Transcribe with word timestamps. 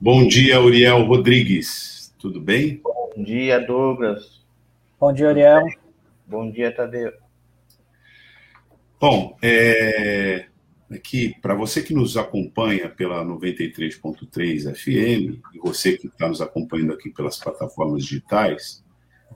Bom 0.00 0.26
dia, 0.26 0.60
Uriel 0.60 1.04
Rodrigues. 1.04 2.12
Tudo 2.18 2.40
bem? 2.40 2.80
Bom 2.82 3.22
dia, 3.22 3.60
Douglas. 3.60 4.42
Bom 4.98 5.12
dia, 5.12 5.28
Uriel. 5.28 5.66
Bom 6.26 6.50
dia, 6.50 6.74
Tadeu. 6.74 7.21
Bom, 9.02 9.36
é, 9.42 10.46
aqui 10.88 11.34
para 11.42 11.56
você 11.56 11.82
que 11.82 11.92
nos 11.92 12.16
acompanha 12.16 12.88
pela 12.88 13.24
93.3 13.24 14.76
FM 14.76 15.42
e 15.52 15.58
você 15.60 15.98
que 15.98 16.06
está 16.06 16.28
nos 16.28 16.40
acompanhando 16.40 16.92
aqui 16.92 17.10
pelas 17.10 17.36
plataformas 17.36 18.04
digitais, 18.04 18.84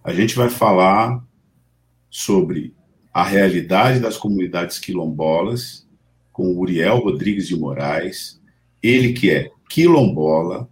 a 0.04 0.12
gente 0.12 0.36
vai 0.36 0.48
falar 0.48 1.20
sobre 2.08 2.76
a 3.12 3.24
realidade 3.24 3.98
das 3.98 4.16
comunidades 4.16 4.78
quilombolas 4.78 5.84
com 6.32 6.56
Uriel 6.56 6.98
Rodrigues 6.98 7.48
de 7.48 7.56
Moraes, 7.56 8.40
ele 8.80 9.14
que 9.14 9.32
é 9.32 9.50
quilombola, 9.68 10.70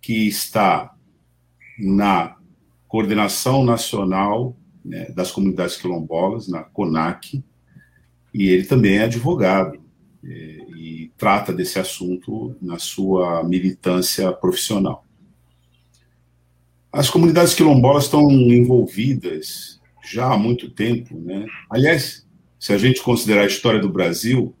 que 0.00 0.26
está 0.26 0.92
na 1.78 2.36
Coordenação 2.88 3.64
Nacional 3.64 4.56
né, 4.84 5.04
das 5.12 5.30
Comunidades 5.30 5.76
Quilombolas, 5.76 6.48
na 6.48 6.64
CONAC, 6.64 7.44
e 8.32 8.48
ele 8.48 8.64
também 8.64 8.98
é 8.98 9.04
advogado 9.04 9.78
é, 10.24 10.28
e 10.76 11.10
trata 11.16 11.52
desse 11.52 11.78
assunto 11.78 12.56
na 12.60 12.78
sua 12.78 13.44
militância 13.44 14.32
profissional. 14.32 15.04
As 16.92 17.08
comunidades 17.08 17.54
quilombolas 17.54 18.04
estão 18.04 18.30
envolvidas 18.30 19.80
já 20.04 20.32
há 20.32 20.38
muito 20.38 20.70
tempo, 20.70 21.18
né? 21.18 21.46
Aliás, 21.70 22.26
se 22.58 22.72
a 22.72 22.78
gente 22.78 23.02
considerar 23.02 23.42
a 23.42 23.46
história 23.46 23.80
do 23.80 23.88
Brasil, 23.88 24.54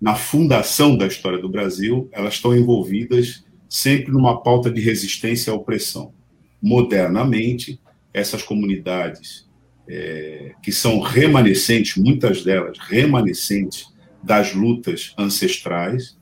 na 0.00 0.14
fundação 0.14 0.96
da 0.96 1.06
história 1.06 1.38
do 1.38 1.48
Brasil, 1.48 2.08
elas 2.12 2.34
estão 2.34 2.56
envolvidas 2.56 3.44
sempre 3.68 4.12
numa 4.12 4.42
pauta 4.42 4.70
de 4.70 4.80
resistência 4.80 5.52
à 5.52 5.56
opressão. 5.56 6.12
Modernamente, 6.60 7.80
essas 8.12 8.42
comunidades 8.42 9.48
é, 9.88 10.54
que 10.62 10.72
são 10.72 11.00
remanescentes, 11.00 11.96
muitas 11.96 12.42
delas 12.42 12.78
remanescentes 12.78 13.86
das 14.22 14.54
lutas 14.54 15.14
ancestrais, 15.18 16.18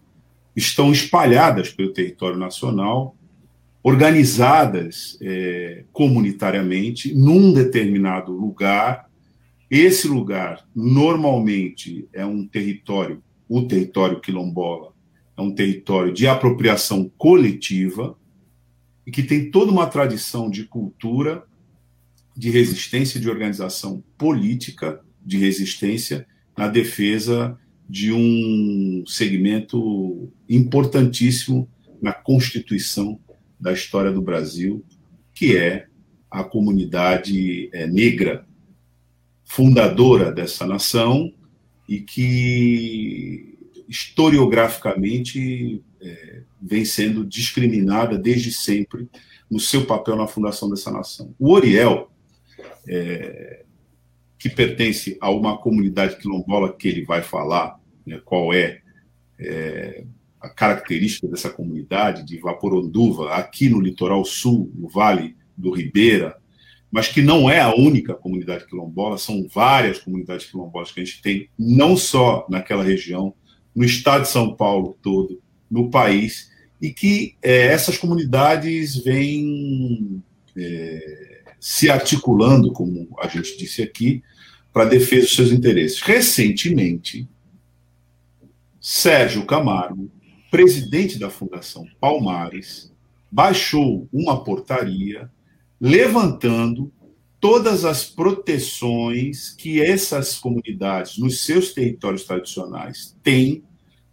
estão 0.56 0.90
espalhadas 0.90 1.70
pelo 1.70 1.92
território 1.92 2.38
nacional, 2.38 3.16
organizadas 3.82 5.18
é, 5.22 5.84
comunitariamente 5.92 7.14
num 7.14 7.52
determinado 7.52 8.32
lugar. 8.32 9.08
Esse 9.70 10.08
lugar, 10.08 10.66
normalmente, 10.74 12.08
é 12.12 12.24
um 12.24 12.46
território 12.46 13.22
o 13.48 13.62
território 13.62 14.20
quilombola 14.20 14.92
é 15.40 15.42
um 15.42 15.52
território 15.52 16.12
de 16.12 16.26
apropriação 16.28 17.10
coletiva 17.16 18.16
e 19.06 19.10
que 19.10 19.22
tem 19.22 19.50
toda 19.50 19.72
uma 19.72 19.86
tradição 19.86 20.50
de 20.50 20.64
cultura, 20.64 21.44
de 22.36 22.50
resistência, 22.50 23.20
de 23.20 23.28
organização 23.28 24.02
política, 24.16 25.00
de 25.24 25.38
resistência 25.38 26.26
na 26.56 26.68
defesa 26.68 27.58
de 27.88 28.12
um 28.12 29.02
segmento 29.06 30.32
importantíssimo 30.48 31.68
na 32.00 32.12
constituição 32.12 33.20
da 33.58 33.72
história 33.72 34.12
do 34.12 34.22
Brasil, 34.22 34.84
que 35.34 35.56
é 35.56 35.86
a 36.30 36.44
comunidade 36.44 37.68
é, 37.72 37.86
negra, 37.86 38.46
fundadora 39.44 40.30
dessa 40.30 40.64
nação 40.64 41.32
e 41.88 42.00
que 42.00 43.58
historiograficamente 43.88 45.82
é, 46.00 46.42
vem 46.62 46.84
sendo 46.84 47.24
discriminada 47.24 48.16
desde 48.16 48.52
sempre 48.52 49.08
no 49.50 49.58
seu 49.58 49.84
papel 49.84 50.14
na 50.14 50.28
fundação 50.28 50.70
dessa 50.70 50.92
nação. 50.92 51.34
O 51.36 51.50
Oriel, 51.52 52.09
é, 52.88 53.64
que 54.38 54.48
pertence 54.48 55.18
a 55.20 55.30
uma 55.30 55.58
comunidade 55.58 56.16
quilombola 56.16 56.72
que 56.72 56.88
ele 56.88 57.04
vai 57.04 57.22
falar, 57.22 57.78
né, 58.06 58.20
qual 58.24 58.52
é, 58.54 58.80
é, 59.38 60.04
a 60.40 60.48
característica 60.48 61.28
dessa 61.28 61.50
comunidade 61.50 62.24
de 62.24 62.38
Vaporonduva, 62.38 63.34
aqui 63.34 63.68
no 63.68 63.80
litoral 63.80 64.24
sul, 64.24 64.72
no 64.74 64.88
Vale 64.88 65.36
do 65.56 65.70
Ribeira, 65.70 66.36
mas 66.90 67.06
que 67.06 67.22
não 67.22 67.48
é 67.48 67.60
a 67.60 67.74
única 67.74 68.14
comunidade 68.14 68.66
quilombola, 68.66 69.18
são 69.18 69.46
várias 69.46 69.98
comunidades 69.98 70.46
quilombolas 70.46 70.90
que 70.90 71.00
a 71.00 71.04
gente 71.04 71.22
tem, 71.22 71.48
não 71.58 71.96
só 71.96 72.46
naquela 72.48 72.82
região, 72.82 73.34
no 73.74 73.84
estado 73.84 74.22
de 74.22 74.28
São 74.28 74.56
Paulo 74.56 74.96
todo, 75.00 75.40
no 75.70 75.90
país, 75.90 76.50
e 76.80 76.90
que 76.90 77.36
é, 77.42 77.66
essas 77.66 77.98
comunidades 77.98 78.96
vêm 78.96 80.22
é, 80.56 81.29
se 81.60 81.90
articulando, 81.90 82.72
como 82.72 83.06
a 83.20 83.28
gente 83.28 83.56
disse 83.58 83.82
aqui, 83.82 84.22
para 84.72 84.86
defesa 84.86 85.26
dos 85.26 85.36
seus 85.36 85.52
interesses. 85.52 86.00
Recentemente, 86.00 87.28
Sérgio 88.80 89.44
Camargo, 89.44 90.10
presidente 90.50 91.18
da 91.18 91.28
Fundação 91.28 91.86
Palmares, 92.00 92.90
baixou 93.30 94.08
uma 94.12 94.42
portaria 94.42 95.30
levantando 95.80 96.92
todas 97.38 97.84
as 97.84 98.04
proteções 98.04 99.50
que 99.50 99.80
essas 99.80 100.38
comunidades, 100.38 101.18
nos 101.18 101.44
seus 101.44 101.72
territórios 101.72 102.24
tradicionais, 102.24 103.16
têm 103.22 103.62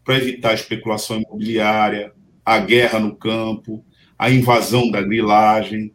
para 0.03 0.17
evitar 0.17 0.51
a 0.51 0.53
especulação 0.53 1.21
imobiliária, 1.21 2.13
a 2.45 2.59
guerra 2.59 2.99
no 2.99 3.15
campo, 3.15 3.83
a 4.17 4.31
invasão 4.31 4.89
da 4.89 5.01
grilagem, 5.01 5.91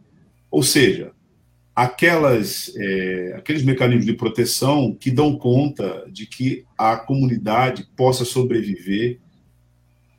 ou 0.51 0.61
seja, 0.61 1.11
aquelas, 1.75 2.71
é, 2.75 3.33
aqueles 3.35 3.63
mecanismos 3.63 4.05
de 4.05 4.13
proteção 4.13 4.93
que 4.93 5.09
dão 5.09 5.37
conta 5.37 6.05
de 6.11 6.25
que 6.25 6.65
a 6.77 6.95
comunidade 6.97 7.87
possa 7.95 8.23
sobreviver 8.23 9.19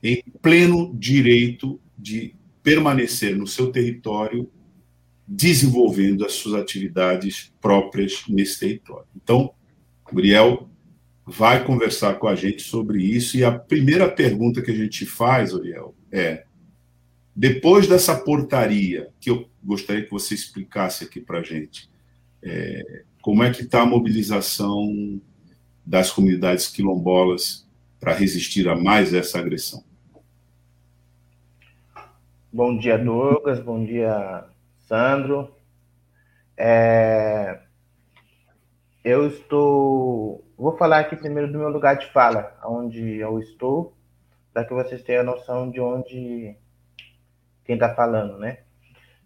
em 0.03 0.23
pleno 0.43 0.95
direito 0.95 1.81
de 1.97 2.35
permanecer 2.63 3.37
no 3.37 3.47
seu 3.47 3.71
território 3.71 4.51
desenvolvendo 5.27 6.25
as 6.25 6.33
suas 6.33 6.61
atividades 6.61 7.53
próprias 7.61 8.25
nesse 8.29 8.61
território. 8.61 9.07
Então, 9.17 9.53
Uriel 10.13 10.69
vai 11.27 11.65
conversar 11.65 12.15
com 12.15 12.29
a 12.29 12.35
gente 12.35 12.63
sobre 12.63 13.03
isso 13.03 13.37
e 13.37 13.45
a 13.45 13.53
primeira 13.53 14.09
pergunta 14.11 14.61
que 14.61 14.71
a 14.71 14.77
gente 14.77 15.07
faz, 15.07 15.55
Uriel, 15.55 15.95
é 16.13 16.45
depois 17.35 17.89
dessa 17.89 18.17
portaria 18.17 19.09
que 19.19 19.31
eu 19.31 19.49
gostaria 19.63 20.05
que 20.05 20.11
você 20.11 20.35
explicasse 20.35 21.05
aqui 21.05 21.21
para 21.21 21.41
a 21.41 21.43
gente, 21.43 21.91
é, 22.43 23.03
como 23.21 23.43
é 23.43 23.51
que 23.51 23.63
está 23.63 23.83
a 23.83 23.87
mobilização 23.87 25.21
das 25.85 26.11
comunidades 26.11 26.69
quilombolas 26.69 27.67
para 27.99 28.13
resistir 28.13 28.69
a 28.69 28.77
mais 28.77 29.13
essa 29.13 29.39
agressão? 29.39 29.83
Bom 32.53 32.77
dia, 32.79 32.97
Douglas. 32.97 33.59
Bom 33.59 33.85
dia, 33.85 34.45
Sandro. 34.87 35.53
É, 36.57 37.59
eu 39.03 39.27
estou. 39.27 40.45
Vou 40.57 40.77
falar 40.77 41.01
aqui 41.01 41.17
primeiro 41.17 41.51
do 41.51 41.59
meu 41.59 41.69
lugar 41.69 41.97
de 41.97 42.13
fala, 42.13 42.57
onde 42.65 43.17
eu 43.17 43.41
estou, 43.41 43.93
para 44.53 44.65
que 44.65 44.73
vocês 44.73 45.03
tenham 45.03 45.23
a 45.23 45.25
noção 45.25 45.69
de 45.69 45.81
onde 45.81 46.57
quem 47.65 47.77
está 47.77 47.95
falando, 47.95 48.39
né? 48.39 48.59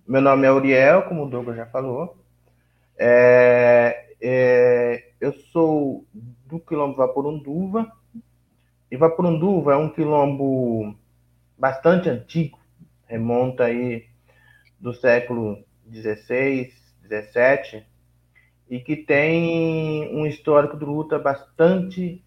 Meu 0.06 0.20
nome 0.20 0.46
é 0.46 0.52
Uriel, 0.52 1.02
como 1.02 1.24
o 1.24 1.28
Douglas 1.28 1.56
já 1.56 1.66
falou. 1.66 2.16
É, 2.96 4.06
é, 4.20 5.12
eu 5.20 5.32
sou 5.32 6.06
do 6.46 6.58
quilombo 6.58 6.96
Vaporunduva. 6.96 7.92
E 8.90 8.96
Vaporunduva 8.96 9.74
é 9.74 9.76
um 9.76 9.90
quilombo 9.90 10.96
bastante 11.58 12.08
antigo, 12.08 12.58
remonta 13.06 13.64
aí 13.64 14.06
do 14.80 14.94
século 14.94 15.62
XVI, 15.92 16.72
XVII, 17.02 17.84
e 18.70 18.80
que 18.80 18.96
tem 18.96 20.08
um 20.14 20.26
histórico 20.26 20.76
de 20.78 20.84
luta 20.84 21.18
bastante 21.18 22.24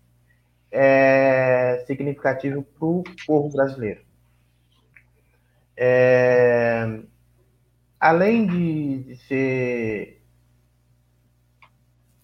é, 0.69 1.83
significativo 1.87 2.61
para 2.63 2.85
o 2.85 3.03
povo 3.25 3.49
brasileiro. 3.49 4.10
É, 5.83 7.00
além 8.00 8.45
de, 8.45 9.16
ser 9.28 10.22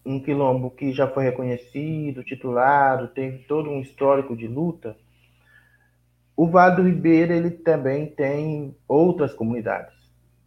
um 0.06 0.20
quilombo 0.22 0.70
que 0.70 0.94
já 0.94 1.08
foi 1.08 1.24
reconhecido, 1.24 2.24
titulado, 2.24 3.08
teve 3.08 3.40
todo 3.46 3.72
um 3.72 3.82
histórico 3.82 4.38
de 4.38 4.48
luta, 4.48 4.96
o 6.36 6.48
Vale 6.48 6.92
do 6.94 7.08
ele 7.08 7.50
também 7.50 8.06
tem 8.06 8.78
outras 8.88 9.34
comunidades. 9.34 9.96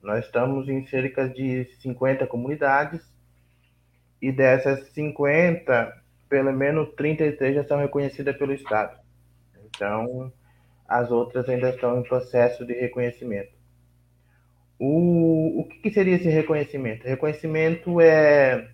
Nós 0.00 0.24
estamos 0.24 0.68
em 0.68 0.86
cerca 0.86 1.28
de 1.28 1.64
50 1.82 2.28
comunidades 2.28 3.02
e 4.22 4.30
dessas 4.30 4.88
50, 4.92 6.00
pelo 6.28 6.52
menos 6.52 6.94
33 6.94 7.56
já 7.56 7.64
são 7.64 7.78
reconhecidas 7.78 8.36
pelo 8.36 8.52
Estado. 8.52 9.00
Então, 9.66 10.32
as 10.90 11.08
outras 11.12 11.48
ainda 11.48 11.70
estão 11.70 12.00
em 12.00 12.02
processo 12.02 12.66
de 12.66 12.72
reconhecimento. 12.72 13.52
O, 14.76 15.60
o 15.60 15.68
que, 15.68 15.78
que 15.78 15.90
seria 15.92 16.16
esse 16.16 16.28
reconhecimento? 16.28 17.06
Reconhecimento 17.06 18.00
é 18.00 18.68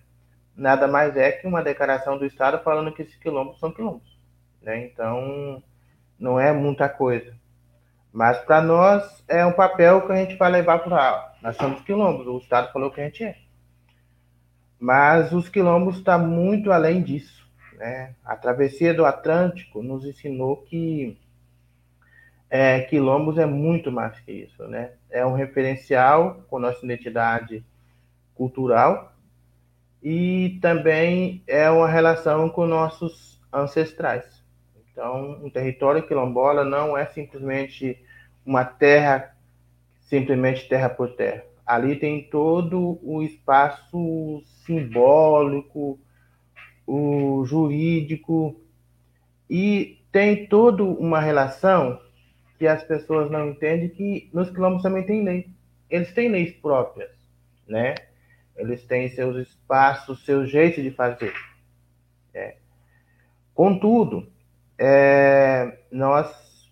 nada 0.55 0.87
mais 0.87 1.15
é 1.15 1.31
que 1.31 1.45
uma 1.45 1.61
declaração 1.61 2.17
do 2.17 2.25
Estado 2.25 2.63
falando 2.63 2.91
que 2.91 3.03
esses 3.03 3.15
quilombos 3.17 3.59
são 3.59 3.71
quilombos. 3.71 4.19
Né? 4.63 4.87
Então, 4.87 5.61
não 6.17 6.39
é 6.39 6.51
muita 6.51 6.89
coisa. 6.89 7.35
Mas 8.11 8.39
para 8.39 8.61
nós 8.63 9.23
é 9.27 9.45
um 9.45 9.53
papel 9.53 10.07
que 10.07 10.11
a 10.11 10.15
gente 10.15 10.35
vai 10.37 10.49
levar 10.49 10.79
para. 10.79 11.35
Nós 11.43 11.55
somos 11.55 11.81
quilombos, 11.81 12.25
o 12.25 12.39
Estado 12.39 12.73
falou 12.73 12.89
que 12.89 12.99
a 12.99 13.03
gente 13.03 13.23
é. 13.23 13.37
Mas 14.79 15.31
os 15.33 15.47
quilombos 15.49 15.97
estão 15.97 16.19
tá 16.19 16.25
muito 16.25 16.71
além 16.71 17.03
disso. 17.03 17.47
Né? 17.73 18.15
A 18.25 18.35
travessia 18.35 18.91
do 18.91 19.05
Atlântico 19.05 19.83
nos 19.83 20.03
ensinou 20.03 20.63
que 20.63 21.15
é, 22.49 22.81
quilombos 22.81 23.37
é 23.37 23.45
muito 23.45 23.91
mais 23.91 24.19
que 24.21 24.31
isso. 24.31 24.63
Né? 24.67 24.91
É 25.09 25.25
um 25.25 25.33
referencial 25.33 26.45
com 26.49 26.59
nossa 26.59 26.83
identidade 26.85 27.63
cultural 28.35 29.13
e 30.01 30.59
também 30.61 31.43
é 31.47 31.69
uma 31.69 31.87
relação 31.87 32.49
com 32.49 32.65
nossos 32.65 33.41
ancestrais. 33.51 34.43
Então, 34.91 35.39
um 35.43 35.49
território 35.49 36.05
quilombola 36.07 36.63
não 36.63 36.97
é 36.97 37.05
simplesmente 37.05 38.01
uma 38.45 38.63
terra, 38.63 39.35
simplesmente 40.01 40.67
terra 40.67 40.89
por 40.89 41.15
terra. 41.15 41.43
Ali 41.65 41.97
tem 41.97 42.23
todo 42.29 42.97
o 43.03 43.21
espaço 43.21 44.41
simbólico, 44.65 45.99
o 46.85 47.43
jurídico, 47.45 48.59
e 49.49 49.99
tem 50.11 50.47
toda 50.47 50.83
uma 50.83 51.19
relação 51.19 51.99
que 52.57 52.67
as 52.67 52.83
pessoas 52.83 53.29
não 53.29 53.49
entendem 53.49 53.89
que 53.89 54.29
nos 54.33 54.49
quilombos 54.49 54.81
também 54.81 55.05
tem 55.05 55.23
lei. 55.23 55.49
Eles 55.89 56.11
têm 56.13 56.29
leis 56.29 56.53
próprias, 56.57 57.11
né? 57.67 57.95
Eles 58.55 58.83
têm 58.85 59.09
seus 59.09 59.35
espaços, 59.37 60.25
seu 60.25 60.45
jeito 60.45 60.81
de 60.81 60.91
fazer. 60.91 61.33
É. 62.33 62.57
Contudo, 63.53 64.27
é, 64.77 65.79
nós, 65.91 66.71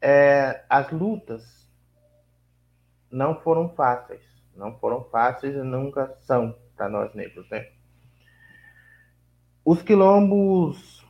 é, 0.00 0.62
as 0.68 0.90
lutas 0.90 1.68
não 3.10 3.40
foram 3.40 3.70
fáceis. 3.70 4.22
Não 4.54 4.78
foram 4.78 5.04
fáceis 5.04 5.54
e 5.54 5.58
nunca 5.58 6.14
são 6.20 6.54
para 6.76 6.88
nós 6.88 7.14
negros, 7.14 7.48
né? 7.48 7.68
Os 9.64 9.82
quilombos, 9.82 11.04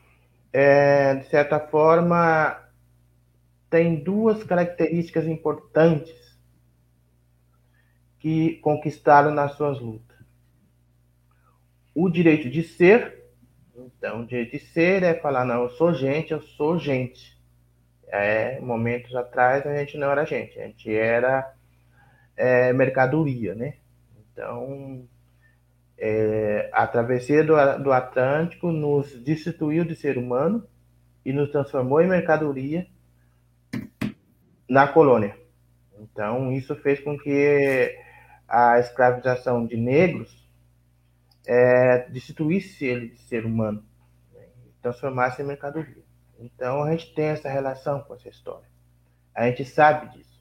é, 0.53 1.15
de 1.17 1.29
certa 1.29 1.61
forma, 1.61 2.68
têm 3.71 4.03
duas 4.03 4.43
características 4.45 5.27
importantes 5.27 6.15
que 8.19 8.57
conquistaram 8.57 9.31
nas 9.33 9.53
suas 9.55 9.81
lutas. 9.81 10.17
O 11.95 12.09
direito 12.09 12.49
de 12.49 12.63
ser, 12.63 13.25
então, 13.77 14.23
o 14.23 14.27
direito 14.27 14.53
de 14.53 14.59
ser 14.59 15.03
é 15.03 15.15
falar, 15.15 15.45
não, 15.45 15.65
eu 15.65 15.71
sou 15.71 15.93
gente, 15.93 16.33
eu 16.33 16.41
sou 16.41 16.79
gente. 16.79 17.39
É, 18.07 18.59
momentos 18.61 19.15
atrás 19.15 19.67
a 19.67 19.77
gente 19.77 19.99
não 19.99 20.11
era 20.11 20.25
gente, 20.25 20.59
a 20.59 20.67
gente 20.67 20.91
era 20.91 21.55
é, 22.37 22.73
mercadoria, 22.73 23.55
né? 23.55 23.75
Então, 24.33 25.07
é, 25.99 26.71
a 26.73 26.87
travessia 26.87 27.45
do, 27.45 27.55
do 27.83 27.93
Atlântico 27.93 28.73
nos 28.73 29.13
destituiu 29.23 29.85
de 29.85 29.95
ser 29.95 30.17
humano 30.17 30.67
e 31.25 31.33
nos 31.33 31.51
transformou 31.51 32.01
em 32.01 32.09
mercadoria 32.09 32.87
na 34.69 34.87
colônia. 34.87 35.37
Então, 35.99 36.53
isso 36.53 36.75
fez 36.77 37.01
com 37.01 37.19
que 37.19 37.97
a 38.49 38.79
escravização 38.79 39.67
de 39.67 39.77
negros 39.77 40.49
é, 41.47 42.09
destituísse 42.11 42.85
ele 42.85 43.09
de 43.09 43.19
ser 43.21 43.45
humano, 43.45 43.83
né, 44.35 44.47
transformasse 44.83 45.43
em 45.43 45.47
mercadoria. 45.47 46.03
Então 46.39 46.83
a 46.83 46.91
gente 46.91 47.15
tem 47.15 47.27
essa 47.27 47.49
relação 47.49 48.01
com 48.03 48.15
essa 48.15 48.29
história. 48.29 48.69
A 49.35 49.47
gente 49.47 49.65
sabe 49.65 50.17
disso. 50.17 50.39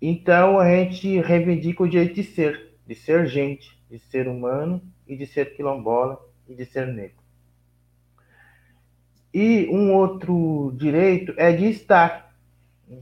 Então 0.00 0.58
a 0.58 0.68
gente 0.68 1.20
reivindica 1.20 1.82
o 1.82 1.88
direito 1.88 2.14
de 2.14 2.24
ser, 2.24 2.74
de 2.86 2.94
ser 2.94 3.26
gente, 3.26 3.80
de 3.88 3.98
ser 3.98 4.26
humano 4.26 4.82
e 5.06 5.16
de 5.16 5.26
ser 5.26 5.54
quilombola 5.54 6.18
e 6.48 6.54
de 6.54 6.64
ser 6.64 6.86
negro. 6.86 7.21
E 9.32 9.68
um 9.70 9.92
outro 9.94 10.72
direito 10.76 11.32
é 11.36 11.52
de 11.52 11.66
estar 11.66 12.32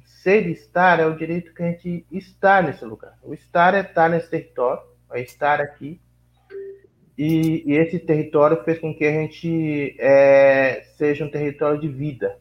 ser 0.05 0.47
estar 0.49 1.01
é 1.01 1.07
o 1.07 1.17
direito 1.17 1.53
que 1.55 1.63
a 1.63 1.71
gente 1.71 2.07
está 2.13 2.63
nesse 2.63 2.85
lugar. 2.85 3.19
O 3.23 3.35
estar 3.35 3.75
é 3.75 3.81
estar 3.81 4.09
nesse 4.09 4.29
território, 4.31 4.83
é 5.13 5.21
estar 5.21 5.61
aqui. 5.61 6.01
E, 7.17 7.65
e 7.67 7.77
esse 7.77 7.99
território 7.99 8.63
fez 8.63 8.79
com 8.79 8.95
que 8.95 9.05
a 9.05 9.13
gente 9.13 9.97
é, 9.99 10.83
seja 10.97 11.25
um 11.25 11.31
território 11.31 11.81
de 11.81 11.89
vida. 11.89 12.39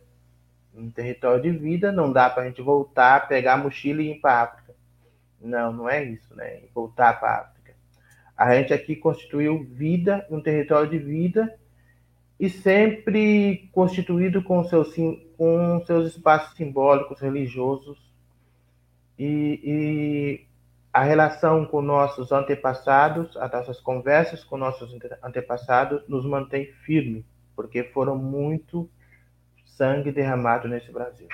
Um 0.73 0.89
território 0.89 1.41
de 1.41 1.51
vida 1.51 1.91
não 1.91 2.11
dá 2.11 2.29
para 2.29 2.43
a 2.43 2.45
gente 2.45 2.61
voltar, 2.61 3.27
pegar 3.27 3.55
a 3.55 3.57
mochila 3.57 4.01
e 4.01 4.11
ir 4.11 4.19
para 4.19 4.33
a 4.33 4.43
África. 4.43 4.75
Não, 5.41 5.73
não 5.73 5.89
é 5.89 6.03
isso, 6.03 6.33
né? 6.35 6.61
Voltar 6.73 7.19
para 7.19 7.29
a 7.29 7.41
África. 7.41 7.73
A 8.37 8.55
gente 8.55 8.73
aqui 8.73 8.95
constituiu 8.95 9.63
vida, 9.63 10.25
um 10.29 10.41
território 10.41 10.89
de 10.89 10.97
vida 10.97 11.53
e 12.39 12.49
sempre 12.49 13.69
constituído 13.73 14.41
com 14.41 14.63
seus, 14.63 14.95
com 15.37 15.83
seus 15.85 16.15
espaços 16.15 16.55
simbólicos, 16.55 17.19
religiosos, 17.19 17.97
e, 19.17 19.59
e 19.61 20.47
a 20.93 21.03
relação 21.03 21.65
com 21.65 21.81
nossos 21.81 22.31
antepassados, 22.31 23.35
as 23.35 23.51
nossas 23.51 23.81
conversas 23.81 24.43
com 24.43 24.57
nossos 24.57 24.97
antepassados 25.21 26.07
nos 26.07 26.25
mantém 26.25 26.71
firme, 26.85 27.25
porque 27.55 27.83
foram 27.83 28.17
muito 28.17 28.89
sangue 29.65 30.11
derramado 30.11 30.67
nesse 30.67 30.91
Brasil. 30.91 31.27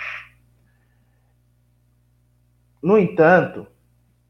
No 2.82 2.98
entanto, 2.98 3.68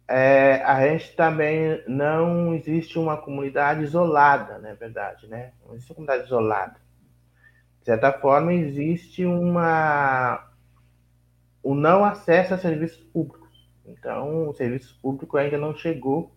é, 0.07 0.62
a 0.63 0.88
gente 0.88 1.15
também 1.15 1.83
não 1.88 2.53
existe 2.53 3.00
uma 3.00 3.17
comunidade 3.17 3.83
isolada, 3.83 4.59
na 4.59 4.69
é 4.69 4.75
verdade, 4.75 5.27
né? 5.27 5.51
Não 5.65 5.74
existe 5.74 5.91
uma 5.91 5.95
comunidade 5.95 6.25
isolada. 6.25 6.75
De 7.79 7.85
certa 7.85 8.12
forma, 8.13 8.53
existe 8.53 9.25
uma 9.25 10.51
o 11.63 11.74
não 11.74 12.05
acesso 12.05 12.53
a 12.53 12.57
serviços 12.59 13.03
públicos. 13.05 13.67
Então, 13.85 14.50
o 14.50 14.53
serviço 14.53 15.00
público 15.01 15.35
ainda 15.38 15.57
não 15.57 15.75
chegou 15.75 16.31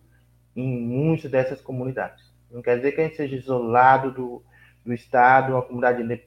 em 0.55 0.67
muitas 0.67 1.29
dessas 1.29 1.61
comunidades. 1.61 2.33
Não 2.49 2.63
quer 2.63 2.77
dizer 2.77 2.93
que 2.93 3.01
a 3.01 3.03
gente 3.03 3.17
seja 3.17 3.35
isolado 3.35 4.11
do, 4.11 4.43
do 4.83 4.91
Estado, 4.91 5.53
uma 5.53 5.61
comunidade. 5.61 6.23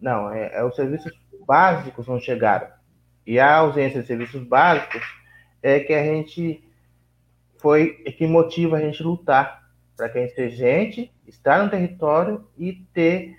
Não, 0.00 0.32
é, 0.32 0.56
é 0.56 0.64
os 0.64 0.74
serviços 0.74 1.12
básicos 1.46 2.08
não 2.08 2.18
chegaram. 2.18 2.68
E 3.24 3.38
a 3.38 3.58
ausência 3.58 4.00
de 4.00 4.08
serviços 4.08 4.42
básicos 4.42 5.02
é 5.62 5.78
que 5.78 5.92
a 5.92 6.02
gente 6.02 6.64
foi 7.60 7.94
que 8.16 8.26
motiva 8.26 8.76
a 8.76 8.80
gente 8.80 9.02
lutar 9.02 9.60
para 9.96 10.08
que 10.08 10.18
a 10.18 10.22
gente 10.22 10.34
seja 10.34 10.56
gente, 10.56 11.12
estar 11.26 11.62
no 11.62 11.70
território 11.70 12.46
e 12.56 12.72
ter 12.94 13.36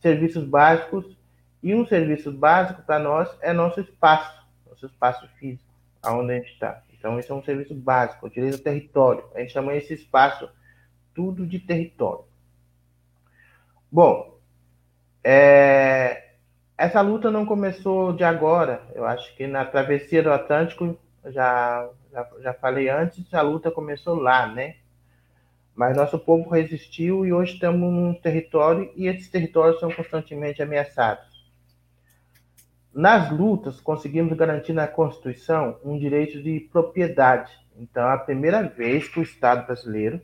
serviços 0.00 0.44
básicos. 0.44 1.16
E 1.62 1.74
um 1.74 1.86
serviço 1.86 2.30
básico 2.30 2.82
para 2.82 2.98
nós 2.98 3.30
é 3.40 3.52
nosso 3.52 3.80
espaço, 3.80 4.44
nosso 4.68 4.84
espaço 4.86 5.26
físico, 5.38 5.64
aonde 6.02 6.32
a 6.32 6.36
gente 6.36 6.52
está. 6.52 6.82
Então, 6.92 7.18
esse 7.18 7.30
é 7.30 7.34
um 7.34 7.42
serviço 7.42 7.74
básico, 7.74 8.26
utiliza 8.26 8.58
o 8.58 8.60
território. 8.60 9.24
A 9.34 9.40
gente 9.40 9.52
chama 9.52 9.74
esse 9.74 9.94
espaço 9.94 10.48
tudo 11.14 11.46
de 11.46 11.58
território. 11.58 12.24
Bom, 13.90 14.38
é, 15.24 16.32
essa 16.76 17.00
luta 17.00 17.30
não 17.30 17.46
começou 17.46 18.12
de 18.12 18.24
agora. 18.24 18.82
Eu 18.94 19.04
acho 19.04 19.34
que 19.36 19.46
na 19.46 19.64
travessia 19.64 20.22
do 20.22 20.32
Atlântico 20.32 20.98
já 21.26 21.88
já, 22.12 22.28
já 22.40 22.54
falei 22.54 22.88
antes, 22.88 23.32
a 23.32 23.40
luta 23.40 23.70
começou 23.70 24.14
lá, 24.14 24.46
né? 24.46 24.76
Mas 25.74 25.96
nosso 25.96 26.18
povo 26.18 26.50
resistiu 26.50 27.24
e 27.24 27.32
hoje 27.32 27.54
estamos 27.54 27.90
num 27.92 28.12
território 28.12 28.92
e 28.94 29.06
esses 29.06 29.30
territórios 29.30 29.80
são 29.80 29.90
constantemente 29.90 30.62
ameaçados. 30.62 31.32
Nas 32.92 33.30
lutas, 33.30 33.80
conseguimos 33.80 34.36
garantir 34.36 34.74
na 34.74 34.86
Constituição 34.86 35.78
um 35.82 35.98
direito 35.98 36.42
de 36.42 36.60
propriedade. 36.70 37.50
Então, 37.74 38.06
é 38.06 38.12
a 38.12 38.18
primeira 38.18 38.62
vez 38.62 39.08
que 39.08 39.18
o 39.18 39.22
Estado 39.22 39.64
brasileiro 39.64 40.20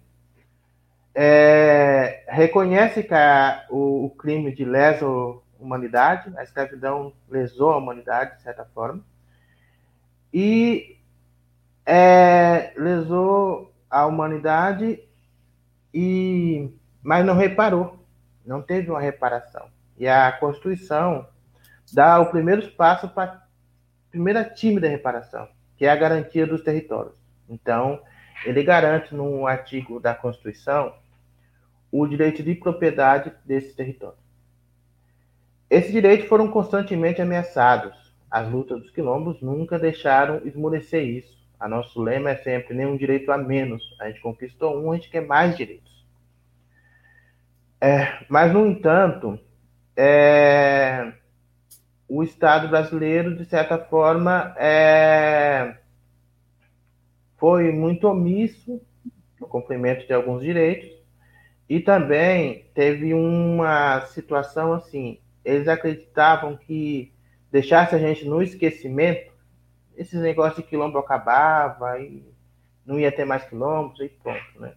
é, 1.15 2.25
reconhece 2.29 3.03
que 3.03 3.15
a, 3.15 3.65
o, 3.71 4.05
o, 4.05 4.11
crime 4.11 4.55
de 4.55 4.67
lesa 4.67 5.07
humanidade, 5.59 6.31
a 6.37 6.43
escravidão 6.43 7.13
lesou 7.29 7.73
a 7.73 7.79
humanidade, 7.79 8.37
de 8.37 8.43
certa 8.43 8.67
forma, 8.67 9.03
e 10.33 10.98
é, 11.91 12.75
lesou 12.77 13.73
a 13.89 14.05
humanidade, 14.05 15.03
e, 15.95 16.71
mas 17.03 17.25
não 17.25 17.35
reparou, 17.35 18.07
não 18.45 18.61
teve 18.61 18.91
uma 18.91 19.01
reparação. 19.01 19.71
E 19.97 20.07
a 20.07 20.31
Constituição 20.33 21.27
dá 21.91 22.21
o 22.21 22.27
primeiro 22.27 22.71
passo 22.73 23.09
para 23.09 23.33
a 23.33 23.41
primeira 24.11 24.45
tímida 24.45 24.87
reparação, 24.87 25.49
que 25.79 25.87
é 25.87 25.91
a 25.91 25.97
garantia 25.97 26.47
dos 26.47 26.61
territórios. 26.61 27.15
Então, 27.49 28.03
ele 28.45 28.63
garante 28.63 29.15
no 29.15 29.47
artigo 29.47 29.99
da 29.99 30.15
Constituição 30.15 30.93
o 31.91 32.07
direito 32.07 32.43
de 32.43 32.55
propriedade 32.55 33.33
desses 33.47 33.75
territórios. 33.75 34.21
Esses 35.71 35.91
direitos 35.91 36.29
foram 36.29 36.51
constantemente 36.51 37.23
ameaçados. 37.23 38.15
As 38.31 38.47
lutas 38.47 38.83
dos 38.83 38.91
quilombos 38.91 39.41
nunca 39.41 39.79
deixaram 39.79 40.43
esmorecer 40.45 41.03
isso. 41.03 41.38
A 41.59 41.69
nosso 41.69 42.01
lema 42.01 42.31
é 42.31 42.37
sempre 42.37 42.75
nenhum 42.75 42.97
direito 42.97 43.31
a 43.33 43.39
menos. 43.39 43.83
A 44.01 44.09
gente 44.09 44.21
conquistou 44.21 44.79
um, 44.79 44.93
a 44.93 44.97
gente 44.97 45.11
quer 45.11 45.27
mais 45.27 45.57
direitos. 45.57 46.07
É, 47.81 48.25
mas, 48.29 48.53
no 48.53 48.67
entanto, 48.67 49.39
é, 49.97 51.13
o 52.09 52.23
Estado 52.23 52.69
brasileiro, 52.69 53.37
de 53.37 53.45
certa 53.45 53.79
forma, 53.79 54.55
é, 54.57 55.77
foi 57.37 57.73
muito 57.73 58.09
omisso 58.09 58.81
no 59.41 59.47
cumprimento 59.47 60.07
de 60.07 60.13
alguns 60.13 60.43
direitos 60.43 60.91
e 61.69 61.81
também 61.81 62.67
teve 62.75 63.13
uma 63.13 64.01
situação 64.07 64.73
assim, 64.73 65.19
eles 65.45 65.69
acreditavam 65.69 66.57
que 66.57 67.13
deixasse 67.51 67.95
a 67.95 67.99
gente 67.99 68.25
no 68.25 68.43
esquecimento, 68.43 69.28
esses 69.99 70.21
negócios 70.21 70.57
de 70.57 70.71
quilombo 70.71 70.97
acabava 70.97 71.99
e 71.99 72.25
não 72.87 72.99
ia 72.99 73.11
ter 73.11 73.25
mais 73.25 73.45
quilombos 73.45 74.01
e 74.01 74.09
pronto, 74.09 74.61
né? 74.61 74.75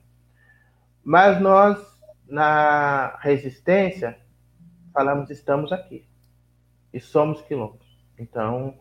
Mas 1.03 1.39
nós, 1.39 1.79
na 2.27 3.17
resistência, 3.21 4.17
falamos 4.91 5.29
estamos 5.29 5.71
aqui 5.71 6.05
e 6.91 6.99
somos 6.99 7.41
quilombos. 7.43 7.85
Então, 8.17 8.75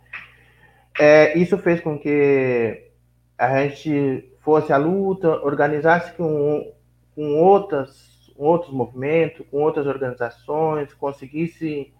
é, 0.98 1.36
isso 1.38 1.58
fez 1.58 1.80
com 1.80 1.98
que 1.98 2.90
a 3.38 3.62
gente 3.62 4.34
fosse 4.40 4.72
à 4.72 4.78
luta, 4.78 5.28
organizasse 5.44 6.12
com, 6.14 6.72
com, 7.14 7.38
outras, 7.38 8.32
com 8.34 8.44
outros 8.44 8.72
movimentos, 8.72 9.46
com 9.50 9.58
outras 9.58 9.86
organizações, 9.86 10.94
conseguisse 10.94 11.92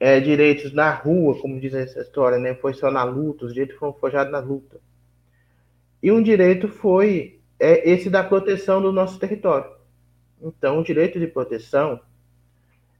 é, 0.00 0.20
direitos 0.20 0.72
na 0.72 0.90
rua, 0.90 1.38
como 1.40 1.60
diz 1.60 1.74
essa 1.74 2.00
história, 2.00 2.38
né? 2.38 2.54
Foi 2.54 2.72
só 2.72 2.90
na 2.90 3.02
luta, 3.04 3.46
os 3.46 3.52
direitos 3.52 3.76
foram 3.76 3.92
forjados 3.92 4.32
na 4.32 4.38
luta. 4.38 4.80
E 6.02 6.12
um 6.12 6.22
direito 6.22 6.68
foi 6.68 7.40
é, 7.58 7.90
esse 7.90 8.08
da 8.08 8.22
proteção 8.22 8.80
do 8.80 8.92
nosso 8.92 9.18
território. 9.18 9.70
Então, 10.40 10.78
o 10.78 10.84
direito 10.84 11.18
de 11.18 11.26
proteção 11.26 12.00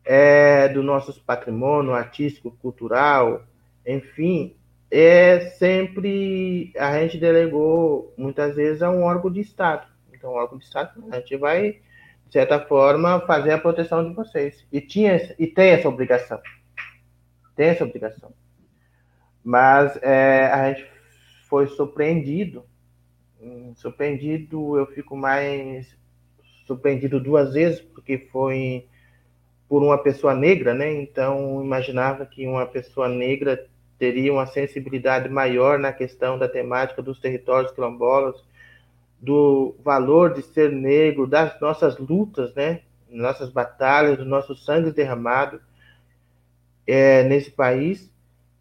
é, 0.04 0.68
do 0.68 0.82
nosso 0.82 1.20
patrimônio 1.22 1.92
artístico, 1.92 2.50
cultural, 2.60 3.44
enfim, 3.86 4.56
é 4.90 5.40
sempre 5.50 6.72
a 6.76 6.98
gente 6.98 7.18
delegou 7.18 8.12
muitas 8.16 8.56
vezes 8.56 8.82
a 8.82 8.90
um 8.90 9.02
órgão 9.02 9.30
de 9.30 9.40
Estado. 9.40 9.86
Então, 10.12 10.30
o 10.30 10.34
órgão 10.34 10.58
de 10.58 10.64
Estado, 10.64 11.04
a 11.12 11.16
gente 11.16 11.36
vai, 11.36 11.72
de 12.26 12.32
certa 12.32 12.58
forma, 12.58 13.20
fazer 13.20 13.52
a 13.52 13.58
proteção 13.58 14.08
de 14.08 14.14
vocês. 14.14 14.66
E, 14.72 14.80
tinha, 14.80 15.34
e 15.38 15.46
tem 15.46 15.70
essa 15.70 15.88
obrigação. 15.88 16.40
Tem 17.58 17.70
essa 17.70 17.84
obrigação. 17.84 18.32
Mas 19.42 19.98
é, 20.00 20.46
a 20.46 20.72
gente 20.72 20.88
foi 21.48 21.66
surpreendido. 21.66 22.64
Hum, 23.42 23.72
surpreendido, 23.74 24.78
eu 24.78 24.86
fico 24.86 25.16
mais 25.16 25.92
surpreendido 26.68 27.18
duas 27.18 27.54
vezes, 27.54 27.80
porque 27.80 28.28
foi 28.30 28.86
por 29.68 29.82
uma 29.82 29.98
pessoa 29.98 30.36
negra, 30.36 30.72
né? 30.72 31.02
Então 31.02 31.60
imaginava 31.60 32.24
que 32.24 32.46
uma 32.46 32.64
pessoa 32.64 33.08
negra 33.08 33.66
teria 33.98 34.32
uma 34.32 34.46
sensibilidade 34.46 35.28
maior 35.28 35.80
na 35.80 35.92
questão 35.92 36.38
da 36.38 36.48
temática 36.48 37.02
dos 37.02 37.18
territórios 37.18 37.72
quilombolas, 37.72 38.36
do 39.20 39.74
valor 39.82 40.32
de 40.32 40.42
ser 40.42 40.70
negro, 40.70 41.26
das 41.26 41.60
nossas 41.60 41.98
lutas, 41.98 42.54
né? 42.54 42.82
Nossas 43.10 43.50
batalhas, 43.50 44.16
do 44.16 44.24
nosso 44.24 44.54
sangue 44.54 44.92
derramado 44.92 45.60
é, 46.88 47.22
nesse 47.22 47.50
país 47.50 48.10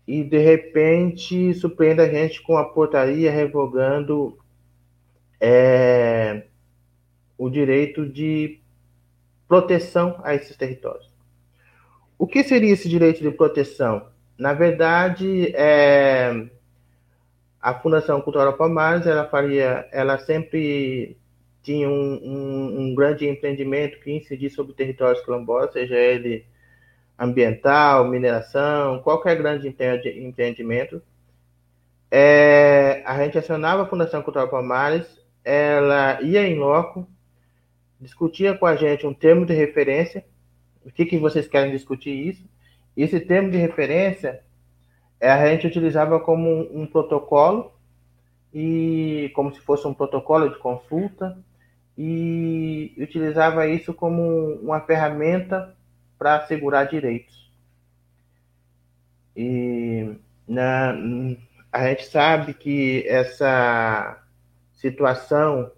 e 0.05 0.21
de 0.21 0.37
repente 0.37 1.53
surpreende 1.53 2.01
a 2.01 2.09
gente 2.09 2.41
com 2.41 2.57
a 2.57 2.65
portaria 2.65 3.31
revogando 3.31 4.37
é, 5.39 6.43
o 7.37 7.49
direito 7.49 8.05
de 8.05 8.59
proteção 9.47 10.19
a 10.23 10.35
esses 10.35 10.57
territórios. 10.57 11.09
O 12.19 12.27
que 12.27 12.43
seria 12.43 12.73
esse 12.73 12.89
direito 12.89 13.21
de 13.21 13.31
proteção? 13.31 14.07
Na 14.37 14.53
verdade, 14.53 15.53
é, 15.55 16.47
a 17.61 17.73
Fundação 17.75 18.19
Cultural 18.19 18.53
Palmares, 18.53 19.07
ela 19.07 19.25
faria, 19.25 19.87
ela 19.91 20.17
sempre 20.17 21.17
tinha 21.63 21.87
um, 21.89 22.19
um, 22.23 22.79
um 22.81 22.95
grande 22.95 23.27
empreendimento 23.27 23.99
que 23.99 24.11
incidia 24.11 24.49
sobre 24.49 24.73
territórios 24.73 25.23
quilombolas, 25.23 25.71
seja 25.71 25.95
ele 25.95 26.45
ambiental, 27.17 28.07
mineração, 28.07 28.99
qualquer 28.99 29.35
grande 29.35 29.67
empreendimento. 29.67 31.01
É, 32.11 33.03
a 33.05 33.17
gente 33.23 33.37
acionava 33.37 33.83
a 33.83 33.87
Fundação 33.87 34.21
Cultural 34.21 34.47
Palmares, 34.47 35.05
ela 35.43 36.21
ia 36.21 36.47
em 36.47 36.57
loco, 36.57 37.07
discutia 37.99 38.55
com 38.57 38.65
a 38.65 38.75
gente 38.75 39.07
um 39.07 39.13
termo 39.13 39.45
de 39.45 39.53
referência, 39.53 40.23
o 40.85 40.91
que, 40.91 41.05
que 41.05 41.17
vocês 41.17 41.47
querem 41.47 41.71
discutir 41.71 42.11
isso. 42.11 42.45
Esse 42.95 43.19
termo 43.19 43.51
de 43.51 43.57
referência 43.57 44.41
é, 45.19 45.29
a 45.29 45.47
gente 45.49 45.67
utilizava 45.67 46.19
como 46.19 46.49
um, 46.49 46.81
um 46.81 46.87
protocolo 46.87 47.73
e 48.53 49.31
como 49.35 49.53
se 49.53 49.59
fosse 49.59 49.87
um 49.87 49.93
protocolo 49.93 50.49
de 50.49 50.57
consulta 50.57 51.37
e 51.97 52.93
utilizava 52.97 53.67
isso 53.67 53.93
como 53.93 54.53
uma 54.61 54.79
ferramenta 54.81 55.75
para 56.17 56.37
assegurar 56.37 56.87
direitos. 56.87 57.51
E 59.35 60.15
na, 60.47 60.95
a 61.71 61.87
gente 61.89 62.05
sabe 62.05 62.53
que 62.53 63.05
essa 63.07 64.23
situação 64.73 65.71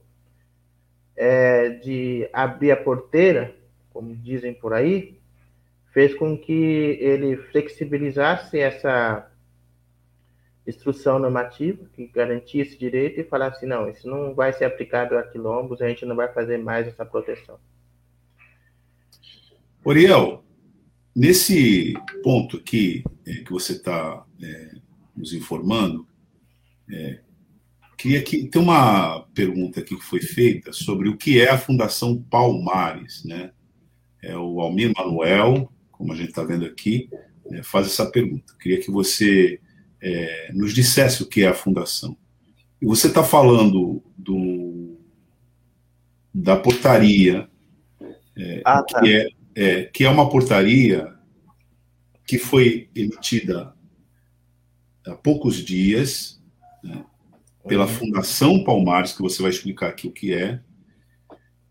é, 1.15 1.69
de 1.69 2.29
abrir 2.31 2.71
a 2.71 2.77
porteira, 2.77 3.53
como 3.91 4.15
dizem 4.15 4.53
por 4.53 4.73
aí, 4.73 5.19
fez 5.91 6.15
com 6.15 6.37
que 6.37 6.97
ele 7.01 7.35
flexibilizasse 7.35 8.59
essa 8.59 9.29
instrução 10.65 11.19
normativa 11.19 11.83
que 11.93 12.07
garantia 12.07 12.61
esse 12.61 12.77
direito 12.77 13.19
e 13.19 13.23
falasse 13.23 13.65
não, 13.65 13.89
isso 13.89 14.07
não 14.07 14.33
vai 14.33 14.53
ser 14.53 14.65
aplicado 14.65 15.17
a 15.17 15.23
quilombos, 15.23 15.81
a 15.81 15.89
gente 15.89 16.05
não 16.05 16.15
vai 16.15 16.31
fazer 16.31 16.57
mais 16.57 16.87
essa 16.87 17.05
proteção. 17.05 17.59
Oriel, 19.83 20.43
nesse 21.15 21.93
ponto 22.23 22.57
aqui 22.57 23.03
é, 23.25 23.35
que 23.35 23.51
você 23.51 23.73
está 23.73 24.25
é, 24.41 24.71
nos 25.15 25.33
informando, 25.33 26.07
é, 26.91 27.19
Queria 27.99 28.23
que 28.23 28.47
tem 28.47 28.61
uma 28.61 29.27
pergunta 29.33 29.81
aqui 29.81 29.93
que 29.93 30.05
foi 30.05 30.21
feita 30.21 30.71
sobre 30.71 31.09
o 31.09 31.17
que 31.17 31.41
é 31.41 31.49
a 31.49 31.57
Fundação 31.57 32.15
Palmares, 32.31 33.25
né? 33.25 33.51
É 34.23 34.37
o 34.37 34.61
Almir 34.61 34.93
Manuel, 34.95 35.69
como 35.91 36.13
a 36.13 36.15
gente 36.15 36.29
está 36.29 36.41
vendo 36.41 36.65
aqui, 36.65 37.09
né, 37.51 37.61
faz 37.61 37.87
essa 37.87 38.09
pergunta. 38.09 38.55
Queria 38.57 38.79
que 38.79 38.89
você 38.89 39.59
é, 40.01 40.49
nos 40.53 40.73
dissesse 40.73 41.23
o 41.23 41.25
que 41.25 41.41
é 41.41 41.49
a 41.49 41.53
fundação. 41.53 42.15
E 42.81 42.85
você 42.85 43.07
está 43.07 43.21
falando 43.21 44.01
do, 44.17 44.97
da 46.33 46.55
portaria, 46.55 47.49
é, 48.37 48.61
ah, 48.63 48.81
tá. 48.81 49.01
que, 49.01 49.13
é, 49.13 49.27
é, 49.55 49.83
que 49.83 50.03
é 50.03 50.09
uma 50.09 50.29
portaria 50.29 51.13
que 52.25 52.37
foi 52.37 52.89
emitida 52.95 53.73
há 55.05 55.15
poucos 55.15 55.57
dias, 55.57 56.41
né, 56.83 57.03
pela. 57.67 57.87
Fundação 57.87 58.63
Palmares, 58.63 59.13
que 59.13 59.21
você 59.21 59.41
vai 59.41 59.51
explicar 59.51 59.89
aqui 59.89 60.07
o 60.07 60.11
que 60.11 60.33
é, 60.33 60.59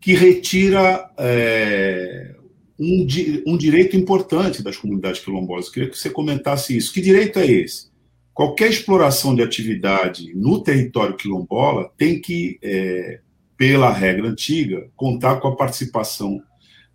que 0.01 0.15
retira 0.15 1.11
é, 1.19 2.35
um, 2.79 3.07
um 3.47 3.57
direito 3.57 3.97
importante 3.97 4.63
das 4.63 4.77
comunidades 4.77 5.21
quilombolas. 5.21 5.67
Eu 5.67 5.73
queria 5.73 5.91
que 5.91 5.99
você 5.99 6.11
comentasse 6.11 6.77
isso. 6.77 6.93
Que 6.93 7.01
direito 7.01 7.39
é 7.39 7.47
esse? 7.47 7.89
Qualquer 8.33 8.71
exploração 8.71 9.35
de 9.35 9.43
atividade 9.43 10.33
no 10.35 10.63
território 10.63 11.17
quilombola 11.17 11.91
tem 11.97 12.21
que 12.21 12.59
é, 12.63 13.21
pela 13.57 13.93
regra 13.93 14.29
antiga, 14.29 14.89
contar 14.95 15.41
com 15.41 15.49
a 15.49 15.57
participação 15.57 16.41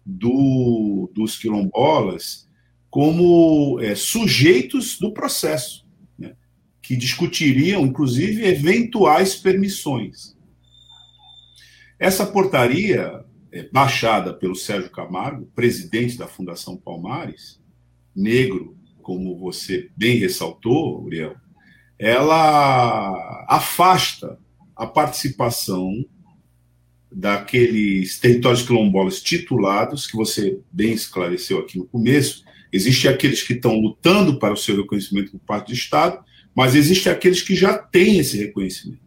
do, 0.05 1.11
dos 1.13 1.37
quilombolas 1.37 2.47
como 2.89 3.79
é, 3.81 3.95
sujeitos 3.95 4.99
do 4.99 5.11
processo, 5.11 5.83
né, 6.17 6.35
que 6.81 6.95
discutiriam, 6.95 7.81
inclusive, 7.81 8.45
eventuais 8.45 9.35
permissões. 9.35 10.37
Essa 11.97 12.25
portaria, 12.25 13.25
é, 13.51 13.67
baixada 13.71 14.33
pelo 14.33 14.55
Sérgio 14.55 14.91
Camargo, 14.91 15.49
presidente 15.55 16.17
da 16.17 16.27
Fundação 16.27 16.77
Palmares, 16.77 17.59
negro, 18.15 18.77
como 19.01 19.37
você 19.39 19.89
bem 19.97 20.17
ressaltou, 20.17 21.03
Uriel, 21.03 21.35
ela 21.97 23.45
afasta 23.49 24.37
a 24.75 24.85
participação 24.85 26.05
daqueles 27.13 28.19
territórios 28.19 28.63
quilombolas 28.63 29.21
titulados, 29.21 30.07
que 30.07 30.15
você 30.15 30.59
bem 30.71 30.93
esclareceu 30.93 31.59
aqui 31.59 31.77
no 31.77 31.85
começo. 31.85 32.43
Existem 32.71 33.11
aqueles 33.11 33.43
que 33.43 33.53
estão 33.53 33.75
lutando 33.75 34.39
para 34.39 34.53
o 34.53 34.57
seu 34.57 34.75
reconhecimento 34.75 35.31
por 35.31 35.39
parte 35.39 35.67
do 35.67 35.73
Estado, 35.73 36.23
mas 36.55 36.75
existem 36.75 37.11
aqueles 37.11 37.41
que 37.41 37.55
já 37.55 37.77
têm 37.77 38.19
esse 38.19 38.37
reconhecimento. 38.37 39.03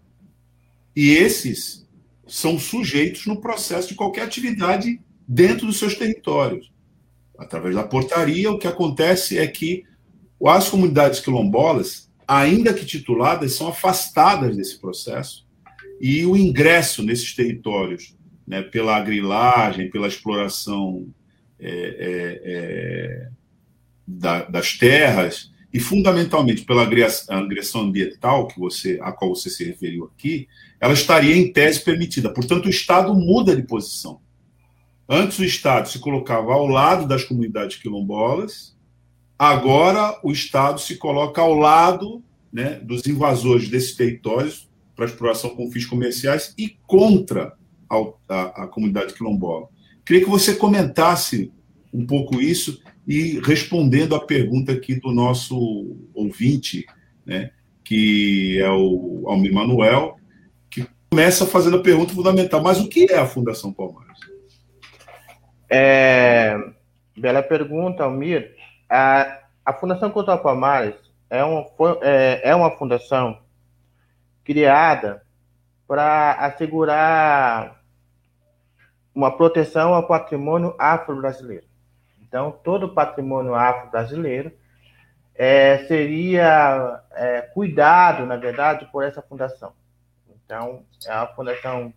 E 0.95 1.11
esses 1.11 1.87
são 2.27 2.59
sujeitos 2.59 3.27
no 3.27 3.41
processo 3.41 3.89
de 3.89 3.95
qualquer 3.95 4.23
atividade 4.23 5.01
dentro 5.27 5.67
dos 5.67 5.79
seus 5.79 5.95
territórios. 5.95 6.73
Através 7.39 7.75
da 7.75 7.85
portaria, 7.85 8.51
o 8.51 8.59
que 8.59 8.67
acontece 8.67 9.39
é 9.39 9.47
que 9.47 9.85
as 10.45 10.69
comunidades 10.69 11.21
quilombolas, 11.21 12.11
ainda 12.27 12.73
que 12.73 12.85
tituladas, 12.85 13.55
são 13.55 13.69
afastadas 13.69 14.57
desse 14.57 14.79
processo 14.79 15.46
e 16.01 16.25
o 16.27 16.37
ingresso 16.37 17.03
nesses 17.03 17.35
territórios, 17.35 18.15
né, 18.47 18.63
pela 18.63 19.01
grilagem, 19.01 19.91
pela 19.91 20.09
exploração 20.09 21.07
é, 21.59 21.71
é, 21.71 22.41
é, 22.45 23.29
da, 24.07 24.45
das 24.45 24.77
terras 24.77 25.51
e 25.73 25.81
fundamentalmente 25.81 26.65
pela 26.65 26.83
agressão 26.85 27.83
ambiental 27.83 28.47
que 28.47 28.59
você, 28.59 28.99
a 29.03 29.13
qual 29.13 29.35
você 29.35 29.51
se 29.51 29.65
referiu 29.65 30.05
aqui, 30.05 30.49
ela 30.81 30.93
estaria 30.93 31.37
em 31.37 31.53
tese 31.53 31.81
permitida. 31.81 32.33
Portanto, 32.33 32.67
o 32.67 32.71
Estado 32.71 33.15
muda 33.15 33.55
de 33.57 33.63
posição. 33.63 34.21
Antes 35.09 35.39
o 35.39 35.45
Estado 35.45 35.89
se 35.89 35.99
colocava 35.99 36.53
ao 36.53 36.67
lado 36.67 37.07
das 37.07 37.25
comunidades 37.25 37.77
quilombolas, 37.77 38.77
agora 39.39 40.19
o 40.23 40.33
Estado 40.33 40.81
se 40.81 40.97
coloca 40.97 41.41
ao 41.41 41.55
lado 41.55 42.23
né, 42.53 42.81
dos 42.83 43.07
invasores 43.07 43.69
desses 43.69 43.95
territórios 43.95 44.69
para 44.97 45.05
exploração 45.05 45.51
com 45.51 45.71
fins 45.71 45.85
comerciais 45.85 46.55
e 46.57 46.71
contra 46.87 47.53
a, 47.89 47.97
a, 48.29 48.43
a 48.65 48.67
comunidade 48.67 49.13
quilombola. 49.13 49.69
Queria 50.05 50.25
que 50.25 50.31
você 50.31 50.55
comentasse 50.55 51.53
um 51.93 52.07
pouco 52.07 52.41
isso 52.41 52.83
e 53.07 53.39
respondendo 53.41 54.17
à 54.17 54.25
pergunta 54.25 54.73
aqui 54.73 54.99
do 54.99 55.13
nosso 55.13 55.97
ouvinte, 56.15 56.87
né, 57.25 57.51
que 57.85 58.59
é 58.61 58.71
o 58.71 59.25
Almir 59.27 59.53
Manuel, 59.53 60.17
que 60.71 60.87
começa 61.11 61.47
fazendo 61.47 61.77
a 61.77 61.83
pergunta 61.83 62.15
fundamental: 62.15 62.63
mas 62.63 62.81
o 62.81 62.89
que 62.89 63.13
é 63.13 63.19
a 63.19 63.27
Fundação 63.27 63.73
Palmares? 63.73 64.19
É, 65.71 66.57
bela 67.17 67.43
pergunta, 67.43 68.05
Almir. 68.05 68.55
A, 68.89 69.41
a 69.65 69.73
Fundação 69.73 70.11
Cultural 70.11 70.43
Palmares 70.43 70.95
é 71.29 71.45
uma, 71.45 71.67
é, 72.03 72.51
é 72.51 72.55
uma 72.55 72.71
fundação 72.71 73.39
criada 74.47 75.23
para 75.89 76.33
assegurar 76.35 77.83
uma 79.13 79.37
proteção 79.37 79.93
ao 79.93 80.07
patrimônio 80.07 80.75
afro-brasileiro. 80.79 81.67
Então, 82.23 82.53
todo 82.53 82.87
o 82.87 82.95
patrimônio 82.95 83.55
afro-brasileiro 83.55 84.53
é, 85.35 85.79
seria 85.87 87.03
é, 87.13 87.43
cuidado, 87.43 88.25
na 88.25 88.37
verdade, 88.37 88.87
por 88.93 89.03
essa 89.03 89.21
fundação. 89.21 89.73
Então, 90.29 90.85
é 91.07 91.13
uma 91.13 91.27
fundação 91.29 91.93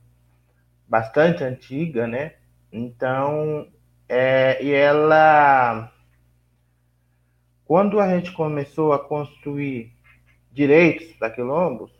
bastante 0.88 1.43
antiga, 1.43 2.08
né? 2.08 2.34
Então, 2.71 3.67
é, 4.08 4.63
e 4.63 4.71
ela, 4.71 5.91
quando 7.65 8.00
a 8.00 8.10
gente 8.15 8.32
começou 8.32 8.91
a 8.91 9.00
construir 9.00 9.93
direitos 10.52 11.13
para 11.13 11.30
quilombos, 11.30 11.99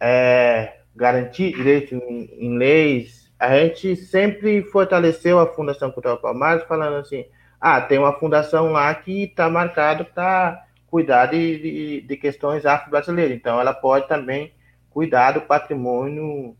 é, 0.00 0.78
garantir 0.94 1.54
direitos 1.54 1.92
em, 1.92 2.30
em, 2.38 2.58
leis, 2.58 3.30
a 3.38 3.56
gente 3.56 3.96
sempre 3.96 4.62
fortaleceu 4.62 5.38
a 5.38 5.46
Fundação 5.46 5.90
Cultural 5.90 6.18
Palmares, 6.18 6.64
falando 6.64 6.96
assim: 6.96 7.24
ah, 7.60 7.80
tem 7.80 7.98
uma 7.98 8.18
fundação 8.18 8.72
lá 8.72 8.94
que 8.94 9.24
está 9.24 9.48
marcado 9.48 10.04
para 10.04 10.64
cuidar 10.86 11.26
de, 11.26 11.58
de, 11.58 12.00
de 12.02 12.16
questões 12.16 12.64
afro-brasileiras, 12.64 13.36
então 13.36 13.60
ela 13.60 13.74
pode 13.74 14.08
também 14.08 14.52
cuidar 14.90 15.32
do 15.32 15.42
patrimônio 15.42 16.56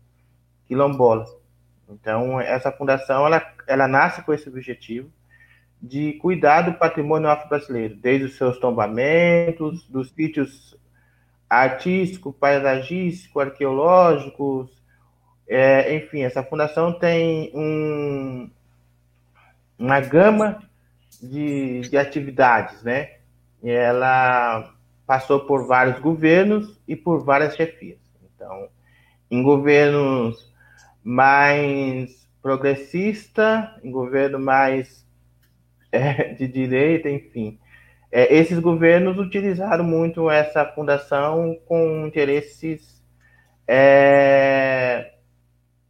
quilombola. 0.67 1.25
Então, 1.89 2.39
essa 2.39 2.71
fundação 2.71 3.25
ela, 3.25 3.41
ela 3.67 3.87
nasce 3.87 4.21
com 4.21 4.31
esse 4.31 4.47
objetivo 4.47 5.11
de 5.81 6.13
cuidar 6.13 6.61
do 6.61 6.73
patrimônio 6.73 7.29
afro-brasileiro, 7.29 7.95
desde 7.95 8.25
os 8.25 8.37
seus 8.37 8.59
tombamentos, 8.59 9.87
dos 9.87 10.11
sítios 10.11 10.77
artístico, 11.49 12.31
paisagístico, 12.31 13.39
arqueológicos, 13.39 14.69
é, 15.47 15.95
enfim, 15.95 16.21
essa 16.21 16.43
fundação 16.43 16.93
tem 16.93 17.51
um, 17.55 18.49
uma 19.79 19.99
gama 19.99 20.61
de, 21.21 21.81
de 21.81 21.97
atividades, 21.97 22.83
né? 22.83 23.15
E 23.63 23.71
ela 23.71 24.71
passou 25.07 25.39
por 25.41 25.65
vários 25.65 25.99
governos 25.99 26.79
e 26.87 26.95
por 26.95 27.23
várias 27.23 27.55
chefias. 27.55 27.97
Então, 28.23 28.69
em 29.31 29.41
governos 29.41 30.53
mais 31.03 32.27
progressista, 32.43 33.75
em 33.83 33.89
governo 33.89 34.37
mais 34.39 35.03
é, 35.91 36.33
de 36.35 36.47
direita, 36.47 37.09
enfim, 37.09 37.59
é, 38.11 38.33
esses 38.33 38.59
governos 38.59 39.17
utilizaram 39.17 39.83
muito 39.83 40.29
essa 40.29 40.65
fundação 40.65 41.59
com 41.65 42.07
interesses 42.07 42.99
é, 43.67 45.13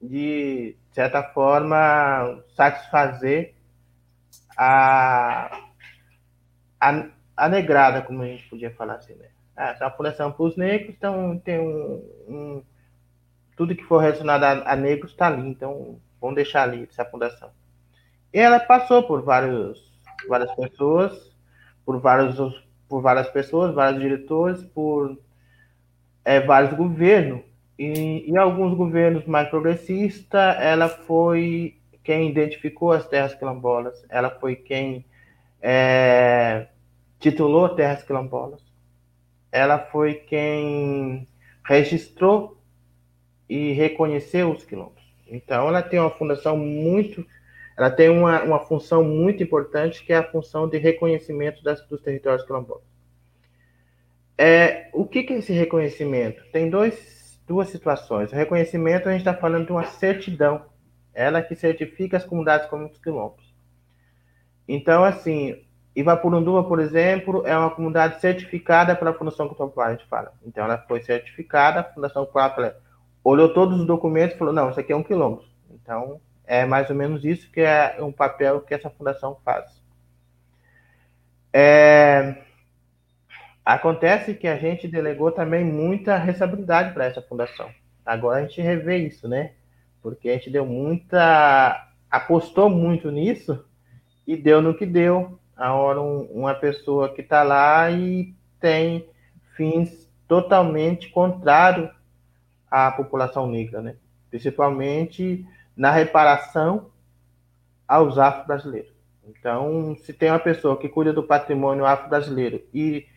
de, 0.01 0.75
certa 0.91 1.23
forma, 1.23 2.43
satisfazer 2.55 3.55
a, 4.58 5.62
a, 6.79 7.05
a, 7.38 7.49
negrada, 7.49 8.01
como 8.01 8.21
a 8.21 8.27
gente 8.27 8.49
podia 8.49 8.71
falar 8.71 8.95
assim. 8.95 9.15
Né? 9.15 9.29
Ah, 9.55 9.69
essa 9.69 9.86
é 9.86 9.91
fundação 9.91 10.32
para 10.32 10.43
os 10.43 10.58
negros, 10.58 10.89
então 10.89 11.39
tem 11.39 11.58
um, 11.58 12.03
um, 12.27 12.63
tudo 13.55 13.75
que 13.75 13.84
for 13.84 13.99
relacionado 13.99 14.43
a, 14.43 14.73
a 14.73 14.75
negros 14.75 15.12
está 15.12 15.27
ali, 15.27 15.47
então 15.47 15.99
vamos 16.19 16.36
deixar 16.36 16.63
ali 16.63 16.88
essa 16.89 17.05
fundação. 17.05 17.49
E 18.34 18.39
ela 18.39 18.60
passou 18.60 19.03
por 19.03 19.21
vários, 19.21 19.79
várias 20.27 20.53
pessoas, 20.53 21.29
por, 21.89 21.99
vários, 21.99 22.38
por 22.88 23.02
várias 23.02 23.28
pessoas, 23.32 23.73
vários 23.73 23.99
diretores, 23.99 24.63
por 24.63 25.17
é, 26.23 26.39
vários 26.39 26.71
governos. 26.73 27.41
E 27.80 28.30
em 28.30 28.38
alguns 28.38 28.78
governos 28.78 29.25
mais 29.25 29.49
progressistas, 29.49 30.56
ela 30.60 30.88
foi 30.88 31.80
quem 32.04 32.30
identificou 32.30 32.91
as 32.91 33.08
terras 33.08 33.34
quilombolas, 33.34 34.06
ela 34.08 34.30
foi 34.30 34.56
quem 34.56 35.04
é, 35.60 36.67
titulou 37.19 37.69
terras 37.69 38.04
quilombolas, 38.04 38.62
ela 39.52 39.80
foi 39.80 40.13
quem 40.13 41.28
registrou 41.65 42.62
e 43.49 43.71
reconheceu 43.71 44.52
os 44.52 44.63
quilombos. 44.63 45.02
Então, 45.28 45.67
ela 45.67 45.82
tem 45.82 45.99
uma 45.99 46.12
fundação 46.12 46.56
muito 46.56 47.25
ela 47.80 47.89
tem 47.89 48.10
uma, 48.10 48.44
uma 48.44 48.60
função 48.60 49.02
muito 49.02 49.42
importante, 49.42 50.04
que 50.04 50.12
é 50.12 50.18
a 50.18 50.30
função 50.30 50.68
de 50.68 50.78
reconhecimento 50.78 51.63
das, 51.63 51.82
dos 51.88 52.02
territórios 52.02 52.46
quilombolas. 52.46 52.84
É, 54.38 54.89
o 54.92 55.06
que, 55.06 55.24
que 55.24 55.32
é 55.32 55.38
esse 55.38 55.54
reconhecimento? 55.54 56.44
Tem 56.52 56.70
dois, 56.70 57.42
duas 57.48 57.70
situações. 57.70 58.34
O 58.34 58.36
reconhecimento, 58.36 59.08
a 59.08 59.13
gente 59.13 59.22
está 59.22 59.34
falando 59.34 59.68
de 59.68 59.72
uma 59.72 59.86
certidão, 59.86 60.65
ela 61.13 61.42
que 61.42 61.56
certifica 61.56 62.18
as 62.18 62.26
comunidades 62.26 62.68
como 62.68 62.86
os 62.86 63.00
quilombos. 63.00 63.46
Então, 64.68 65.06
assim, 65.06 65.65
Ivapurunduva, 65.96 66.65
por 66.65 66.82
exemplo, 66.82 67.48
é 67.48 67.58
uma 67.58 67.70
comunidade 67.70 68.20
certificada 68.20 68.94
pela 68.94 69.13
Fundação 69.13 69.48
Cultural, 69.48 69.88
a 69.88 69.92
gente 69.92 70.06
fala. 70.08 70.34
Então, 70.46 70.65
ela 70.65 70.80
foi 70.80 71.02
certificada, 71.02 71.80
a 71.80 71.84
Fundação 71.86 72.26
Cultural 72.26 72.74
olhou 73.24 73.54
todos 73.54 73.80
os 73.80 73.88
documentos 73.88 74.36
e 74.36 74.38
falou, 74.38 74.54
não, 74.54 74.70
isso 74.70 74.82
aqui 74.82 74.92
é 74.92 74.96
um 74.98 75.04
quilombo. 75.04 75.46
Então, 75.72 76.20
é 76.49 76.65
mais 76.65 76.89
ou 76.89 76.95
menos 76.95 77.23
isso 77.23 77.51
que 77.51 77.62
é 77.62 77.97
um 78.01 78.12
papel 78.12 78.59
que 78.62 78.73
essa 78.73 78.89
fundação 78.89 79.38
faz. 79.45 79.79
É... 81.53 82.41
Acontece 83.63 84.33
que 84.33 84.47
a 84.47 84.57
gente 84.57 84.88
delegou 84.88 85.31
também 85.31 85.63
muita 85.63 86.17
responsabilidade 86.17 86.91
para 86.91 87.05
essa 87.05 87.21
fundação. 87.21 87.69
Agora 88.03 88.39
a 88.39 88.41
gente 88.41 88.59
revê 88.62 88.97
isso, 88.97 89.27
né? 89.27 89.51
porque 90.01 90.29
a 90.29 90.33
gente 90.33 90.49
deu 90.49 90.65
muita. 90.65 91.88
apostou 92.09 92.67
muito 92.67 93.12
nisso 93.12 93.63
e 94.25 94.35
deu 94.35 94.59
no 94.59 94.75
que 94.75 94.88
deu. 94.88 95.39
A 95.55 95.73
hora 95.73 96.01
um, 96.01 96.21
uma 96.31 96.55
pessoa 96.55 97.13
que 97.13 97.21
está 97.21 97.43
lá 97.43 97.91
e 97.91 98.33
tem 98.59 99.07
fins 99.55 100.09
totalmente 100.27 101.09
contrários 101.09 101.91
à 102.71 102.91
população 102.91 103.45
negra, 103.45 103.83
né? 103.83 103.95
principalmente 104.31 105.45
na 105.80 105.92
reparação 105.92 106.92
aos 107.88 108.18
afro-brasileiros. 108.18 108.92
Então, 109.24 109.96
se 110.04 110.12
tem 110.12 110.30
uma 110.30 110.38
pessoa 110.38 110.78
que 110.78 110.89
cuida 110.89 111.13
do 111.13 111.24
patrimônio 111.24 111.86
afro-brasileiro 111.86 112.62
e, 112.74 113.08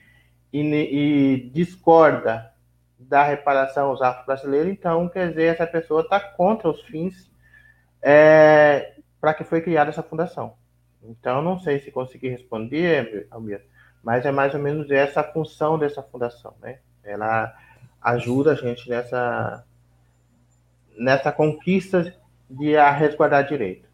e, 0.53 0.61
e, 0.61 1.51
discorda 1.53 2.53
da 3.01 3.25
reparação 3.25 3.89
aos 3.89 4.01
afro-brasileiros, 4.01 4.71
então, 4.71 5.09
quer 5.09 5.31
dizer, 5.31 5.47
essa 5.47 5.67
pessoa 5.67 6.03
está 6.03 6.21
contra 6.21 6.71
os 6.71 6.81
fins 6.83 7.29
é, 8.01 8.95
para 9.21 9.35
que 9.35 9.43
foi 9.43 9.61
criada 9.61 9.91
essa 9.91 10.03
fundação. 10.05 10.55
Então, 11.03 11.43
não 11.43 11.59
sei 11.59 11.81
se 11.81 11.91
consegui 11.91 12.29
responder, 12.29 13.27
Almir, 13.33 13.67
mas 14.05 14.25
é 14.25 14.31
mais 14.31 14.55
ou 14.55 14.61
menos 14.61 14.89
essa 14.89 15.21
a 15.21 15.33
função 15.33 15.77
dessa 15.77 16.01
fundação, 16.01 16.55
né? 16.63 16.79
Ela 17.03 17.53
ajuda 18.01 18.53
a 18.53 18.55
gente 18.55 18.89
nessa, 18.89 19.65
nessa 20.97 21.33
conquista 21.33 22.22
de 22.53 22.77
a 22.77 22.91
resguardar 22.91 23.47
direito. 23.47 23.89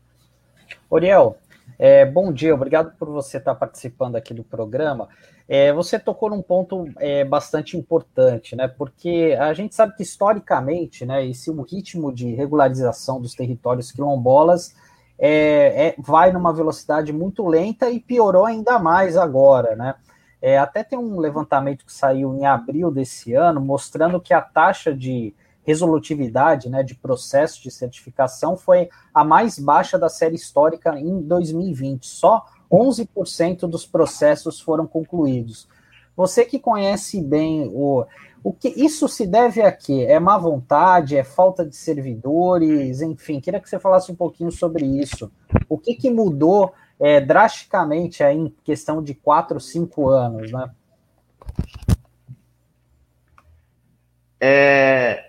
Oriel, 0.91 1.37
é, 1.79 2.05
bom 2.05 2.33
dia, 2.33 2.55
obrigado 2.55 2.97
por 2.99 3.09
você 3.09 3.39
estar 3.39 3.55
participando 3.55 4.17
aqui 4.17 4.35
do 4.35 4.43
programa. 4.43 5.09
É, 5.49 5.73
você 5.73 5.99
tocou 5.99 6.29
num 6.29 6.43
ponto 6.43 6.87
é, 6.99 7.25
bastante 7.25 7.77
importante, 7.77 8.55
né? 8.55 8.69
Porque 8.69 9.37
a 9.39 9.53
gente 9.55 9.75
sabe 9.75 9.97
que 9.97 10.03
historicamente, 10.03 11.07
né, 11.07 11.25
esse 11.27 11.51
o 11.51 11.63
ritmo 11.63 12.13
de 12.13 12.35
regularização 12.35 13.21
dos 13.21 13.35
territórios 13.35 13.91
quilombolas 13.91 14.75
é, 15.19 15.89
é, 15.89 15.95
vai 15.99 16.33
numa 16.33 16.53
velocidade 16.53 17.13
muito 17.13 17.47
lenta 17.47 17.91
e 17.91 17.99
piorou 17.99 18.45
ainda 18.45 18.79
mais 18.79 19.17
agora, 19.17 19.75
né? 19.75 19.95
É, 20.41 20.57
até 20.59 20.85
tem 20.85 20.99
um 20.99 21.19
levantamento 21.19 21.85
que 21.85 21.93
saiu 21.93 22.35
em 22.35 22.47
abril 22.47 22.91
desse 22.91 23.35
ano 23.35 23.61
mostrando 23.61 24.21
que 24.21 24.33
a 24.33 24.41
taxa 24.41 24.95
de 24.95 25.35
resolutividade 25.69 26.71
né, 26.71 26.83
de 26.83 26.95
processo 26.95 27.63
de 27.63 27.71
certificação 27.71 28.57
foi 28.57 28.89
a 29.13 29.23
mais 29.23 29.59
baixa 29.59 29.99
da 29.99 30.09
série 30.09 30.35
histórica 30.35 30.99
em 30.99 31.21
2020. 31.21 32.07
Só 32.07 32.47
11% 32.73 33.69
dos 33.69 33.85
processos 33.85 34.59
foram 34.59 34.87
concluídos. 34.87 35.69
Você 36.17 36.47
que 36.47 36.59
conhece 36.59 37.21
bem 37.21 37.71
o, 37.75 38.07
o 38.43 38.51
que 38.51 38.69
isso 38.69 39.07
se 39.09 39.27
deve 39.27 39.61
a 39.61 39.71
quê? 39.71 40.07
É 40.09 40.19
má 40.19 40.39
vontade, 40.39 41.19
é 41.19 41.23
falta 41.23 41.67
de 41.67 41.77
servidores, 41.77 43.03
enfim, 43.03 43.39
queria 43.39 43.61
que 43.61 43.69
você 43.69 43.79
falasse 43.79 44.11
um 44.11 44.17
pouquinho 44.17 44.51
sobre 44.51 44.87
isso. 44.87 45.31
O 45.69 45.77
que, 45.77 45.95
que 45.95 46.11
mudou 46.11 46.73
é, 46.99 47.21
drasticamente 47.21 48.25
aí 48.25 48.39
em 48.39 48.55
questão 48.65 49.03
de 49.03 49.13
quatro, 49.13 49.61
cinco 49.61 50.09
anos, 50.09 50.51
né? 50.51 50.71
É, 54.41 55.28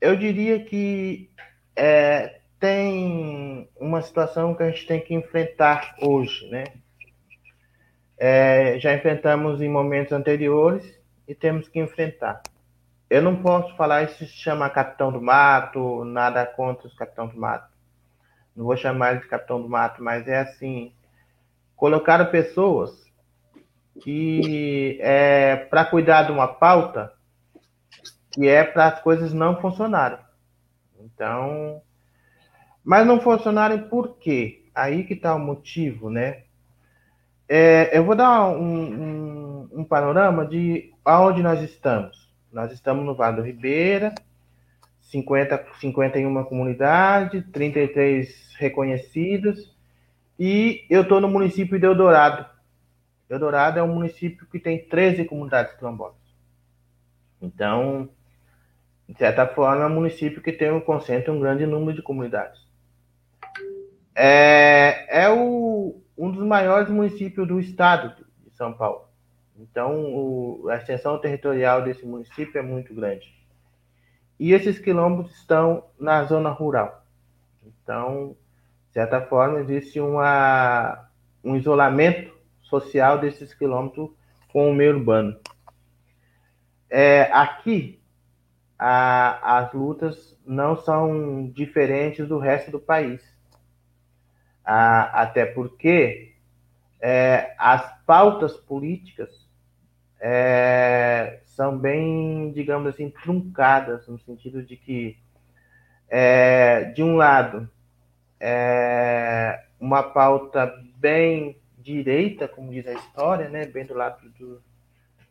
eu 0.00 0.16
diria 0.16 0.64
que 0.64 1.30
é, 1.76 2.40
tem 2.58 3.68
uma 3.78 4.02
situação 4.02 4.54
que 4.54 4.62
a 4.62 4.70
gente 4.70 4.86
tem 4.86 5.00
que 5.00 5.14
enfrentar 5.14 5.94
hoje, 6.00 6.48
né? 6.48 6.64
É, 8.18 8.78
já 8.78 8.94
enfrentamos 8.94 9.62
em 9.62 9.68
momentos 9.68 10.12
anteriores 10.12 10.84
e 11.26 11.34
temos 11.34 11.68
que 11.68 11.78
enfrentar. 11.78 12.42
Eu 13.08 13.22
não 13.22 13.42
posso 13.42 13.74
falar 13.76 14.04
isso 14.04 14.18
se 14.18 14.26
chama 14.26 14.70
Capitão 14.70 15.10
do 15.10 15.20
Mato, 15.20 16.04
nada 16.04 16.46
contra 16.46 16.86
os 16.86 16.94
Capitão 16.94 17.26
do 17.26 17.38
Mato. 17.38 17.68
Não 18.54 18.64
vou 18.64 18.76
chamar 18.76 19.12
ele 19.12 19.20
de 19.20 19.28
Capitão 19.28 19.60
do 19.60 19.68
Mato, 19.68 20.02
mas 20.02 20.28
é 20.28 20.38
assim: 20.38 20.92
colocaram 21.74 22.26
pessoas 22.26 22.90
que 24.02 24.98
é 25.00 25.56
para 25.56 25.84
cuidar 25.84 26.24
de 26.24 26.32
uma 26.32 26.46
pauta 26.46 27.12
que 28.30 28.48
é 28.48 28.64
para 28.64 28.86
as 28.86 29.00
coisas 29.00 29.32
não 29.32 29.60
funcionarem. 29.60 30.18
Então, 31.00 31.82
mas 32.84 33.06
não 33.06 33.20
funcionarem 33.20 33.78
por 33.88 34.16
quê? 34.18 34.64
Aí 34.74 35.04
que 35.04 35.14
está 35.14 35.34
o 35.34 35.38
motivo, 35.38 36.10
né? 36.10 36.44
É, 37.48 37.96
eu 37.96 38.04
vou 38.04 38.14
dar 38.14 38.48
um, 38.48 38.62
um, 38.62 39.68
um, 39.80 39.84
panorama 39.84 40.46
de 40.46 40.94
aonde 41.04 41.42
nós 41.42 41.60
estamos. 41.62 42.30
Nós 42.52 42.72
estamos 42.72 43.04
no 43.04 43.14
Vale 43.14 43.36
do 43.36 43.42
Ribeira, 43.42 44.14
50, 45.02 45.66
51 45.80 46.44
comunidades, 46.44 47.44
33 47.52 48.54
reconhecidos, 48.56 49.76
e 50.38 50.86
eu 50.88 51.02
estou 51.02 51.20
no 51.20 51.28
município 51.28 51.78
de 51.78 51.86
Eldorado. 51.86 52.46
Eldorado 53.28 53.78
é 53.78 53.82
um 53.82 53.94
município 53.94 54.46
que 54.46 54.58
tem 54.58 54.84
13 54.84 55.24
comunidades 55.24 55.74
quilombolas. 55.74 56.14
Então, 57.42 58.08
de 59.10 59.18
certa 59.18 59.44
forma, 59.44 59.82
é 59.82 59.86
um 59.86 59.94
município 59.94 60.40
que 60.40 60.52
tem 60.52 60.70
um 60.70 60.80
concentra 60.80 61.32
um 61.32 61.40
grande 61.40 61.66
número 61.66 61.96
de 61.96 62.02
comunidades. 62.02 62.60
É, 64.14 65.24
é 65.24 65.28
o, 65.28 66.00
um 66.16 66.30
dos 66.30 66.46
maiores 66.46 66.88
municípios 66.88 67.48
do 67.48 67.58
estado 67.58 68.24
de 68.44 68.56
São 68.56 68.72
Paulo. 68.72 69.08
Então, 69.58 70.14
o, 70.14 70.68
a 70.68 70.76
extensão 70.76 71.18
territorial 71.18 71.82
desse 71.82 72.06
município 72.06 72.56
é 72.56 72.62
muito 72.62 72.94
grande. 72.94 73.34
E 74.38 74.52
esses 74.52 74.78
quilombos 74.78 75.32
estão 75.32 75.86
na 75.98 76.22
zona 76.24 76.50
rural. 76.50 77.04
Então, 77.66 78.36
de 78.86 78.92
certa 78.92 79.20
forma, 79.22 79.58
existe 79.58 79.98
uma, 79.98 81.08
um 81.42 81.56
isolamento 81.56 82.32
social 82.62 83.18
desses 83.18 83.52
quilômetros 83.52 84.10
com 84.52 84.70
o 84.70 84.74
meio 84.74 84.96
urbano. 84.96 85.36
É, 86.88 87.22
aqui, 87.32 87.99
a, 88.82 89.58
as 89.58 89.72
lutas 89.74 90.34
não 90.46 90.74
são 90.74 91.50
diferentes 91.50 92.26
do 92.26 92.38
resto 92.38 92.70
do 92.70 92.80
país. 92.80 93.22
até 94.64 95.44
porque 95.44 96.34
é, 96.98 97.54
as 97.58 97.92
pautas 98.06 98.56
políticas 98.56 99.46
é, 100.18 101.40
são 101.44 101.76
bem, 101.76 102.52
digamos 102.52 102.88
assim, 102.88 103.10
truncadas, 103.10 104.08
no 104.08 104.18
sentido 104.18 104.62
de 104.62 104.76
que, 104.78 105.18
é, 106.08 106.84
de 106.84 107.02
um 107.02 107.16
lado, 107.16 107.68
é 108.38 109.62
uma 109.78 110.02
pauta 110.02 110.72
bem 110.96 111.60
direita, 111.76 112.48
como 112.48 112.72
diz 112.72 112.86
a 112.86 112.92
história, 112.94 113.50
né, 113.50 113.66
bem 113.66 113.84
do 113.84 113.94
lado 113.94 114.26
do, 114.38 114.62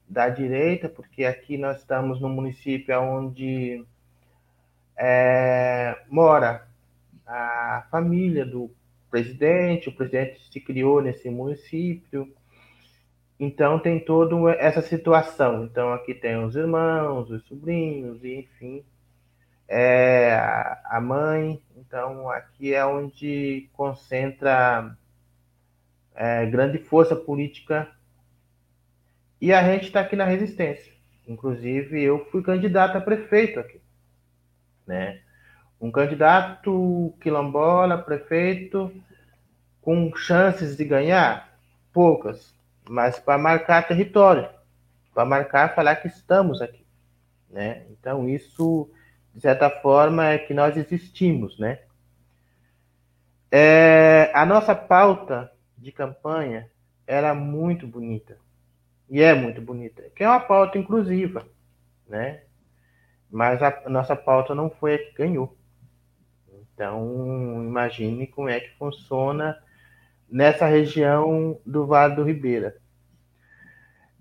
da 0.10 0.28
direita, 0.28 0.90
porque 0.90 1.24
aqui 1.24 1.58
nós 1.58 1.78
estamos 1.78 2.20
no 2.20 2.28
município 2.28 3.00
onde 3.00 3.86
é, 4.98 5.96
mora 6.10 6.68
a 7.26 7.86
família 7.92 8.44
do 8.44 8.72
presidente, 9.12 9.90
o 9.90 9.96
presidente 9.96 10.42
se 10.52 10.60
criou 10.60 11.00
nesse 11.00 11.30
município, 11.30 12.34
então 13.40 13.80
tem 13.80 14.00
toda 14.00 14.52
essa 14.54 14.82
situação. 14.82 15.64
Então 15.64 15.94
aqui 15.94 16.14
tem 16.16 16.44
os 16.44 16.56
irmãos, 16.56 17.30
os 17.30 17.44
sobrinhos, 17.46 18.24
enfim, 18.24 18.84
é, 19.68 20.36
a 20.86 21.00
mãe. 21.00 21.62
Então 21.78 22.30
aqui 22.30 22.74
é 22.74 22.84
onde 22.84 23.70
concentra 23.74 24.98
é, 26.16 26.46
grande 26.48 26.80
força 26.80 27.16
política 27.16 27.88
e 29.42 29.54
a 29.54 29.64
gente 29.64 29.86
está 29.86 30.02
aqui 30.02 30.16
na 30.16 30.26
resistência. 30.26 30.92
Inclusive, 31.28 32.02
eu 32.02 32.26
fui 32.32 32.42
candidato 32.44 32.98
a 32.98 33.02
prefeito 33.02 33.60
aqui. 33.60 33.80
Né? 34.86 35.22
Um 35.80 35.92
candidato 35.92 37.14
quilombola, 37.22 37.98
prefeito, 37.98 38.92
com 39.82 40.14
chances 40.16 40.76
de 40.76 40.84
ganhar? 40.84 41.58
Poucas, 41.94 42.54
mas 42.90 43.20
para 43.20 43.38
marcar 43.38 43.88
território, 43.88 44.50
para 45.14 45.26
marcar, 45.26 45.74
falar 45.74 45.96
que 45.96 46.08
estamos 46.08 46.62
aqui. 46.62 46.86
Né? 47.50 47.86
Então, 47.92 48.28
isso, 48.28 48.90
de 49.34 49.42
certa 49.42 49.70
forma, 49.70 50.28
é 50.28 50.38
que 50.38 50.54
nós 50.54 50.76
existimos. 50.76 51.58
Né? 51.58 51.80
É, 53.52 54.32
a 54.34 54.46
nossa 54.46 54.76
pauta 54.76 55.52
de 55.78 55.92
campanha 55.92 56.70
era 57.08 57.34
muito 57.34 57.88
bonita 57.88 58.38
e 59.10 59.22
é 59.22 59.34
muito 59.34 59.62
bonita, 59.62 60.04
que 60.16 60.24
é 60.24 60.28
uma 60.28 60.40
pauta 60.40 60.78
inclusiva, 60.78 61.46
né? 62.08 62.44
Mas 63.30 63.62
a 63.62 63.84
nossa 63.88 64.16
pauta 64.16 64.54
não 64.54 64.70
foi 64.70 64.96
a 64.96 64.98
que 64.98 65.14
ganhou. 65.14 65.58
Então, 66.74 67.64
imagine 67.64 68.28
como 68.28 68.50
é 68.50 68.60
que 68.60 68.78
funciona 68.78 69.58
nessa 70.30 70.66
região 70.66 71.60
do 71.66 71.86
Vale 71.86 72.16
do 72.16 72.24
Ribeira. 72.24 72.78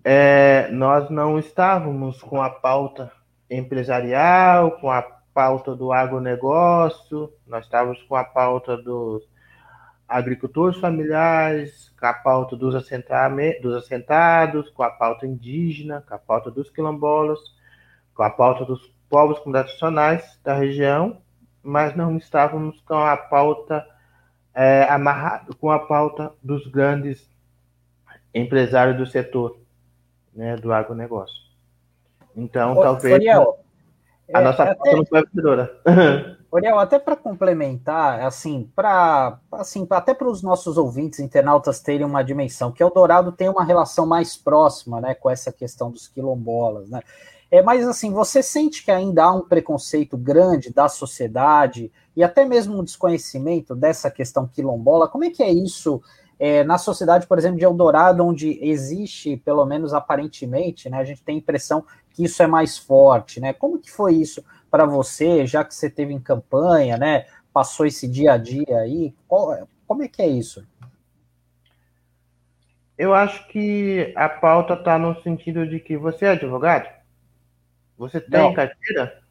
É, 0.02 0.68
nós 0.70 1.10
não 1.10 1.38
estávamos 1.38 2.22
com 2.22 2.40
a 2.40 2.50
pauta 2.50 3.12
empresarial, 3.50 4.72
com 4.80 4.90
a 4.90 5.02
pauta 5.02 5.76
do 5.76 5.92
agronegócio, 5.92 7.32
nós 7.46 7.64
estávamos 7.64 8.02
com 8.02 8.16
a 8.16 8.24
pauta 8.24 8.76
dos 8.76 9.28
agricultores 10.08 10.78
familiares, 10.78 11.92
com 12.00 12.06
a 12.06 12.14
pauta 12.14 12.56
dos, 12.56 12.72
dos 12.72 13.74
assentados, 13.76 14.70
com 14.70 14.82
a 14.82 14.90
pauta 14.90 15.26
indígena, 15.26 16.02
com 16.08 16.14
a 16.14 16.18
pauta 16.18 16.50
dos 16.50 16.70
quilombolas, 16.70 17.38
com 18.14 18.22
a 18.22 18.30
pauta 18.30 18.64
dos 18.64 18.92
povos 19.08 19.40
tradicionais 19.40 20.40
da 20.42 20.54
região, 20.54 21.18
mas 21.62 21.94
não 21.94 22.16
estávamos 22.16 22.80
com 22.80 22.94
a 22.94 23.16
pauta 23.16 23.86
é, 24.54 24.84
amarrado 24.84 25.54
com 25.56 25.70
a 25.70 25.78
pauta 25.78 26.32
dos 26.42 26.66
grandes 26.66 27.30
empresários 28.34 28.96
do 28.96 29.06
setor 29.06 29.58
né, 30.34 30.56
do 30.56 30.72
agronegócio. 30.72 31.36
Então, 32.34 32.76
Ô, 32.76 32.82
talvez 32.82 33.14
Ariel, 33.14 33.58
a 34.32 34.40
é, 34.40 34.44
nossa 34.44 34.66
pauta 34.66 34.80
até... 34.80 34.96
não 34.96 35.06
foi 35.06 35.22
vencedora. 35.22 35.80
Oriel, 36.50 36.78
até 36.78 36.98
para 36.98 37.14
complementar, 37.14 38.20
assim, 38.22 38.70
para 38.74 39.38
assim, 39.52 39.86
até 39.90 40.14
para 40.14 40.28
os 40.28 40.42
nossos 40.42 40.78
ouvintes 40.78 41.20
internautas 41.20 41.80
terem 41.80 42.06
uma 42.06 42.22
dimensão, 42.22 42.72
que 42.72 42.82
Eldorado 42.82 43.32
tem 43.32 43.50
uma 43.50 43.64
relação 43.64 44.06
mais 44.06 44.34
próxima, 44.34 44.98
né, 45.00 45.14
com 45.14 45.28
essa 45.28 45.52
questão 45.52 45.90
dos 45.90 46.08
quilombolas, 46.08 46.88
né? 46.88 47.00
É, 47.50 47.62
mas 47.62 47.86
assim, 47.86 48.12
você 48.12 48.42
sente 48.42 48.84
que 48.84 48.90
ainda 48.90 49.24
há 49.24 49.32
um 49.32 49.42
preconceito 49.42 50.16
grande 50.16 50.72
da 50.72 50.88
sociedade 50.88 51.90
e 52.14 52.22
até 52.22 52.44
mesmo 52.44 52.78
um 52.78 52.84
desconhecimento 52.84 53.74
dessa 53.74 54.10
questão 54.10 54.46
quilombola? 54.46 55.08
Como 55.08 55.24
é 55.24 55.30
que 55.30 55.42
é 55.42 55.50
isso 55.50 56.02
é, 56.38 56.62
na 56.62 56.78
sociedade, 56.78 57.26
por 57.26 57.38
exemplo, 57.38 57.58
de 57.58 57.64
Eldorado, 57.64 58.24
onde 58.24 58.58
existe, 58.62 59.36
pelo 59.36 59.64
menos 59.66 59.92
aparentemente, 59.92 60.88
né, 60.88 60.98
a 60.98 61.04
gente 61.04 61.22
tem 61.22 61.36
a 61.36 61.38
impressão 61.38 61.84
que 62.10 62.24
isso 62.24 62.42
é 62.42 62.46
mais 62.46 62.76
forte, 62.76 63.40
né? 63.40 63.52
Como 63.52 63.78
que 63.78 63.90
foi 63.90 64.14
isso 64.14 64.42
para 64.70 64.84
você, 64.84 65.46
já 65.46 65.64
que 65.64 65.74
você 65.74 65.88
teve 65.90 66.12
em 66.12 66.20
campanha, 66.20 66.96
né? 66.96 67.26
Passou 67.52 67.86
esse 67.86 68.06
dia 68.06 68.32
a 68.32 68.36
dia 68.36 68.78
aí, 68.78 69.14
qual, 69.26 69.68
como 69.86 70.02
é 70.02 70.08
que 70.08 70.22
é 70.22 70.26
isso? 70.26 70.66
Eu 72.96 73.14
acho 73.14 73.46
que 73.48 74.12
a 74.16 74.28
pauta 74.28 74.74
está 74.74 74.98
no 74.98 75.20
sentido 75.22 75.66
de 75.66 75.78
que 75.78 75.96
você 75.96 76.24
é 76.24 76.30
advogado? 76.30 76.88
Você 77.96 78.20
tem 78.20 78.40
Não. 78.40 78.52
carteira? 78.52 79.22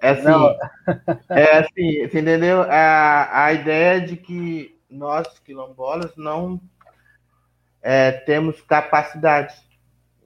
É 0.00 0.10
assim, 0.10 0.56
é 1.28 1.58
assim, 1.58 2.02
entendeu? 2.04 2.62
A, 2.62 3.44
a 3.46 3.52
ideia 3.52 4.00
de 4.00 4.16
que 4.16 4.80
nós, 4.88 5.38
quilombolas, 5.40 6.16
não 6.16 6.60
é, 7.82 8.12
temos 8.12 8.60
capacidade. 8.62 9.54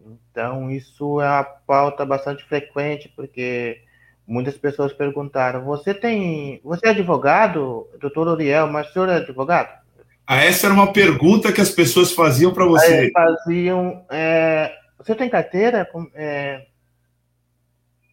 Então, 0.05 0.71
isso 0.71 1.21
é 1.21 1.29
uma 1.29 1.45
pauta 1.45 2.05
bastante 2.05 2.45
frequente, 2.45 3.09
porque 3.09 3.83
muitas 4.27 4.57
pessoas 4.57 4.93
perguntaram: 4.93 5.65
você 5.65 5.93
tem. 5.95 6.61
Você 6.65 6.87
é 6.87 6.91
advogado, 6.91 7.89
doutor 8.01 8.29
Uriel, 8.29 8.67
mas 8.69 8.89
o 8.89 8.93
senhor 8.93 9.09
é 9.09 9.17
advogado? 9.17 9.83
Ah, 10.27 10.37
essa 10.37 10.67
era 10.67 10.75
uma 10.75 10.93
pergunta 10.93 11.53
que 11.53 11.61
as 11.61 11.71
pessoas 11.71 12.13
faziam 12.13 12.53
para 12.53 12.65
você. 12.65 13.11
Faziam. 13.11 14.05
É, 14.11 14.73
você 14.99 15.15
tem 15.15 15.29
carteira? 15.29 15.89
É, 16.15 16.67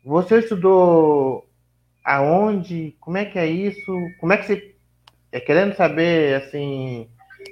você 0.03 0.39
estudou 0.39 1.47
aonde? 2.03 2.95
Como 2.99 3.17
é 3.17 3.25
que 3.25 3.37
é 3.37 3.45
isso? 3.45 3.93
Como 4.19 4.33
é 4.33 4.37
que 4.37 4.47
você. 4.47 4.75
É, 5.31 5.39
querendo 5.39 5.75
saber, 5.75 6.41
assim, 6.41 7.07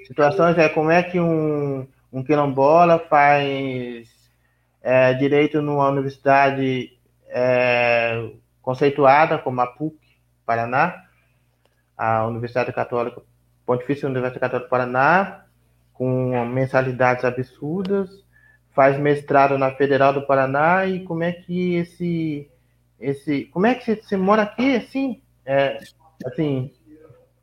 situações, 0.08 0.58
é 0.58 0.68
como 0.68 0.90
é 0.90 1.04
que 1.04 1.20
um, 1.20 1.88
um 2.12 2.24
quilombola 2.24 2.98
faz 2.98 4.10
é, 4.82 5.14
direito 5.14 5.62
numa 5.62 5.88
universidade 5.90 6.98
é, 7.30 8.32
conceituada 8.68 9.38
como 9.38 9.62
a 9.62 9.68
PUC, 9.68 9.96
Paraná, 10.46 11.06
a 11.98 12.28
Universidade 12.28 12.74
Católica, 12.74 13.22
Pontifícia 13.66 14.10
Universidade 14.10 14.42
Católica 14.42 14.68
do 14.68 14.70
Paraná, 14.70 15.46
com 15.94 16.44
mensalidades 16.44 17.24
absurdas, 17.24 18.10
faz 18.76 19.00
mestrado 19.00 19.58
na 19.58 19.72
Federal 19.72 20.12
do 20.12 20.28
Paraná 20.28 20.86
e 20.86 21.06
como 21.06 21.24
é 21.24 21.32
que 21.32 21.76
esse 21.76 22.52
esse 23.00 23.46
como 23.46 23.68
é 23.68 23.74
que 23.74 23.86
você, 23.86 23.96
você 23.96 24.18
mora 24.18 24.42
aqui 24.42 24.76
assim? 24.76 25.22
É, 25.46 25.80
assim 26.26 26.70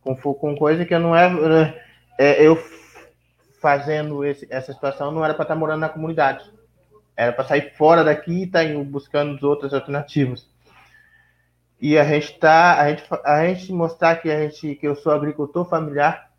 com, 0.02 0.14
com 0.14 0.54
coisa 0.54 0.84
que 0.84 0.98
não 0.98 1.16
é, 1.16 1.74
é 2.18 2.46
eu 2.46 2.62
fazendo 3.62 4.22
esse, 4.26 4.46
essa 4.50 4.74
situação 4.74 5.10
não 5.10 5.24
era 5.24 5.32
para 5.32 5.44
estar 5.44 5.54
tá 5.54 5.58
morando 5.58 5.80
na 5.80 5.88
comunidade. 5.88 6.44
Era 7.16 7.32
para 7.32 7.44
sair 7.44 7.72
fora 7.78 8.04
daqui 8.04 8.30
e 8.30 8.44
estar 8.44 8.62
tá 8.62 8.74
buscando 8.84 9.42
outras 9.48 9.72
alternativas 9.72 10.52
e 11.86 11.98
a 11.98 12.04
gente 12.04 12.38
tá 12.38 12.80
a 12.80 12.90
gente 12.90 13.04
a 13.24 13.46
gente 13.46 13.72
mostrar 13.72 14.16
que 14.16 14.30
a 14.30 14.40
gente 14.40 14.74
que 14.76 14.86
eu 14.86 14.94
sou 14.94 15.12
agricultor 15.12 15.64
familiar 15.64 16.30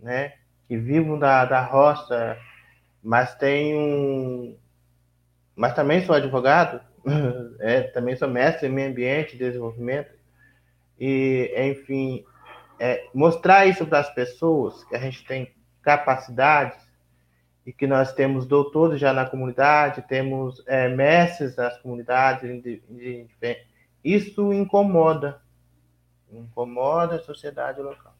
né 0.00 0.34
que 0.68 0.76
vivo 0.76 1.18
da, 1.18 1.44
da 1.44 1.62
roça 1.62 2.36
mas 3.02 3.36
um. 3.74 4.56
Mas 5.56 5.74
também 5.74 6.04
sou 6.04 6.14
advogado, 6.14 6.80
é, 7.60 7.82
também 7.82 8.16
sou 8.16 8.28
mestre 8.28 8.68
em 8.68 8.72
meio 8.72 8.90
ambiente 8.90 9.36
desenvolvimento. 9.36 10.12
E, 10.98 11.52
enfim, 11.56 12.24
é, 12.78 13.06
mostrar 13.14 13.66
isso 13.66 13.86
para 13.86 14.00
as 14.00 14.12
pessoas, 14.14 14.84
que 14.84 14.94
a 14.94 14.98
gente 14.98 15.24
tem 15.24 15.52
capacidades 15.82 16.78
e 17.64 17.72
que 17.72 17.86
nós 17.86 18.12
temos 18.12 18.46
doutores 18.46 19.00
já 19.00 19.12
na 19.12 19.26
comunidade, 19.26 20.06
temos 20.08 20.62
é, 20.66 20.88
mestres 20.88 21.56
nas 21.56 21.78
comunidades, 21.78 22.42
de, 22.42 22.60
de, 22.60 22.82
de, 22.88 23.56
isso 24.04 24.52
incomoda, 24.52 25.40
incomoda 26.30 27.16
a 27.16 27.22
sociedade 27.22 27.80
local. 27.80 28.14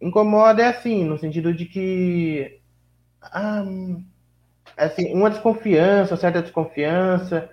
Incomoda 0.00 0.62
é 0.62 0.66
assim, 0.66 1.04
no 1.04 1.18
sentido 1.18 1.54
de 1.54 1.66
que 1.66 2.60
ah, 3.22 3.64
assim, 4.76 5.12
uma 5.14 5.30
desconfiança, 5.30 6.16
certa 6.16 6.42
desconfiança. 6.42 7.50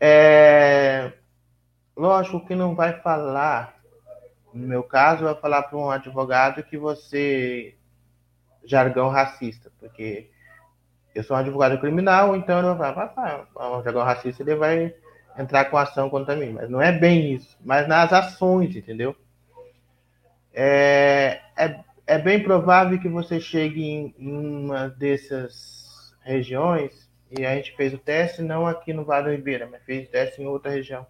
É, 0.00 1.12
lógico 1.96 2.44
que 2.46 2.54
não 2.54 2.74
vai 2.74 3.00
falar, 3.00 3.76
no 4.52 4.66
meu 4.66 4.82
caso, 4.82 5.24
vai 5.24 5.34
falar 5.34 5.62
para 5.64 5.78
um 5.78 5.90
advogado 5.90 6.62
que 6.62 6.76
você 6.76 7.76
jargão 8.64 9.08
racista, 9.08 9.70
porque 9.78 10.30
eu 11.14 11.22
sou 11.22 11.36
um 11.36 11.40
advogado 11.40 11.78
criminal, 11.80 12.34
então 12.34 12.58
ele 12.58 12.78
vai 12.78 12.94
falar, 12.94 13.46
ah, 13.56 13.78
um 13.78 13.82
jargão 13.82 14.02
racista, 14.02 14.42
ele 14.42 14.56
vai 14.56 14.94
entrar 15.38 15.66
com 15.66 15.76
ação 15.76 16.08
contra 16.08 16.36
mim, 16.36 16.50
mas 16.50 16.70
não 16.70 16.80
é 16.80 16.92
bem 16.92 17.34
isso, 17.34 17.56
mas 17.64 17.88
nas 17.88 18.12
ações, 18.12 18.74
entendeu? 18.74 19.16
É, 20.52 21.40
é, 21.56 21.80
é 22.06 22.18
bem 22.18 22.42
provável 22.42 23.00
que 23.00 23.08
você 23.08 23.40
chegue 23.40 23.82
em, 23.82 24.14
uma 24.18 24.88
dessas 24.88 26.14
regiões, 26.22 27.10
e 27.36 27.44
a 27.44 27.54
gente 27.56 27.74
fez 27.76 27.92
o 27.92 27.98
teste 27.98 28.42
não 28.42 28.66
aqui 28.66 28.92
no 28.92 29.04
Vale 29.04 29.24
do 29.24 29.36
Ribeira, 29.36 29.68
mas 29.70 29.82
fez 29.82 30.06
o 30.06 30.10
teste 30.10 30.40
em 30.40 30.46
outra 30.46 30.70
região. 30.70 31.04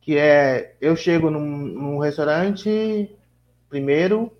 Que 0.00 0.16
é, 0.16 0.74
eu 0.80 0.96
chego 0.96 1.30
num, 1.30 1.40
num 1.40 1.98
restaurante 1.98 3.14
primeiro 3.68 4.32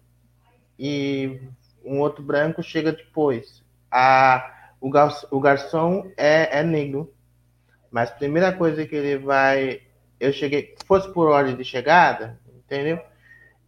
e 0.78 1.38
um 1.84 2.00
outro 2.00 2.22
branco 2.22 2.62
chega 2.62 2.92
depois. 2.92 3.62
A, 3.90 4.70
o, 4.80 4.88
gar, 4.88 5.12
o 5.30 5.38
garçom 5.38 6.10
é, 6.16 6.60
é 6.60 6.62
negro, 6.62 7.12
mas 7.90 8.10
a 8.10 8.14
primeira 8.14 8.52
coisa 8.52 8.86
que 8.86 8.94
ele 8.96 9.18
vai. 9.18 9.82
Eu 10.20 10.32
cheguei, 10.32 10.74
fosse 10.86 11.12
por 11.12 11.28
ordem 11.28 11.56
de 11.56 11.64
chegada, 11.64 12.38
entendeu? 12.64 13.00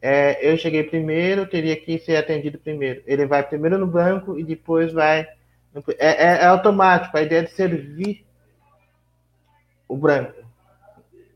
é, 0.03 0.39
eu 0.51 0.57
cheguei 0.57 0.83
primeiro, 0.83 1.47
teria 1.47 1.77
que 1.77 1.99
ser 1.99 2.17
atendido 2.17 2.59
primeiro. 2.59 3.03
Ele 3.07 3.27
vai 3.27 3.43
primeiro 3.43 3.79
no 3.79 3.87
banco 3.87 4.39
e 4.39 4.45
depois 4.45 4.93
vai. 4.93 5.29
É, 5.99 6.09
é, 6.09 6.43
é 6.43 6.47
automático, 6.47 7.17
a 7.17 7.23
ideia 7.23 7.43
de 7.43 7.51
servir 7.51 8.25
o 9.87 9.97
branco. 9.97 10.41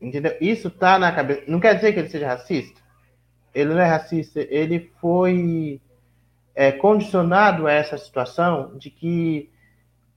Entendeu? 0.01 0.35
Isso 0.41 0.69
tá 0.69 0.97
na 0.97 1.11
cabeça. 1.11 1.43
Não 1.47 1.59
quer 1.59 1.75
dizer 1.75 1.93
que 1.93 1.99
ele 1.99 2.09
seja 2.09 2.27
racista. 2.27 2.81
Ele 3.53 3.73
não 3.73 3.79
é 3.79 3.85
racista, 3.85 4.41
ele 4.49 4.91
foi 4.99 5.79
é, 6.53 6.73
condicionado 6.73 7.67
a 7.67 7.71
essa 7.71 7.97
situação 7.97 8.77
de 8.77 8.89
que 8.89 9.49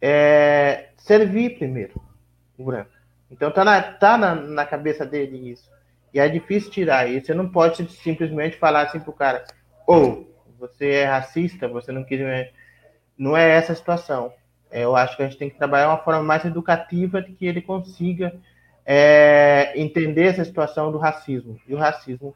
é, 0.01 0.89
servir 0.97 1.57
primeiro 1.57 2.08
o 2.59 2.65
branco. 2.65 2.91
Então 3.31 3.51
tá 3.51 3.65
na, 3.65 3.81
tá 3.81 4.19
na, 4.19 4.35
na 4.35 4.67
cabeça 4.67 5.07
dele 5.07 5.51
isso. 5.51 5.71
E 6.13 6.19
é 6.19 6.29
difícil 6.29 6.71
tirar. 6.71 7.09
E 7.09 7.21
você 7.21 7.33
não 7.33 7.49
pode 7.49 7.87
simplesmente 7.93 8.57
falar 8.57 8.83
assim 8.83 9.01
pro 9.01 9.13
cara, 9.13 9.45
ou 9.87 10.27
oh, 10.27 10.57
você 10.59 10.91
é 10.91 11.05
racista, 11.05 11.69
você 11.69 11.93
não 11.93 12.05
quis. 12.05 12.21
Não 13.17 13.37
é 13.37 13.51
essa 13.51 13.73
a 13.73 13.77
situação. 13.77 14.33
É, 14.71 14.85
eu 14.85 14.95
acho 14.97 15.17
que 15.17 15.23
a 15.23 15.27
gente 15.27 15.39
tem 15.39 15.49
que 15.49 15.57
trabalhar 15.57 15.89
uma 15.89 15.99
forma 15.99 16.23
mais 16.23 16.45
educativa 16.45 17.23
de 17.23 17.33
que 17.33 17.47
ele 17.47 17.63
consiga 17.63 18.35
é, 18.85 19.73
entender 19.77 20.25
essa 20.25 20.45
situação 20.45 20.91
do 20.93 20.99
racismo. 20.99 21.59
E 21.67 21.75
o 21.75 21.79
racismo 21.79 22.35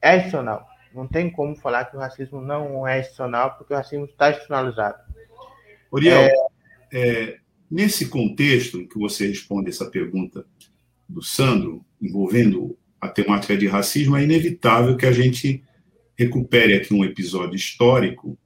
é 0.00 0.16
institucional. 0.16 0.66
Não 0.94 1.06
tem 1.06 1.30
como 1.30 1.56
falar 1.56 1.84
que 1.86 1.96
o 1.96 2.00
racismo 2.00 2.40
não 2.40 2.86
é 2.86 3.00
institucional, 3.00 3.54
porque 3.56 3.74
o 3.74 3.76
racismo 3.76 4.04
está 4.06 4.30
institucionalizado. 4.30 4.98
Uriel, 5.92 6.20
é... 6.20 6.34
É, 6.92 7.38
nesse 7.70 8.08
contexto 8.08 8.80
em 8.80 8.86
que 8.86 8.98
você 8.98 9.28
responde 9.28 9.70
essa 9.70 9.90
pergunta 9.90 10.46
do 11.08 11.22
Sandro, 11.22 11.84
envolvendo 12.00 12.76
a 13.00 13.08
temática 13.08 13.56
de 13.56 13.66
racismo, 13.66 14.16
é 14.16 14.24
inevitável 14.24 14.96
que 14.96 15.06
a 15.06 15.12
gente 15.12 15.62
recupere 16.16 16.74
aqui 16.74 16.94
um 16.94 17.04
episódio 17.04 17.54
histórico 17.54 18.38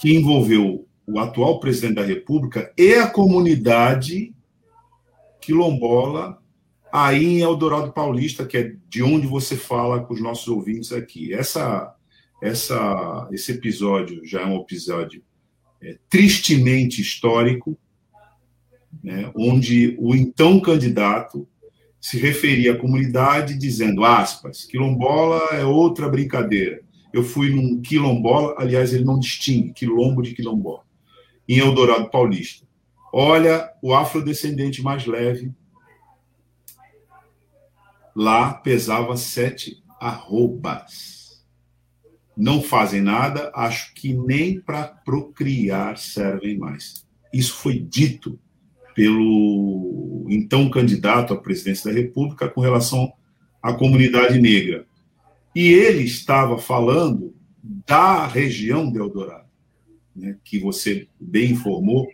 que 0.00 0.12
envolveu 0.14 0.86
o 1.06 1.18
atual 1.18 1.60
presidente 1.60 1.94
da 1.94 2.04
República 2.04 2.72
e 2.76 2.94
a 2.94 3.08
comunidade 3.08 4.34
quilombola 5.40 6.42
aí 6.92 7.24
em 7.24 7.40
Eldorado 7.40 7.92
Paulista, 7.92 8.46
que 8.46 8.56
é 8.56 8.76
de 8.88 9.02
onde 9.02 9.26
você 9.26 9.56
fala 9.56 10.02
com 10.02 10.14
os 10.14 10.20
nossos 10.20 10.48
ouvintes 10.48 10.92
aqui. 10.92 11.34
Essa, 11.34 11.94
essa, 12.42 13.28
esse 13.32 13.52
episódio 13.52 14.24
já 14.24 14.42
é 14.42 14.46
um 14.46 14.60
episódio 14.60 15.22
é, 15.82 15.98
tristemente 16.08 17.00
histórico, 17.00 17.78
né, 19.04 19.30
onde 19.36 19.94
o 19.98 20.14
então 20.14 20.58
candidato 20.58 21.46
se 22.00 22.18
referia 22.18 22.72
à 22.72 22.78
comunidade 22.78 23.58
dizendo, 23.58 24.02
aspas, 24.02 24.64
quilombola 24.64 25.40
é 25.52 25.62
outra 25.64 26.08
brincadeira. 26.08 26.80
Eu 27.12 27.22
fui 27.22 27.50
num 27.50 27.82
quilombola, 27.82 28.54
aliás, 28.58 28.94
ele 28.94 29.04
não 29.04 29.18
distingue 29.18 29.74
quilombo 29.74 30.22
de 30.22 30.34
quilombola, 30.34 30.82
em 31.46 31.58
Eldorado 31.58 32.10
Paulista. 32.10 32.66
Olha, 33.12 33.70
o 33.82 33.94
afrodescendente 33.94 34.82
mais 34.82 35.06
leve 35.06 35.52
lá 38.16 38.54
pesava 38.54 39.16
sete 39.16 39.82
arrobas. 40.00 41.44
Não 42.36 42.62
fazem 42.62 43.02
nada, 43.02 43.52
acho 43.54 43.94
que 43.94 44.14
nem 44.14 44.58
para 44.60 44.88
procriar 44.88 45.98
servem 45.98 46.58
mais. 46.58 47.06
Isso 47.32 47.54
foi 47.54 47.78
dito 47.78 48.38
pelo 48.94 50.26
então 50.28 50.70
candidato 50.70 51.34
à 51.34 51.36
presidência 51.36 51.92
da 51.92 51.98
República 51.98 52.48
com 52.48 52.60
relação 52.60 53.12
à 53.62 53.72
comunidade 53.72 54.40
negra. 54.40 54.86
E 55.54 55.72
ele 55.72 56.04
estava 56.04 56.58
falando 56.58 57.34
da 57.86 58.26
região 58.26 58.90
de 58.90 58.98
Eldorado, 58.98 59.48
né, 60.14 60.36
que 60.44 60.58
você 60.58 61.08
bem 61.20 61.52
informou, 61.52 62.06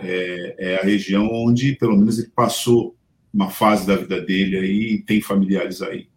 é, 0.00 0.54
é, 0.58 0.80
a 0.80 0.82
região 0.82 1.28
onde, 1.30 1.74
pelo 1.76 1.96
menos, 1.96 2.18
ele 2.18 2.30
passou 2.34 2.96
uma 3.32 3.50
fase 3.50 3.86
da 3.86 3.96
vida 3.96 4.20
dele 4.20 4.56
aí 4.56 4.94
e 4.94 5.02
tem 5.02 5.20
familiares 5.20 5.82
aí. 5.82 6.08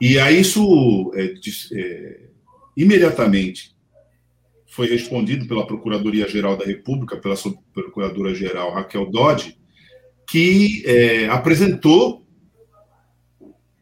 E 0.00 0.18
aí 0.18 0.40
isso 0.40 1.12
é, 1.14 1.34
é, 1.72 2.20
imediatamente 2.76 3.74
foi 4.70 4.88
respondido 4.88 5.46
pela 5.46 5.66
Procuradoria-Geral 5.66 6.56
da 6.56 6.64
República, 6.64 7.16
pela 7.16 7.34
Procuradora-Geral 7.74 8.72
Raquel 8.72 9.10
Dodge, 9.10 9.58
que 10.28 10.84
é, 10.86 11.26
apresentou 11.28 12.24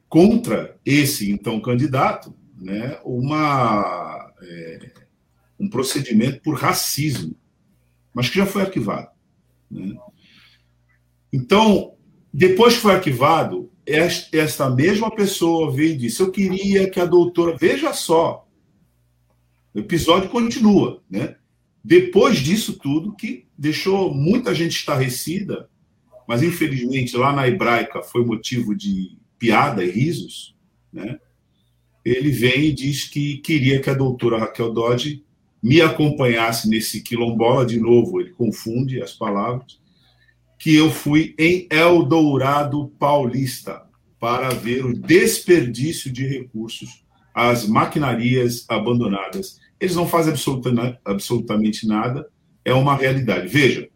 contra 0.09 0.79
esse 0.87 1.31
então 1.31 1.61
candidato 1.61 2.35
né, 2.59 2.99
uma, 3.05 4.33
é, 4.43 4.91
um 5.61 5.69
procedimento 5.69 6.41
por 6.41 6.55
racismo, 6.55 7.37
mas 8.15 8.31
que 8.31 8.37
já 8.37 8.47
foi 8.47 8.63
arquivado. 8.63 9.11
Né? 9.71 9.95
Então, 11.31 11.95
depois 12.33 12.77
que 12.77 12.81
foi 12.81 12.95
arquivado, 12.95 13.71
esta 14.33 14.71
mesma 14.71 15.15
pessoa 15.15 15.71
veio 15.71 15.93
e 15.93 15.97
disse: 15.97 16.21
Eu 16.21 16.31
queria 16.31 16.89
que 16.91 17.01
a 17.01 17.07
doutora. 17.07 17.57
Veja 17.57 17.93
só, 17.93 18.48
o 19.75 19.79
episódio 19.79 20.29
continua, 20.29 21.03
né? 21.11 21.37
Depois 21.85 22.39
disso 22.39 22.79
tudo, 22.79 23.15
que 23.15 23.47
deixou 23.57 24.13
muita 24.13 24.55
gente 24.55 24.77
estarrecida, 24.77 25.69
mas 26.27 26.43
infelizmente 26.43 27.17
lá 27.17 27.33
na 27.33 27.49
hebraica 27.49 28.03
foi 28.03 28.25
motivo 28.25 28.75
de 28.75 29.17
piada 29.39 29.85
e 29.85 29.91
risos, 29.91 30.55
né? 30.93 31.19
Ele 32.05 32.31
vem 32.31 32.67
e 32.67 32.73
diz 32.73 33.05
que 33.05 33.39
queria 33.39 33.81
que 33.81 33.91
a 33.91 33.95
doutora 33.95 34.39
Raquel 34.39 34.73
Dodge 34.73 35.25
me 35.63 35.81
acompanhasse 35.81 36.69
nesse 36.69 37.03
quilombola, 37.03 37.67
de 37.67 37.79
novo, 37.79 38.21
ele 38.21 38.31
confunde 38.31 39.03
as 39.03 39.13
palavras, 39.13 39.79
que 40.59 40.75
eu 40.75 40.91
fui 40.91 41.35
em 41.39 41.67
Eldorado 41.71 42.89
Paulista 42.99 43.83
para 44.19 44.51
ver 44.51 44.85
o 44.85 44.93
desperdício 44.93 46.13
de 46.13 46.27
recursos, 46.27 47.05
as 47.39 47.67
maquinarias 47.69 48.65
abandonadas 48.69 49.59
eles 49.81 49.95
não 49.95 50.09
fazem 50.09 50.33
absoluta, 50.33 51.01
absolutamente 51.05 51.87
nada, 51.87 52.29
é 52.65 52.75
uma 52.75 52.97
realidade. 52.97 53.49
Veja, 53.49 53.89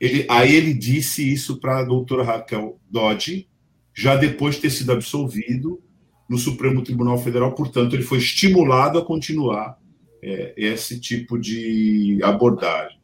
ele, 0.00 0.26
aí 0.28 0.54
ele 0.54 0.74
disse 0.74 1.32
isso 1.32 1.60
para 1.60 1.78
a 1.78 1.84
doutora 1.84 2.24
Raquel 2.24 2.80
Dodge, 2.90 3.48
já 3.94 4.16
depois 4.16 4.56
de 4.56 4.62
ter 4.62 4.70
sido 4.70 4.92
absolvido 4.92 5.80
no 6.28 6.36
Supremo 6.36 6.82
Tribunal 6.82 7.18
Federal, 7.18 7.54
portanto, 7.54 7.94
ele 7.94 8.02
foi 8.02 8.18
estimulado 8.18 8.98
a 8.98 9.04
continuar 9.04 9.78
é, 10.22 10.52
esse 10.56 10.98
tipo 10.98 11.38
de 11.38 12.18
abordagem. 12.22 12.98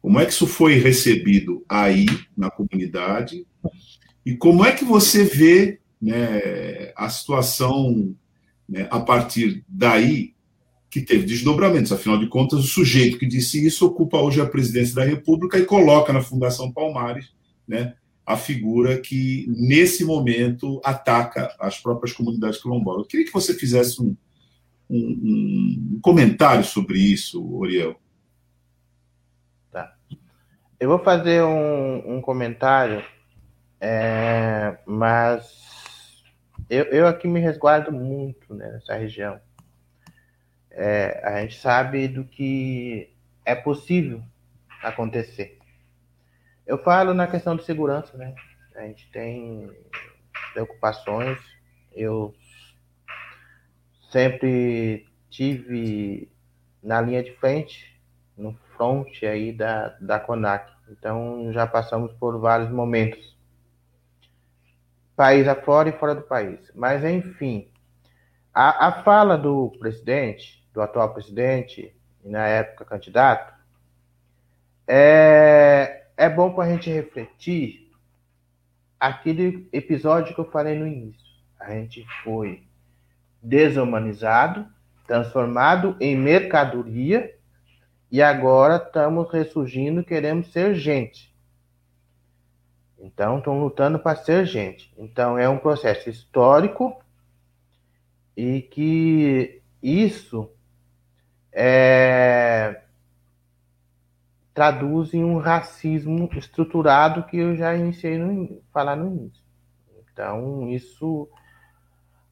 Como 0.00 0.20
é 0.20 0.26
que 0.26 0.32
isso 0.32 0.46
foi 0.46 0.74
recebido 0.74 1.64
aí 1.68 2.06
na 2.36 2.50
comunidade? 2.50 3.44
E 4.24 4.36
como 4.36 4.64
é 4.64 4.72
que 4.72 4.84
você 4.84 5.24
vê 5.24 5.80
né, 6.00 6.92
a 6.94 7.08
situação 7.08 8.14
né, 8.74 8.88
a 8.90 8.98
partir 8.98 9.64
daí 9.68 10.34
que 10.90 11.00
teve 11.00 11.24
desdobramentos. 11.24 11.92
Afinal 11.92 12.18
de 12.18 12.26
contas, 12.26 12.58
o 12.58 12.66
sujeito 12.66 13.18
que 13.18 13.26
disse 13.26 13.64
isso 13.64 13.86
ocupa 13.86 14.18
hoje 14.18 14.40
a 14.40 14.46
presidência 14.46 14.96
da 14.96 15.04
República 15.04 15.56
e 15.56 15.64
coloca 15.64 16.12
na 16.12 16.20
Fundação 16.20 16.72
Palmares 16.72 17.32
né, 17.68 17.94
a 18.26 18.36
figura 18.36 19.00
que, 19.00 19.46
nesse 19.48 20.04
momento, 20.04 20.80
ataca 20.84 21.54
as 21.60 21.78
próprias 21.78 22.12
comunidades 22.12 22.60
quilombolas. 22.60 23.02
Eu 23.02 23.06
queria 23.06 23.24
que 23.24 23.32
você 23.32 23.54
fizesse 23.54 24.02
um, 24.02 24.16
um, 24.90 25.92
um 25.92 26.00
comentário 26.02 26.64
sobre 26.64 26.98
isso, 26.98 27.56
Oriel. 27.56 27.94
Tá. 29.70 29.94
Eu 30.80 30.88
vou 30.88 30.98
fazer 30.98 31.44
um, 31.44 32.16
um 32.16 32.20
comentário, 32.20 33.04
é, 33.80 34.78
mas 34.84 35.63
eu, 36.74 36.84
eu 36.86 37.06
aqui 37.06 37.28
me 37.28 37.40
resguardo 37.40 37.92
muito 37.92 38.54
né, 38.54 38.70
nessa 38.72 38.94
região 38.94 39.40
é, 40.76 41.20
a 41.24 41.40
gente 41.40 41.60
sabe 41.60 42.08
do 42.08 42.24
que 42.24 43.10
é 43.44 43.54
possível 43.54 44.22
acontecer. 44.82 45.58
Eu 46.66 46.78
falo 46.78 47.14
na 47.14 47.26
questão 47.26 47.56
de 47.56 47.64
segurança, 47.64 48.16
né? 48.16 48.34
A 48.74 48.82
gente 48.82 49.08
tem 49.10 49.70
preocupações. 50.52 51.38
Eu 51.92 52.34
sempre 54.10 55.06
tive 55.30 56.28
na 56.82 57.00
linha 57.00 57.22
de 57.22 57.32
frente, 57.36 58.00
no 58.36 58.54
front 58.76 59.22
aí 59.22 59.52
da, 59.52 59.90
da 60.00 60.18
CONAC. 60.18 60.72
Então 60.90 61.52
já 61.52 61.66
passamos 61.66 62.12
por 62.14 62.40
vários 62.40 62.70
momentos. 62.70 63.33
País 65.16 65.46
afora 65.46 65.88
e 65.88 65.92
fora 65.92 66.14
do 66.14 66.22
país. 66.22 66.70
Mas 66.74 67.04
enfim, 67.04 67.68
a, 68.52 68.88
a 68.88 69.02
fala 69.02 69.38
do 69.38 69.70
presidente 69.78 70.64
do 70.74 70.82
atual 70.82 71.14
presidente 71.14 71.94
e 72.24 72.28
na 72.28 72.46
época 72.48 72.84
candidato, 72.84 73.54
é, 74.86 76.06
é 76.16 76.28
bom 76.28 76.52
para 76.52 76.64
a 76.64 76.72
gente 76.72 76.90
refletir 76.90 77.92
aquele 78.98 79.68
episódio 79.72 80.34
que 80.34 80.40
eu 80.40 80.50
falei 80.50 80.76
no 80.76 80.86
início. 80.86 81.24
A 81.60 81.70
gente 81.70 82.04
foi 82.24 82.66
desumanizado, 83.40 84.66
transformado 85.06 85.96
em 86.00 86.16
mercadoria 86.16 87.32
e 88.10 88.20
agora 88.22 88.76
estamos 88.76 89.30
ressurgindo, 89.32 90.04
queremos 90.04 90.50
ser 90.50 90.74
gente. 90.74 91.33
Então, 93.04 93.36
estão 93.36 93.60
lutando 93.60 93.98
para 93.98 94.16
ser 94.16 94.46
gente. 94.46 94.90
Então, 94.96 95.38
é 95.38 95.46
um 95.46 95.58
processo 95.58 96.08
histórico 96.08 96.98
e 98.34 98.62
que 98.62 99.60
isso 99.82 100.50
é, 101.52 102.80
traduz 104.54 105.12
em 105.12 105.22
um 105.22 105.36
racismo 105.36 106.30
estruturado 106.34 107.24
que 107.24 107.36
eu 107.36 107.54
já 107.54 107.76
iniciei 107.76 108.16
no 108.16 108.62
falar 108.72 108.96
no 108.96 109.14
início. 109.14 109.44
Então, 110.10 110.70
isso, 110.70 111.28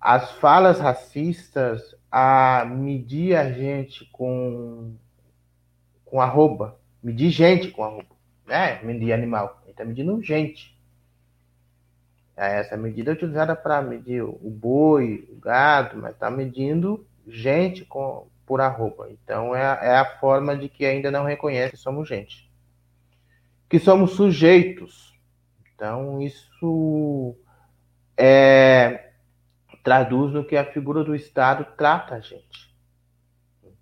as 0.01 0.32
falas 0.32 0.80
racistas, 0.80 1.94
a 2.11 2.64
medir 2.64 3.36
a 3.36 3.53
gente 3.53 4.07
com, 4.11 4.97
com 6.07 6.18
arroba, 6.18 6.78
medir 7.03 7.30
gente 7.30 7.70
com 7.70 7.84
arroba, 7.84 8.16
né? 8.47 8.82
Medir 8.82 9.12
animal, 9.12 9.61
está 9.73 9.85
medindo 9.85 10.23
gente. 10.23 10.77
É, 12.37 12.61
essa 12.61 12.77
medida 12.77 13.11
é 13.11 13.14
utilizada 13.14 13.55
para 13.55 13.83
medir 13.83 14.23
o 14.23 14.51
boi, 14.51 15.29
o 15.31 15.37
gado, 15.37 15.99
mas 15.99 16.14
está 16.14 16.31
medindo 16.31 17.07
gente 17.27 17.85
com, 17.85 18.27
por 18.47 18.61
arroba. 18.61 19.11
Então 19.11 19.55
é, 19.55 19.62
é 19.62 19.97
a 19.97 20.18
forma 20.18 20.57
de 20.57 20.68
que 20.68 20.85
ainda 20.85 21.11
não 21.11 21.25
reconhece 21.25 21.73
que 21.73 21.77
somos 21.77 22.09
gente. 22.09 22.51
Que 23.68 23.79
somos 23.79 24.12
sujeitos. 24.12 25.12
Então, 25.75 26.23
isso 26.23 27.35
é, 28.16 29.11
traduz 29.83 30.33
no 30.33 30.45
que 30.45 30.57
a 30.57 30.64
figura 30.64 31.03
do 31.03 31.14
Estado 31.14 31.66
trata 31.77 32.14
a 32.14 32.20
gente. 32.20 32.73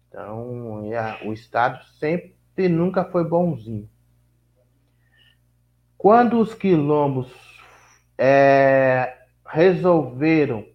Então, 0.09 0.83
o 1.25 1.33
Estado 1.33 1.85
sempre 1.99 2.69
nunca 2.69 3.05
foi 3.05 3.25
bonzinho. 3.25 3.89
Quando 6.01 6.41
os 6.41 6.55
quilombos 6.55 7.31
é, 8.17 9.19
resolveram 9.47 10.67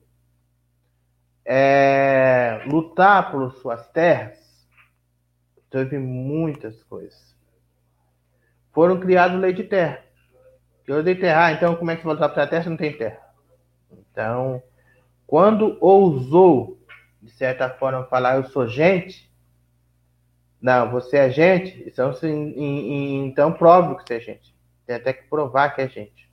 é, 1.44 2.64
lutar 2.68 3.32
por 3.32 3.52
suas 3.54 3.90
terras, 3.90 4.38
teve 5.72 5.98
muitas 5.98 6.84
coisas. 6.84 7.36
Foram 8.72 9.00
criadas 9.00 9.42
lei 9.42 9.52
de 9.52 9.64
terra. 9.64 10.04
Eu 10.86 11.02
dei 11.02 11.16
terra, 11.16 11.46
ah, 11.48 11.52
então 11.54 11.76
como 11.76 11.90
é 11.90 11.96
que 11.96 12.04
você 12.04 12.08
voltar 12.08 12.30
para 12.30 12.44
a 12.44 12.48
terra 12.48 12.62
se 12.62 12.70
não 12.70 12.78
tem 12.78 12.96
terra? 12.96 13.20
Então, 13.92 14.62
quando 15.26 15.76
ousou, 15.82 16.80
de 17.20 17.32
certa 17.32 17.68
forma, 17.68 18.06
falar 18.06 18.36
eu 18.36 18.46
sou 18.46 18.68
gente, 18.68 19.28
não, 20.62 20.92
você 20.92 21.18
é 21.18 21.32
gente, 21.32 21.84
então, 21.88 22.14
então 22.24 23.52
prove 23.54 23.96
que 23.96 24.04
você 24.08 24.14
é 24.18 24.20
gente. 24.20 24.55
Tem 24.86 24.96
até 24.96 25.14
que 25.14 25.28
provar 25.28 25.76
que 25.76 25.82
é 25.82 25.88
gente. 25.88 26.30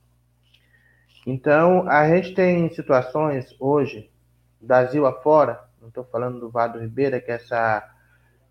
Então, 1.25 1.87
a 1.87 2.07
gente 2.07 2.33
tem 2.33 2.69
situações 2.69 3.55
hoje, 3.59 4.11
Brasil 4.59 5.05
afora, 5.05 5.63
não 5.81 5.87
estou 5.87 6.03
falando 6.03 6.39
do 6.39 6.49
Vado 6.49 6.79
Ribeira, 6.79 7.21
que 7.21 7.31
essa 7.31 7.89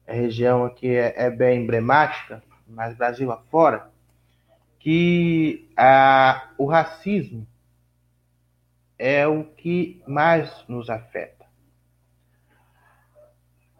região 0.06 0.64
aqui 0.64 0.88
é, 0.94 1.14
é 1.16 1.30
bem 1.30 1.62
emblemática, 1.62 2.42
mas 2.66 2.96
Brasil 2.96 3.30
afora, 3.30 3.90
que 4.78 5.70
a, 5.76 6.50
o 6.58 6.66
racismo 6.66 7.46
é 8.98 9.26
o 9.26 9.44
que 9.44 10.02
mais 10.06 10.64
nos 10.66 10.88
afeta. 10.88 11.44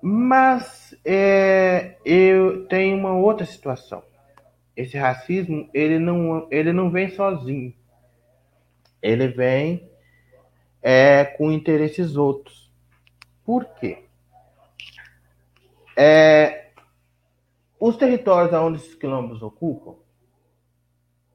Mas 0.01 0.95
é, 1.05 1.97
eu 2.05 2.67
tenho 2.67 2.97
uma 2.97 3.15
outra 3.15 3.47
situação. 3.47 4.03
Esse 4.83 4.99
racismo 4.99 5.71
ele 5.73 6.01
não, 6.01 6.49
ele 6.51 6.73
não 6.73 6.91
vem 6.91 7.09
sozinho. 7.11 7.73
Ele 9.01 9.29
vem 9.29 9.89
é, 10.83 11.25
com 11.25 11.53
interesses 11.53 12.17
outros. 12.17 12.69
Por 13.45 13.65
quê? 13.77 14.05
É, 15.97 16.71
os 17.79 17.97
territórios 17.97 18.53
onde 18.53 18.79
os 18.79 18.95
quilombos 18.95 19.41
ocupam 19.41 19.95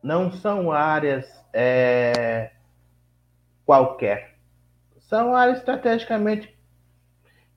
não 0.03 0.29
são 0.29 0.69
áreas 0.71 1.25
é, 1.53 2.51
qualquer. 3.65 4.37
São 4.99 5.33
áreas 5.33 5.59
estrategicamente 5.59 6.56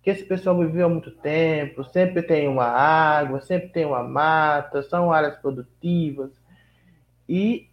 que 0.03 0.11
esse 0.11 0.24
pessoal 0.24 0.59
viveu 0.59 0.86
há 0.86 0.88
muito 0.88 1.11
tempo, 1.11 1.84
sempre 1.84 2.22
tem 2.22 2.48
uma 2.48 2.64
água, 2.64 3.40
sempre 3.40 3.68
tem 3.68 3.84
uma 3.84 4.03
mata, 4.03 4.82
são 4.82 5.12
áreas 5.12 5.36
produtivas 5.36 6.30
e 7.28 7.68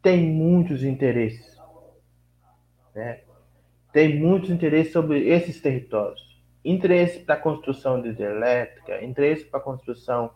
tem 0.00 0.22
muitos 0.22 0.82
interesses. 0.82 1.56
Né? 2.94 3.20
Tem 3.92 4.18
muitos 4.18 4.50
interesses 4.50 4.92
sobre 4.92 5.28
esses 5.28 5.60
territórios. 5.60 6.40
Interesse 6.64 7.20
para 7.20 7.34
a 7.34 7.38
construção 7.38 8.00
de 8.00 8.08
hidrelétrica, 8.08 9.04
interesse 9.04 9.44
para 9.44 9.60
a 9.60 9.62
construção 9.62 10.30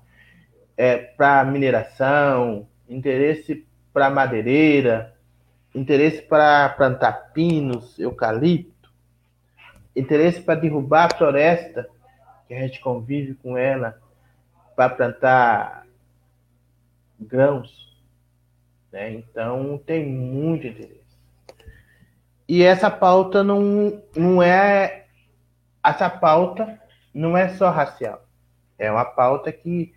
é, 0.77 0.97
para 0.97 1.45
mineração, 1.45 2.69
interesse 2.89 3.67
para 3.93 4.11
madeireira, 4.11 5.17
interesse 5.75 6.21
para 6.21 6.69
plantar 6.71 7.33
pinos, 7.33 7.99
eucalipto, 7.99 8.76
interesse 9.97 10.41
para 10.41 10.61
derrubar 10.61 11.07
a 11.07 11.17
floresta, 11.17 11.89
que 12.47 12.55
a 12.55 12.61
gente 12.61 12.81
convive 12.81 13.35
com 13.35 13.57
ela, 13.57 14.01
para 14.77 14.91
plantar 14.91 15.87
grãos. 17.19 17.97
Né? 18.93 19.15
Então, 19.15 19.79
tem 19.85 20.07
muito 20.07 20.67
interesse. 20.67 21.07
E 22.49 22.63
essa 22.63 22.91
pauta 22.91 23.43
não, 23.43 24.03
não 24.15 24.43
é. 24.43 25.07
Essa 25.83 26.09
pauta 26.09 26.81
não 27.13 27.37
é 27.37 27.49
só 27.49 27.71
racial. 27.71 28.25
É 28.79 28.91
uma 28.91 29.05
pauta 29.05 29.51
que 29.51 29.95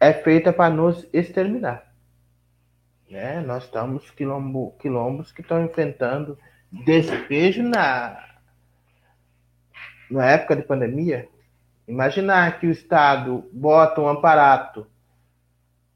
é 0.00 0.12
feita 0.12 0.52
para 0.52 0.74
nos 0.74 1.08
exterminar. 1.12 1.94
Né? 3.08 3.40
Nós 3.40 3.64
estamos 3.64 4.10
quilombo, 4.10 4.72
quilombos 4.78 5.32
que 5.32 5.40
estão 5.40 5.64
enfrentando 5.64 6.36
despejo 6.82 7.62
na, 7.62 8.18
na 10.10 10.26
época 10.26 10.56
de 10.56 10.62
pandemia. 10.62 11.28
Imaginar 11.86 12.58
que 12.58 12.66
o 12.66 12.70
Estado 12.70 13.48
bota 13.52 14.00
um 14.00 14.08
aparato 14.08 14.86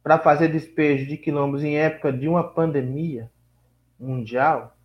para 0.03 0.19
fazer 0.19 0.49
despejo 0.49 1.07
de 1.07 1.17
quilombos 1.17 1.65
em 1.65 1.77
época 1.77 2.13
de 2.13 2.29
uma 2.29 2.45
pandemia 2.45 3.31
mundial, 3.99 4.77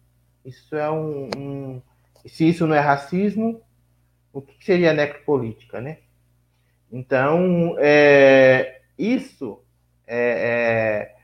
isso 0.43 0.75
é 0.75 0.89
um, 0.89 1.29
um 1.37 1.81
se 2.25 2.49
isso 2.49 2.65
não 2.65 2.75
é 2.75 2.79
racismo, 2.79 3.61
o 4.31 4.41
que 4.41 4.63
seria 4.63 4.93
necropolítica, 4.93 5.79
né? 5.79 5.99
Então, 6.91 7.75
é, 7.79 8.81
isso 8.97 9.61
é, 10.07 11.11
é, 11.11 11.15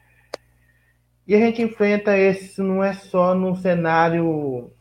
e 1.30 1.36
a 1.36 1.38
gente 1.38 1.62
enfrenta 1.62 2.18
isso 2.18 2.64
não 2.64 2.84
é 2.84 2.92
só 2.92 3.36
no 3.36 3.56
cenário 3.56 4.74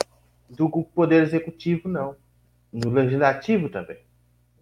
do 0.49 0.71
poder 0.83 1.23
executivo, 1.23 1.91
não. 1.91 2.17
No 2.73 2.89
legislativo 2.89 3.69
também. 3.69 3.99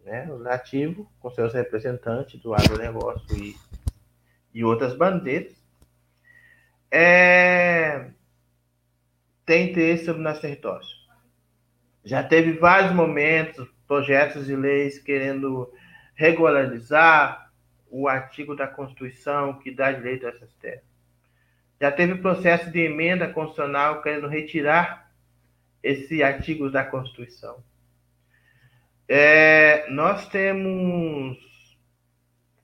Né? 0.04 0.26
Legislativo, 0.28 1.08
com 1.20 1.30
seus 1.30 1.54
representantes 1.54 2.40
do 2.40 2.52
agronegócio 2.54 3.38
e, 3.38 3.54
e 4.52 4.64
outras 4.64 4.96
bandeiras, 4.96 5.54
é, 6.90 8.10
tem 9.44 9.70
interesse 9.70 10.06
sobre 10.06 10.22
nossos 10.22 10.42
territórios. 10.42 11.08
Já 12.04 12.24
teve 12.24 12.54
vários 12.54 12.92
momentos, 12.92 13.68
projetos 13.86 14.46
de 14.46 14.56
leis 14.56 14.98
querendo 14.98 15.72
regularizar 16.16 17.48
o 17.88 18.08
artigo 18.08 18.56
da 18.56 18.66
Constituição 18.66 19.60
que 19.60 19.70
dá 19.70 19.92
direito 19.92 20.26
a 20.26 20.30
essas 20.30 20.52
terras. 20.54 20.95
Já 21.80 21.92
teve 21.92 22.16
processo 22.16 22.70
de 22.70 22.80
emenda 22.80 23.28
constitucional 23.28 24.02
querendo 24.02 24.28
retirar 24.28 25.12
esse 25.82 26.22
artigo 26.22 26.70
da 26.70 26.84
Constituição. 26.84 27.62
É, 29.08 29.88
nós 29.90 30.28
temos 30.28 31.38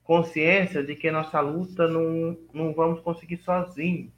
consciência 0.03 0.83
de 0.83 0.95
que 0.95 1.09
nossa 1.09 1.39
luta 1.39 1.87
não, 1.87 2.37
não 2.53 2.73
vamos 2.73 2.99
conseguir 2.99 3.37
sozinhos, 3.37 4.11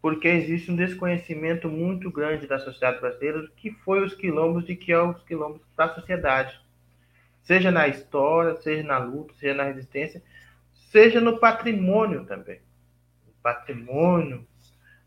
porque 0.00 0.28
existe 0.28 0.70
um 0.70 0.76
desconhecimento 0.76 1.68
muito 1.68 2.10
grande 2.10 2.46
da 2.46 2.58
sociedade 2.58 3.00
brasileira 3.00 3.42
do 3.42 3.50
que 3.50 3.72
foi 3.84 4.04
os 4.04 4.14
quilombos 4.14 4.68
e 4.68 4.76
que 4.76 4.92
é 4.92 5.02
os 5.02 5.20
quilombos 5.24 5.62
para 5.74 5.86
a 5.86 5.94
sociedade 5.94 6.60
seja 7.48 7.70
na 7.70 7.88
história, 7.88 8.56
seja 8.56 8.82
na 8.82 8.98
luta, 8.98 9.32
seja 9.40 9.54
na 9.54 9.64
resistência, 9.64 10.22
seja 10.92 11.18
no 11.18 11.38
patrimônio 11.38 12.26
também. 12.26 12.60
Patrimônio 13.54 14.46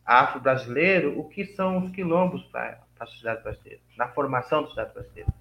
afro-brasileiro, 0.05 1.19
o 1.19 1.27
que 1.29 1.45
são 1.45 1.85
os 1.85 1.91
quilombos 1.91 2.43
para 2.45 2.81
a 2.99 3.05
sociedade 3.05 3.43
brasileira, 3.43 3.81
na 3.97 4.07
formação 4.07 4.61
da 4.61 4.67
sociedade 4.67 4.93
brasileira. 4.93 5.33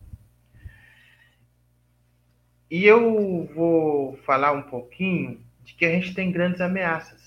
E 2.70 2.84
eu 2.84 3.46
vou 3.54 4.16
falar 4.18 4.52
um 4.52 4.62
pouquinho 4.62 5.44
de 5.64 5.74
que 5.74 5.84
a 5.84 5.90
gente 5.90 6.14
tem 6.14 6.30
grandes 6.30 6.60
ameaças. 6.60 7.20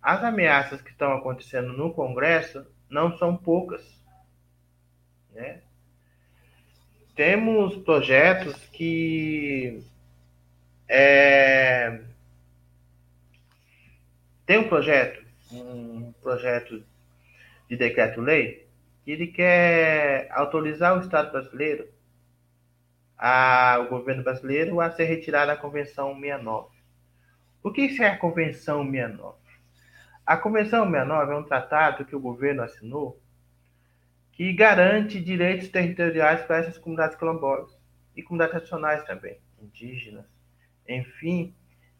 As 0.00 0.22
ameaças 0.22 0.80
que 0.80 0.90
estão 0.90 1.12
acontecendo 1.12 1.72
no 1.72 1.92
Congresso 1.92 2.66
não 2.88 3.16
são 3.18 3.36
poucas. 3.36 3.82
Né? 5.32 5.62
temos 7.14 7.76
projetos 7.84 8.56
que 8.72 9.82
é, 10.88 12.00
tem 14.46 14.58
um 14.58 14.68
projeto, 14.68 15.24
um 15.52 16.12
projeto 16.22 16.84
de 17.68 17.76
decreto-lei, 17.76 18.68
que 19.04 19.10
ele 19.10 19.26
quer 19.28 20.28
autorizar 20.30 20.96
o 20.96 21.00
Estado 21.00 21.32
brasileiro, 21.32 21.88
a, 23.16 23.78
o 23.80 23.88
governo 23.88 24.22
brasileiro, 24.22 24.80
a 24.80 24.90
ser 24.90 25.04
retirado 25.04 25.48
da 25.48 25.56
Convenção 25.56 26.14
69. 26.14 26.68
O 27.62 27.72
que 27.72 28.02
é 28.02 28.08
a 28.08 28.18
Convenção 28.18 28.84
69? 28.84 29.36
A 30.26 30.36
Convenção 30.36 30.84
69 30.84 31.32
é 31.32 31.36
um 31.36 31.44
tratado 31.44 32.04
que 32.04 32.16
o 32.16 32.20
governo 32.20 32.62
assinou 32.62 33.20
que 34.32 34.52
garante 34.52 35.20
direitos 35.20 35.68
territoriais 35.68 36.42
para 36.42 36.58
essas 36.58 36.78
comunidades 36.78 37.16
quilombolas 37.16 37.76
e 38.16 38.22
comunidades 38.22 38.52
tradicionais 38.52 39.04
também, 39.04 39.38
indígenas. 39.60 40.24
Enfim, 40.88 41.54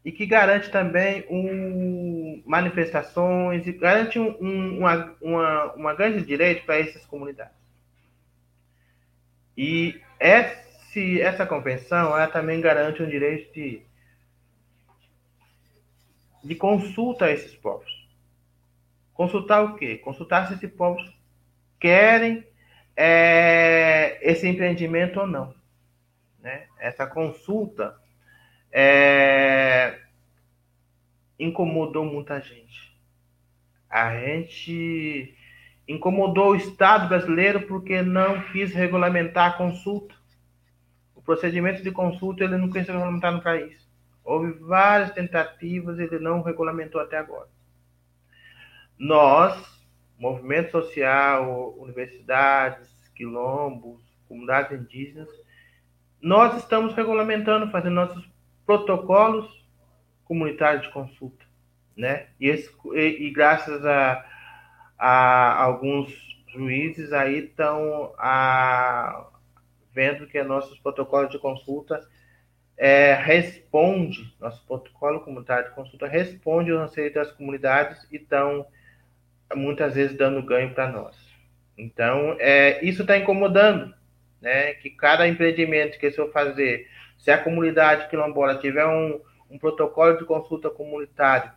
e 0.05 0.11
que 0.11 0.27
garante 0.27 0.71
também 0.71 1.25
um, 1.31 2.43
manifestações 2.45 3.67
e 3.67 3.73
garante 3.73 4.19
um, 4.19 4.37
um, 4.41 4.79
uma, 4.79 5.17
uma, 5.21 5.73
uma 5.75 5.95
grande 5.95 6.25
direito 6.25 6.65
para 6.67 6.79
essas 6.79 7.07
comunidades. 7.07 7.55
E 9.57 10.01
esse, 10.19 11.21
essa 11.21 11.47
convenção 11.47 12.17
ela 12.17 12.27
também 12.27 12.61
garante 12.61 13.03
um 13.03 13.09
direito 13.09 13.53
de, 13.53 13.83
de 16.43 16.55
consulta 16.57 17.27
a 17.27 17.31
esses 17.31 17.55
povos. 17.55 18.03
Consultar 19.15 19.63
o 19.63 19.77
quê? 19.77 19.99
Consultar 19.99 20.49
se 20.49 20.55
esses 20.55 20.73
povos 20.73 21.03
querem 21.79 22.45
é, 22.97 24.19
esse 24.21 24.49
empreendimento 24.49 25.21
ou 25.21 25.27
não. 25.27 25.55
Né? 26.41 26.67
Essa 26.79 27.07
consulta 27.07 28.02
é, 28.73 29.99
incomodou 31.39 32.05
muita 32.05 32.41
gente. 32.41 32.97
A 33.89 34.19
gente 34.19 35.37
incomodou 35.87 36.53
o 36.53 36.57
Estado 36.57 37.09
brasileiro 37.09 37.67
porque 37.67 38.01
não 38.01 38.41
quis 38.51 38.73
regulamentar 38.73 39.51
a 39.51 39.57
consulta. 39.57 40.15
O 41.15 41.21
procedimento 41.21 41.83
de 41.83 41.91
consulta 41.91 42.45
ele 42.45 42.57
não 42.57 42.71
quis 42.71 42.87
regulamentar 42.87 43.33
no 43.33 43.43
país. 43.43 43.87
Houve 44.25 44.53
várias 44.53 45.13
tentativas, 45.13 45.99
ele 45.99 46.19
não 46.19 46.43
regulamentou 46.43 47.01
até 47.01 47.19
agora. 47.19 47.49
Nós, 48.99 49.61
movimento 50.19 50.71
social, 50.71 51.75
universidades, 51.77 52.89
quilombos, 53.15 54.01
comunidades 54.29 54.81
indígenas, 54.81 55.29
nós 56.21 56.57
estamos 56.57 56.95
regulamentando, 56.95 57.71
fazendo 57.71 57.95
nossos 57.95 58.32
protocolos 58.73 59.47
comunitários 60.25 60.85
de 60.85 60.93
consulta, 60.93 61.45
né? 61.95 62.29
E, 62.41 62.49
esse, 62.49 62.71
e, 62.95 63.27
e 63.27 63.31
graças 63.31 63.85
a, 63.85 64.25
a, 64.99 65.63
alguns 65.63 66.11
juízes 66.49 67.13
aí 67.13 67.39
estão 67.39 68.13
vendo 69.93 70.27
que 70.27 70.43
nossos 70.43 70.79
protocolos 70.79 71.31
de 71.31 71.39
consulta 71.39 72.01
é, 72.79 73.13
responde, 73.13 74.35
nosso 74.41 74.67
protocolo 74.67 75.21
comunitário 75.21 75.69
de 75.69 75.75
consulta 75.75 76.07
responde 76.07 76.71
aos 76.71 76.91
anseios 76.91 77.13
das 77.13 77.31
comunidades 77.33 78.07
e 78.11 78.17
estão 78.17 78.67
muitas 79.55 79.95
vezes 79.95 80.17
dando 80.17 80.43
ganho 80.43 80.73
para 80.73 80.91
nós. 80.91 81.15
Então, 81.77 82.37
é, 82.39 82.83
isso 82.83 83.03
está 83.03 83.19
incomodando, 83.19 83.95
né? 84.41 84.73
Que 84.75 84.89
cada 84.89 85.29
empreendimento 85.29 85.99
que 85.99 86.07
eu 86.07 86.33
fazer 86.33 86.89
se 87.23 87.31
a 87.31 87.39
comunidade 87.39 88.09
quilombola 88.09 88.59
tiver 88.59 88.85
um, 88.85 89.21
um 89.49 89.57
protocolo 89.57 90.19
de 90.19 90.25
consulta 90.25 90.69
comunitário, 90.69 91.53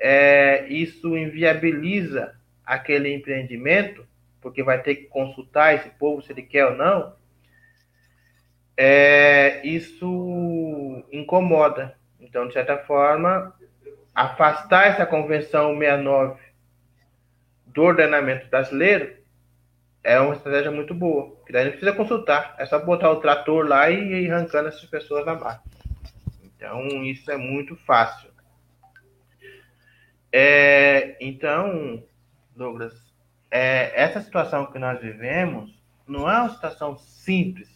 é, 0.00 0.66
isso 0.66 1.16
inviabiliza 1.16 2.34
aquele 2.66 3.14
empreendimento, 3.14 4.04
porque 4.40 4.64
vai 4.64 4.82
ter 4.82 4.96
que 4.96 5.04
consultar 5.04 5.76
esse 5.76 5.88
povo 5.90 6.20
se 6.22 6.32
ele 6.32 6.42
quer 6.42 6.66
ou 6.66 6.74
não, 6.74 7.14
é, 8.76 9.64
isso 9.64 11.04
incomoda. 11.12 11.96
Então, 12.18 12.48
de 12.48 12.52
certa 12.52 12.78
forma, 12.78 13.54
afastar 14.12 14.88
essa 14.88 15.06
Convenção 15.06 15.78
69 15.78 16.40
do 17.64 17.82
ordenamento 17.84 18.48
brasileiro 18.48 19.17
é 20.02 20.18
uma 20.20 20.34
estratégia 20.34 20.70
muito 20.70 20.94
boa. 20.94 21.36
Que 21.46 21.52
daí 21.52 21.64
não 21.64 21.72
precisa 21.72 21.92
consultar, 21.92 22.54
é 22.58 22.66
só 22.66 22.78
botar 22.78 23.10
o 23.10 23.20
trator 23.20 23.66
lá 23.66 23.90
e 23.90 24.24
ir 24.24 24.30
arrancando 24.30 24.68
essas 24.68 24.84
pessoas 24.84 25.24
na 25.26 25.34
barra. 25.34 25.62
Então, 26.42 26.86
isso 27.04 27.30
é 27.30 27.36
muito 27.36 27.76
fácil. 27.76 28.30
É, 30.32 31.16
então, 31.20 32.02
Douglas, 32.54 32.92
é, 33.50 33.92
essa 33.94 34.20
situação 34.20 34.66
que 34.66 34.78
nós 34.78 35.00
vivemos 35.00 35.78
não 36.06 36.30
é 36.30 36.40
uma 36.40 36.50
situação 36.50 36.98
simples 36.98 37.68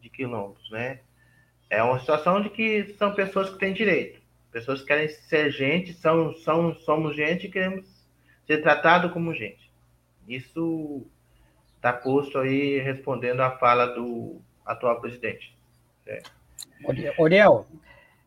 de 0.00 0.08
quilombos, 0.08 0.70
né? 0.70 1.00
É 1.70 1.82
uma 1.82 1.98
situação 1.98 2.40
de 2.40 2.50
que 2.50 2.94
são 2.98 3.14
pessoas 3.14 3.50
que 3.50 3.58
têm 3.58 3.72
direito, 3.72 4.20
pessoas 4.50 4.80
que 4.80 4.86
querem 4.86 5.08
ser 5.08 5.50
gente, 5.50 5.92
são, 5.94 6.34
são, 6.34 6.74
somos 6.80 7.16
gente 7.16 7.46
e 7.46 7.50
queremos 7.50 7.86
ser 8.46 8.62
tratado 8.62 9.10
como 9.10 9.34
gente. 9.34 9.72
Isso 10.28 11.06
está 11.84 11.92
posto 11.92 12.38
aí 12.38 12.80
respondendo 12.80 13.40
à 13.40 13.50
fala 13.50 13.86
do 13.86 14.40
atual 14.64 14.98
presidente. 15.02 15.54
É. 16.06 16.22
Oriel, 17.18 17.66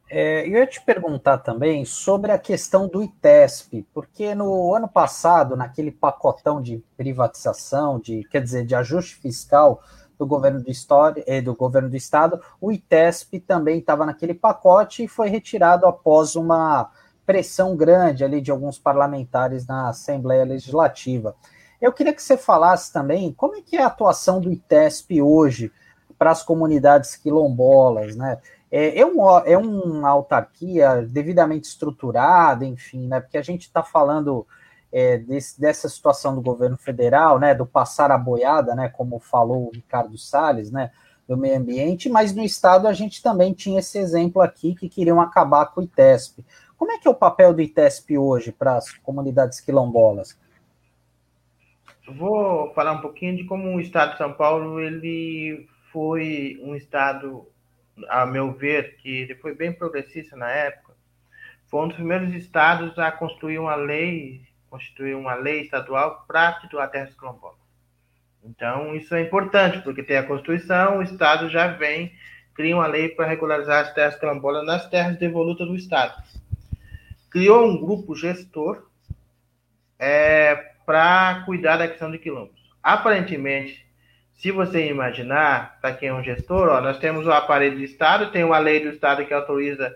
eu 0.10 0.60
ia 0.60 0.68
te 0.68 0.80
perguntar 0.80 1.40
também 1.40 1.84
sobre 1.84 2.32
a 2.32 2.38
questão 2.38 2.88
do 2.88 3.02
ITESP, 3.02 3.84
porque 3.92 4.36
no 4.36 4.74
ano 4.76 4.88
passado, 4.88 5.56
naquele 5.56 5.92
pacotão 5.92 6.62
de 6.62 6.84
privatização, 6.96 8.00
de 8.00 8.24
quer 8.26 8.44
dizer, 8.44 8.64
de 8.64 8.76
ajuste 8.76 9.16
fiscal 9.16 9.82
do 10.20 10.28
governo 10.28 10.62
do, 10.62 10.70
história, 10.70 11.24
eh, 11.28 11.42
do 11.42 11.56
governo 11.56 11.90
do 11.90 11.96
estado, 11.96 12.40
o 12.62 12.72
ITESP 12.72 13.40
também 13.40 13.80
estava 13.80 14.06
naquele 14.06 14.34
pacote 14.36 15.04
e 15.04 15.08
foi 15.08 15.30
retirado 15.30 15.86
após 15.88 16.36
uma 16.36 16.92
pressão 17.26 17.76
grande 17.76 18.24
ali 18.24 18.40
de 18.40 18.50
alguns 18.52 18.80
parlamentares 18.80 19.66
na 19.66 19.90
Assembleia 19.90 20.46
Legislativa. 20.46 21.36
Eu 21.80 21.94
queria 21.94 22.14
que 22.14 22.24
você 22.24 22.38
falasse 22.38 22.92
também 22.92 23.32
como 23.34 23.56
é 23.56 23.62
que 23.62 23.78
é 23.78 23.84
a 23.84 23.88
atuação 23.88 24.42
do 24.42 24.52
ITESP 24.52 25.22
hoje 25.22 25.72
para 26.18 26.32
as 26.32 26.42
comunidades 26.42 27.16
quilombolas, 27.16 28.16
né? 28.16 28.40
É, 28.72 29.00
é, 29.00 29.06
um, 29.06 29.22
é 29.46 29.58
uma 29.58 30.10
autarquia 30.10 31.08
devidamente 31.08 31.68
estruturada, 31.68 32.66
enfim, 32.66 33.08
né? 33.08 33.20
Porque 33.20 33.38
a 33.38 33.42
gente 33.42 33.62
está 33.62 33.84
falando 33.84 34.46
é, 34.92 35.18
desse, 35.18 35.60
dessa 35.60 35.88
situação 35.88 36.36
do 36.36 36.42
governo 36.42 36.78
federal, 36.78 37.40
né? 37.40 37.54
Do 37.54 37.66
passar 37.66 38.12
a 38.12 38.18
boiada, 38.18 38.74
né? 38.76 38.90
Como 38.90 39.20
falou 39.20 39.68
o 39.68 39.72
Ricardo 39.72 40.18
Salles, 40.18 40.72
né? 40.72 40.92
Do 41.28 41.38
meio 41.38 41.58
ambiente, 41.58 42.10
mas 42.10 42.34
no 42.34 42.42
estado 42.42 42.88
a 42.88 42.94
gente 42.94 43.22
também 43.22 43.54
tinha 43.54 43.80
esse 43.80 43.98
exemplo 44.00 44.42
aqui 44.42 44.74
que 44.74 44.90
queriam 44.90 45.22
acabar 45.22 45.68
com 45.68 45.82
o 45.82 45.84
ITESP. 45.84 46.44
Como 46.78 46.92
é 46.92 46.98
que 46.98 47.08
é 47.08 47.12
o 47.12 47.16
papel 47.16 47.54
do 47.54 47.62
ITESP 47.62 48.18
hoje 48.18 48.52
para 48.52 48.78
as 48.78 48.92
comunidades 48.92 49.60
quilombolas? 49.60 50.38
Vou 52.14 52.74
falar 52.74 52.94
um 52.94 53.02
pouquinho 53.02 53.36
de 53.36 53.44
como 53.44 53.76
o 53.76 53.82
Estado 53.82 54.12
de 54.12 54.18
São 54.18 54.34
Paulo 54.34 54.80
ele 54.80 55.68
foi 55.92 56.60
um 56.62 56.76
Estado, 56.76 57.46
a 58.10 58.26
meu 58.26 58.52
ver, 58.52 58.98
que 58.98 59.10
ele 59.10 59.36
foi 59.36 59.54
bem 59.54 59.74
progressista 59.74 60.36
na 60.36 60.50
época. 60.50 60.94
Foi 61.68 61.82
um 61.82 61.88
dos 61.88 61.98
primeiros 61.98 62.34
estados 62.34 62.98
a 62.98 63.12
construir 63.12 63.60
uma 63.60 63.76
lei, 63.76 64.42
constituir 64.70 65.16
uma 65.16 65.36
lei 65.36 65.62
estadual 65.62 66.24
para 66.28 66.54
titular 66.54 66.90
terras 66.90 67.14
quilombolas. 67.14 67.58
Então, 68.44 68.96
isso 68.96 69.14
é 69.14 69.22
importante, 69.22 69.80
porque 69.80 70.02
tem 70.02 70.18
a 70.18 70.24
Constituição, 70.24 71.00
o 71.00 71.04
Estado 71.04 71.50
já 71.50 71.68
vem, 71.68 72.14
cria 72.54 72.76
uma 72.76 72.88
lei 72.88 73.10
para 73.10 73.28
regularizar 73.28 73.86
as 73.86 73.94
terras 73.94 74.18
quilombolas 74.18 74.66
nas 74.66 74.90
terras 74.90 75.18
devolutas 75.18 75.68
do 75.68 75.76
Estado. 75.76 76.24
Criou 77.30 77.68
um 77.68 77.78
grupo 77.78 78.16
gestor 78.16 78.88
é, 80.00 80.77
para 80.88 81.44
cuidar 81.46 81.76
da 81.76 81.88
questão 81.90 82.10
de 82.10 82.18
quilombos. 82.18 82.56
Aparentemente, 82.82 83.86
se 84.32 84.52
você 84.52 84.88
imaginar, 84.88 85.78
quem 86.00 86.08
é 86.08 86.14
um 86.14 86.24
gestor, 86.24 86.70
ó, 86.70 86.80
nós 86.80 86.98
temos 86.98 87.28
o 87.28 87.32
aparelho 87.34 87.76
do 87.76 87.84
Estado, 87.84 88.32
tem 88.32 88.46
uma 88.46 88.58
lei 88.58 88.80
do 88.80 88.88
Estado 88.88 89.26
que 89.26 89.34
autoriza 89.34 89.94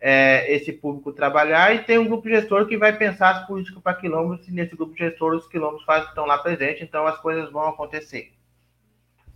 é, 0.00 0.50
esse 0.50 0.72
público 0.72 1.12
trabalhar 1.12 1.74
e 1.74 1.80
tem 1.80 1.98
um 1.98 2.06
grupo 2.06 2.26
gestor 2.26 2.66
que 2.66 2.78
vai 2.78 2.96
pensar 2.96 3.32
as 3.32 3.46
políticas 3.46 3.82
para 3.82 3.92
quilombos 3.92 4.48
e 4.48 4.50
nesse 4.50 4.74
grupo 4.74 4.96
gestor 4.96 5.34
os 5.34 5.46
quilombos 5.46 5.84
estão 6.08 6.24
lá 6.24 6.38
presentes, 6.38 6.80
então 6.80 7.06
as 7.06 7.18
coisas 7.18 7.52
vão 7.52 7.68
acontecer. 7.68 8.32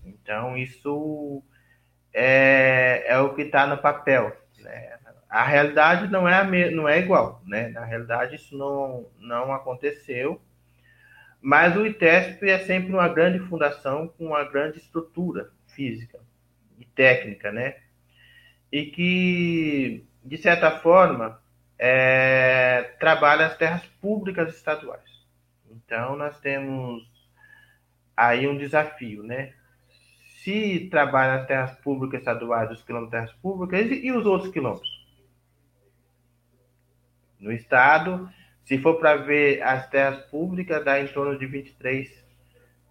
Então, 0.07 0.57
isso 0.57 1.43
é, 2.15 3.05
é 3.09 3.19
o 3.19 3.35
que 3.35 3.43
está 3.43 3.67
no 3.67 3.77
papel. 3.77 4.35
Né? 4.59 4.99
A 5.29 5.45
realidade 5.45 6.11
não 6.11 6.27
é, 6.27 6.35
a, 6.39 6.45
não 6.71 6.89
é 6.89 6.99
igual. 6.99 7.43
Né? 7.45 7.69
Na 7.69 7.85
realidade, 7.85 8.37
isso 8.37 8.57
não, 8.57 9.07
não 9.19 9.53
aconteceu. 9.53 10.41
Mas 11.47 11.77
o 11.77 11.87
ITESP 11.87 12.49
é 12.49 12.59
sempre 12.61 12.91
uma 12.91 13.07
grande 13.07 13.39
fundação 13.39 14.09
com 14.09 14.29
uma 14.29 14.45
grande 14.45 14.79
estrutura 14.79 15.51
física 15.67 16.19
e 16.79 16.87
técnica, 16.87 17.53
né? 17.53 17.77
E 18.73 18.87
que, 18.87 20.07
de 20.25 20.39
certa 20.39 20.71
forma, 20.81 21.39
é, 21.79 22.95
trabalha 22.99 23.45
as 23.45 23.59
terras 23.59 23.85
públicas 24.01 24.57
estaduais. 24.57 25.05
Então, 25.71 26.17
nós 26.17 26.41
temos 26.41 27.07
aí 28.17 28.49
um 28.49 28.57
desafio, 28.57 29.23
né? 29.23 29.53
Se 30.43 30.89
trabalha 30.91 31.43
as 31.43 31.47
terras 31.47 31.73
públicas 31.81 32.21
estaduais, 32.21 32.71
os 32.71 32.83
quilômetros 32.83 33.11
de 33.11 33.27
terras 33.27 33.43
públicas 33.43 33.91
e, 33.91 34.07
e 34.07 34.13
os 34.13 34.25
outros 34.25 34.51
quilômetros? 34.51 35.05
No 37.39 37.53
Estado, 37.53 38.33
se 38.65 38.79
for 38.79 38.95
para 38.99 39.17
ver 39.17 39.63
as 39.63 39.89
terras 39.91 40.25
públicas, 40.27 40.85
dá 40.85 40.99
em 40.99 41.07
torno 41.09 41.39
de 41.39 41.47
23 41.47 42.25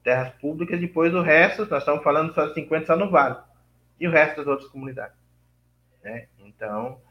terras 0.04 0.34
públicas. 0.36 0.80
Depois 0.80 1.14
o 1.14 1.22
resto, 1.22 1.66
nós 1.66 1.80
estamos 1.80 2.04
falando 2.04 2.34
só 2.34 2.46
de 2.46 2.54
50 2.54 2.86
só 2.86 2.96
no 2.96 3.10
Vale. 3.10 3.38
E 4.00 4.08
o 4.08 4.12
resto 4.12 4.38
das 4.38 4.48
outras 4.48 4.70
comunidades. 4.70 5.16
Né? 6.04 6.28
Então, 6.40 7.02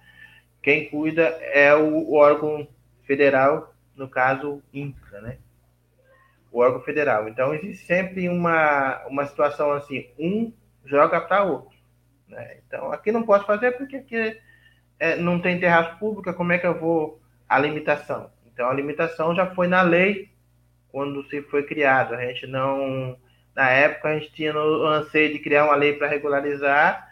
quem 0.61 0.89
cuida 0.89 1.23
é 1.23 1.75
o 1.75 2.15
órgão 2.15 2.69
federal, 3.05 3.75
no 3.97 4.09
caso, 4.09 4.63
INCRA, 4.73 5.21
né? 5.21 5.39
O 6.53 6.61
órgão 6.61 6.83
federal. 6.83 7.29
Então, 7.29 7.55
existe 7.55 7.87
sempre 7.87 8.29
uma, 8.29 9.05
uma 9.07 9.27
situação 9.27 9.73
assim, 9.73 10.09
um 10.19 10.53
joga 10.85 11.21
para 11.21 11.45
outro. 11.45 11.77
Né? 12.29 12.59
Então, 12.67 12.93
aqui 12.93 13.11
não 13.11 13.25
posso 13.25 13.47
fazer 13.47 13.73
porque 13.73 13.97
aqui 13.97 14.41
é, 15.01 15.17
não 15.17 15.41
tem 15.41 15.59
terraço 15.59 15.99
pública, 15.99 16.33
como 16.33 16.53
é 16.53 16.59
que 16.59 16.67
eu 16.67 16.79
vou 16.79 17.21
a 17.49 17.59
limitação? 17.59 18.31
Então, 18.63 18.71
a 18.71 18.75
limitação 18.75 19.35
já 19.35 19.45
foi 19.45 19.67
na 19.67 19.83
lei 19.83 20.31
quando 20.93 21.29
se 21.29 21.43
foi 21.43 21.65
criado. 21.65 22.15
A 22.15 22.25
gente 22.25 22.47
não, 22.47 23.19
na 23.57 23.69
época, 23.69 24.09
a 24.09 24.15
gente 24.15 24.33
tinha 24.33 24.55
o 24.55 24.87
anseio 24.87 25.33
de 25.33 25.41
criar 25.41 25.65
uma 25.65 25.75
lei 25.75 25.95
para 25.95 26.07
regularizar 26.07 27.11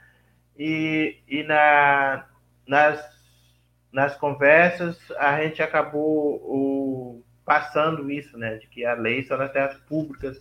e, 0.57 1.18
e 1.26 1.42
na, 1.42 2.24
nas, 2.68 3.05
nas 3.90 4.14
conversas 4.16 4.96
a 5.18 5.42
gente 5.42 5.61
acabou 5.61 6.36
o, 6.36 7.24
passando 7.44 8.09
isso, 8.12 8.38
né, 8.38 8.59
de 8.59 8.68
que 8.68 8.84
a 8.84 8.94
lei 8.94 9.24
são 9.24 9.36
nas 9.36 9.51
terras 9.51 9.74
públicas 9.88 10.38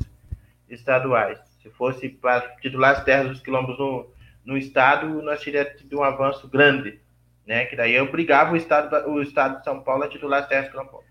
estaduais. 0.70 1.40
Se 1.64 1.72
fosse 1.72 2.08
para 2.08 2.42
titular 2.58 2.98
as 2.98 3.04
terras 3.04 3.30
dos 3.30 3.42
quilombos 3.42 3.80
no, 3.80 4.08
no 4.46 4.56
estado, 4.56 5.24
nós 5.24 5.42
teríamos 5.42 5.74
tido 5.74 5.98
um 5.98 6.04
avanço 6.04 6.48
grande, 6.48 7.02
né, 7.50 7.66
que 7.66 7.76
daí 7.76 8.00
obrigava 8.00 8.54
o 8.54 8.56
estado, 8.56 9.10
o 9.10 9.24
estado 9.24 9.58
de 9.58 9.64
São 9.64 9.82
Paulo 9.82 10.04
a 10.04 10.08
titular 10.08 10.44
as 10.44 10.48
terras 10.48 10.70
quilombolas. 10.70 11.10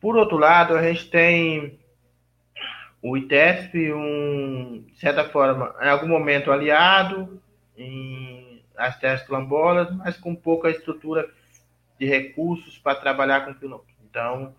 Por 0.00 0.16
outro 0.16 0.36
lado, 0.36 0.74
a 0.74 0.82
gente 0.82 1.08
tem 1.08 1.78
o 3.00 3.16
ITESP, 3.16 3.92
um, 3.92 4.84
de 4.88 4.98
certa 4.98 5.24
forma, 5.26 5.76
em 5.80 5.88
algum 5.88 6.08
momento 6.08 6.50
aliado 6.50 7.40
em 7.76 8.60
as 8.76 8.98
terras 8.98 9.22
quilombolas, 9.22 9.94
mas 9.94 10.16
com 10.16 10.34
pouca 10.34 10.70
estrutura 10.70 11.30
de 11.96 12.06
recursos 12.06 12.78
para 12.78 12.98
trabalhar 12.98 13.44
com 13.44 13.54
quilombos. 13.54 13.94
Então, 14.10 14.56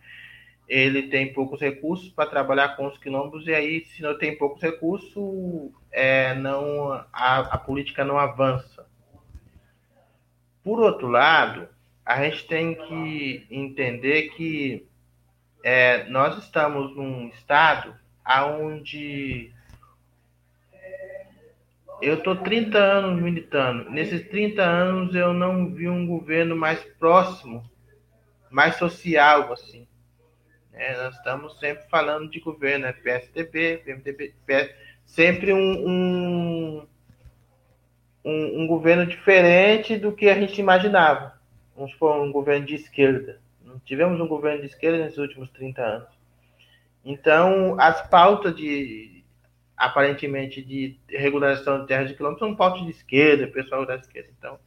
ele 0.65 1.09
tem 1.09 1.33
poucos 1.33 1.59
recursos 1.59 2.07
para 2.07 2.29
trabalhar 2.29 2.77
com 2.77 2.87
os 2.87 2.97
quilombos, 2.97 3.45
e 3.47 3.53
aí, 3.53 3.83
se 3.83 4.01
não 4.01 4.17
tem 4.17 4.37
poucos 4.37 4.61
recursos, 4.61 5.73
é, 5.91 6.35
não, 6.35 6.93
a, 7.11 7.39
a 7.39 7.57
política 7.57 8.05
não 8.05 8.17
avança. 8.17 8.88
Por 10.63 10.79
outro 10.79 11.07
lado, 11.07 11.67
a 12.05 12.23
gente 12.23 12.47
tem 12.47 12.75
que 12.75 13.47
entender 13.49 14.29
que 14.29 14.87
é, 15.63 16.05
nós 16.09 16.37
estamos 16.37 16.95
num 16.95 17.27
estado 17.29 17.95
aonde 18.23 19.51
eu 22.01 22.15
estou 22.15 22.35
30 22.35 22.77
anos 22.77 23.21
militando. 23.21 23.89
Nesses 23.89 24.27
30 24.29 24.61
anos 24.63 25.15
eu 25.15 25.33
não 25.33 25.73
vi 25.73 25.89
um 25.89 26.07
governo 26.07 26.55
mais 26.55 26.81
próximo, 26.97 27.69
mais 28.49 28.75
social, 28.77 29.51
assim. 29.51 29.87
É, 30.71 30.95
nós 30.95 31.15
estamos 31.15 31.59
sempre 31.59 31.83
falando 31.89 32.29
de 32.29 32.39
governo, 32.39 32.85
é 32.85 32.93
PSDB, 32.93 33.81
PMDB, 33.83 34.33
PS, 34.45 34.73
sempre 35.05 35.51
um, 35.51 35.87
um, 35.87 36.87
um, 38.23 38.61
um, 38.61 38.67
governo 38.67 39.05
diferente 39.05 39.97
do 39.97 40.11
que 40.11 40.29
a 40.29 40.39
gente 40.39 40.59
imaginava. 40.59 41.39
Vamos 41.75 41.91
supor, 41.91 42.21
um 42.21 42.31
governo 42.31 42.65
de 42.65 42.75
esquerda. 42.75 43.39
Não 43.63 43.79
tivemos 43.79 44.19
um 44.19 44.27
governo 44.27 44.61
de 44.61 44.67
esquerda 44.67 44.97
nesses 44.97 45.17
últimos 45.17 45.49
30 45.51 45.81
anos. 45.81 46.09
Então, 47.03 47.79
as 47.79 48.07
pautas 48.07 48.55
de 48.55 49.23
aparentemente 49.75 50.61
de 50.61 50.99
regularização 51.09 51.81
de 51.81 51.87
terras 51.87 52.09
de 52.09 52.13
quilômetros 52.13 52.45
são 52.45 52.55
pautas 52.55 52.83
de 52.83 52.91
esquerda, 52.91 53.47
pessoal 53.47 53.85
da 53.85 53.95
esquerda. 53.95 54.29
Então, 54.37 54.59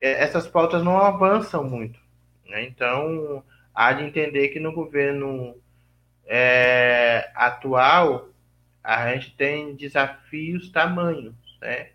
é, 0.00 0.22
essas 0.22 0.46
pautas 0.46 0.82
não 0.82 0.96
avançam 0.96 1.62
muito. 1.62 2.00
Né? 2.48 2.64
Então, 2.64 3.44
há 3.74 3.92
de 3.92 4.04
entender 4.04 4.48
que 4.48 4.58
no 4.58 4.72
governo 4.72 5.54
é, 6.24 7.30
atual 7.34 8.30
a 8.82 9.12
gente 9.12 9.36
tem 9.36 9.74
desafios 9.74 10.70
tamanhos, 10.70 11.34
né? 11.60 11.90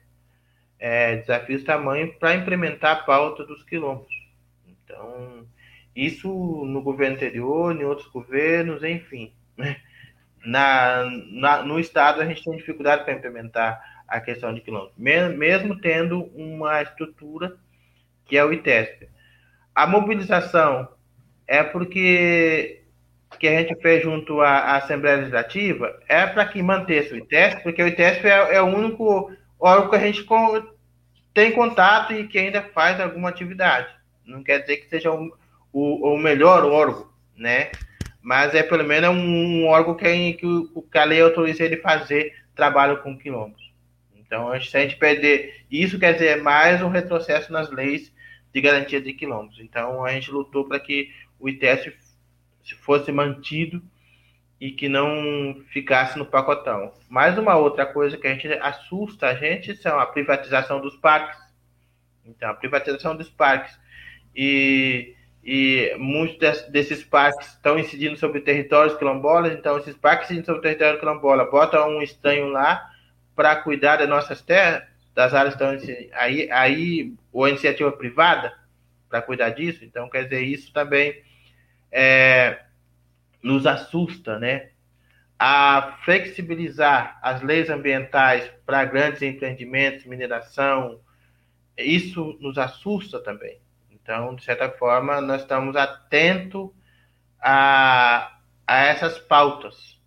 É, 0.83 1.17
desafios 1.17 1.63
tamanhos 1.63 2.15
para 2.15 2.33
implementar 2.33 2.91
a 2.91 3.03
pauta 3.03 3.45
dos 3.45 3.63
quilômetros. 3.63 4.15
Então, 4.67 5.45
isso 5.95 6.27
no 6.65 6.81
governo 6.81 7.15
anterior, 7.15 7.75
em 7.75 7.83
outros 7.83 8.07
governos, 8.07 8.83
enfim. 8.83 9.31
Né? 9.55 9.77
Na, 10.43 11.05
na, 11.29 11.61
no 11.61 11.79
Estado, 11.79 12.19
a 12.19 12.25
gente 12.25 12.43
tem 12.43 12.57
dificuldade 12.57 13.03
para 13.03 13.13
implementar 13.13 13.79
a 14.07 14.19
questão 14.19 14.51
de 14.51 14.61
quilômetros, 14.61 14.97
mesmo 14.97 15.79
tendo 15.79 16.23
uma 16.35 16.81
estrutura 16.81 17.55
que 18.25 18.35
é 18.35 18.43
o 18.43 18.51
ITESP. 18.51 19.07
A 19.75 19.85
mobilização 19.85 20.89
é 21.47 21.63
porque 21.63 22.81
que 23.39 23.47
a 23.47 23.59
gente 23.59 23.75
fez 23.81 24.03
junto 24.03 24.41
à, 24.41 24.75
Assembleia 24.77 25.17
Legislativa 25.17 25.99
é 26.07 26.25
para 26.27 26.45
que 26.45 26.61
mantesse 26.61 27.13
o 27.13 27.17
ITESP, 27.17 27.63
porque 27.63 27.81
o 27.81 27.87
ITESP 27.87 28.27
é, 28.27 28.55
é, 28.55 28.61
o 28.61 28.65
único 28.65 29.31
órgão 29.59 29.89
que 29.89 29.95
a 29.95 29.99
gente 29.99 30.23
tem 31.33 31.51
contato 31.51 32.13
e 32.13 32.27
que 32.27 32.37
ainda 32.37 32.61
faz 32.61 32.99
alguma 32.99 33.29
atividade. 33.29 33.93
Não 34.25 34.43
quer 34.43 34.59
dizer 34.59 34.77
que 34.77 34.89
seja 34.89 35.11
o, 35.11 35.33
o, 35.71 36.13
o 36.13 36.17
melhor 36.17 36.63
órgão, 36.65 37.09
né? 37.35 37.71
Mas 38.21 38.53
é 38.53 38.61
pelo 38.61 38.83
menos 38.83 39.09
um, 39.09 39.65
órgão 39.65 39.95
que, 39.95 40.33
que, 40.33 40.45
que 40.91 40.97
a 40.97 41.03
lei 41.03 41.21
autoriza 41.21 41.63
ele 41.63 41.77
fazer 41.77 42.35
trabalho 42.55 43.01
com 43.01 43.17
quilombos. 43.17 43.71
Então, 44.15 44.49
se 44.61 44.77
a 44.77 44.81
gente 44.81 44.95
perder 44.95 45.65
isso, 45.69 45.99
quer 45.99 46.13
dizer 46.13 46.41
mais 46.41 46.81
um 46.81 46.89
retrocesso 46.89 47.51
nas 47.51 47.69
leis 47.71 48.13
de 48.53 48.61
garantia 48.61 49.01
de 49.01 49.13
quilombos. 49.13 49.59
Então, 49.59 50.05
a 50.05 50.11
gente 50.11 50.31
lutou 50.31 50.65
para 50.65 50.79
que 50.79 51.11
o 51.39 51.49
ITS 51.49 51.91
fosse 52.81 53.11
mantido 53.11 53.81
e 54.61 54.71
que 54.71 54.87
não 54.87 55.59
ficasse 55.69 56.19
no 56.19 56.25
pacotão. 56.25 56.93
Mais 57.09 57.35
uma 57.37 57.57
outra 57.57 57.83
coisa 57.83 58.15
que 58.15 58.27
a 58.27 58.33
gente 58.33 58.47
assusta 58.61 59.27
a 59.27 59.33
gente 59.33 59.75
são 59.75 59.99
a 59.99 60.05
privatização 60.05 60.79
dos 60.79 60.95
parques. 60.95 61.39
Então, 62.23 62.51
a 62.51 62.53
privatização 62.53 63.15
dos 63.15 63.27
parques. 63.27 63.75
E 64.35 65.15
e 65.43 65.95
muitos 65.97 66.61
desses 66.69 67.03
parques 67.03 67.47
estão 67.47 67.79
incidindo 67.79 68.15
sobre 68.15 68.41
territórios 68.41 68.95
quilombolas, 68.95 69.53
então 69.53 69.77
esses 69.77 69.95
parques 69.95 70.25
incidindo 70.25 70.45
sobre 70.45 70.61
território 70.61 70.99
quilombola, 70.99 71.49
botam 71.49 71.89
um 71.89 72.01
estanho 72.01 72.49
lá 72.49 72.91
para 73.35 73.55
cuidar 73.55 73.97
das 73.97 74.07
nossas 74.07 74.39
terras, 74.41 74.83
das 75.15 75.33
áreas 75.33 75.55
estão 75.55 75.75
aí, 76.13 76.51
aí 76.51 77.13
ou 77.33 77.47
iniciativa 77.47 77.91
privada 77.91 78.53
para 79.09 79.21
cuidar 79.21 79.49
disso, 79.49 79.83
então 79.83 80.07
quer 80.09 80.25
dizer, 80.25 80.41
isso 80.41 80.71
também 80.71 81.19
é, 81.91 82.59
nos 83.41 83.65
assusta, 83.65 84.37
né? 84.39 84.71
A 85.37 85.97
flexibilizar 86.03 87.19
as 87.21 87.41
leis 87.41 87.69
ambientais 87.69 88.49
para 88.65 88.85
grandes 88.85 89.21
empreendimentos, 89.21 90.05
mineração, 90.05 90.99
isso 91.77 92.37
nos 92.39 92.57
assusta 92.57 93.19
também. 93.19 93.59
Então, 93.89 94.35
de 94.35 94.43
certa 94.43 94.69
forma, 94.69 95.21
nós 95.21 95.41
estamos 95.41 95.75
atentos 95.75 96.69
a, 97.39 98.37
a 98.67 98.77
essas 98.85 99.17
pautas. 99.19 99.99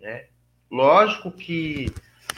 Né? 0.00 0.26
Lógico 0.70 1.30
que 1.30 1.86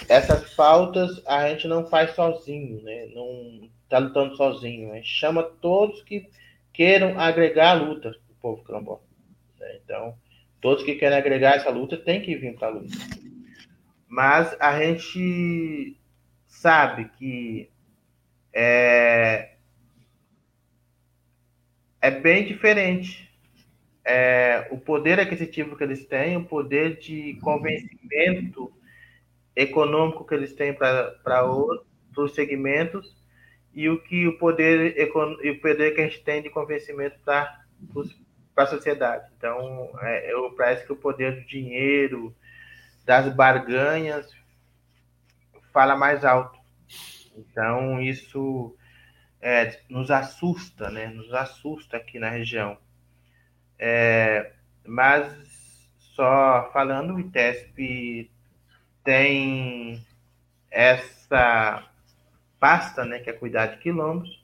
essas 0.09 0.55
pautas 0.55 1.23
a 1.27 1.49
gente 1.49 1.67
não 1.67 1.87
faz 1.87 2.15
sozinho, 2.15 2.83
né? 2.83 3.07
não 3.15 3.69
está 3.85 3.99
lutando 3.99 4.37
sozinho. 4.37 4.93
A 4.93 4.97
gente 4.97 5.09
chama 5.09 5.43
todos 5.43 6.03
que 6.03 6.29
queiram 6.73 7.19
agregar 7.19 7.71
a 7.71 7.75
luta 7.75 8.11
do 8.11 8.35
povo 8.41 8.65
quilombola. 8.65 9.01
Né? 9.59 9.81
Então, 9.85 10.17
todos 10.61 10.85
que 10.85 10.95
querem 10.95 11.19
agregar 11.19 11.57
essa 11.57 11.71
luta 11.71 11.97
têm 11.97 12.21
que 12.21 12.37
vir 12.37 12.55
para 12.55 12.69
a 12.69 12.71
luta. 12.71 12.97
Mas 14.09 14.57
a 14.61 14.79
gente 14.81 15.97
sabe 16.47 17.11
que 17.17 17.71
é, 18.53 19.53
é 22.01 22.11
bem 22.11 22.47
diferente. 22.47 23.29
É, 24.05 24.67
o 24.71 24.79
poder 24.79 25.21
aquisitivo 25.21 25.77
que 25.77 25.85
eles 25.85 26.07
têm, 26.07 26.39
o 26.39 26.45
poder 26.45 26.99
de 26.99 27.39
convencimento 27.43 28.73
econômico 29.55 30.25
que 30.25 30.35
eles 30.35 30.55
têm 30.55 30.73
para 30.73 31.45
os 32.17 32.35
segmentos 32.35 33.19
e 33.75 33.89
o 33.89 34.03
que 34.03 34.27
o 34.27 34.39
poder 34.39 34.97
o 35.15 35.61
poder 35.61 35.95
que 35.95 36.01
a 36.01 36.09
gente 36.09 36.25
tem 36.25 36.43
de 36.43 36.49
convencimento 36.49 37.19
para 37.23 37.65
a 38.61 38.67
sociedade. 38.67 39.31
Então, 39.37 39.91
é, 40.01 40.33
eu 40.33 40.51
parece 40.57 40.85
que 40.85 40.93
o 40.93 40.97
poder 40.97 41.37
do 41.37 41.47
dinheiro, 41.47 42.35
das 43.05 43.33
barganhas, 43.35 44.31
fala 45.73 45.97
mais 45.97 46.25
alto. 46.25 46.59
Então, 47.37 48.01
isso 48.01 48.77
é, 49.41 49.81
nos 49.89 50.11
assusta, 50.11 50.91
né? 50.91 51.07
Nos 51.09 51.33
assusta 51.33 51.97
aqui 51.97 52.19
na 52.19 52.31
região. 52.31 52.77
É, 53.79 54.53
mas 54.85 55.89
só 55.99 56.69
falando, 56.73 57.15
o 57.15 57.21
ITESP 57.21 58.29
tem 59.05 60.05
essa 60.69 61.89
pasta, 62.59 63.05
né, 63.05 63.21
que 63.21 63.31
é 63.31 63.33
cuidar 63.33 63.67
de 63.67 63.79
quilombos, 63.79 64.43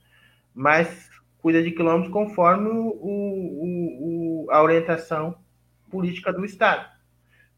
mas 0.55 1.11
cuida 1.45 1.63
de 1.63 1.73
quilômetros 1.73 2.11
conforme 2.11 2.71
o, 2.71 2.89
o, 2.89 4.47
o, 4.47 4.51
a 4.51 4.63
orientação 4.63 5.37
política 5.91 6.33
do 6.33 6.43
Estado. 6.43 6.89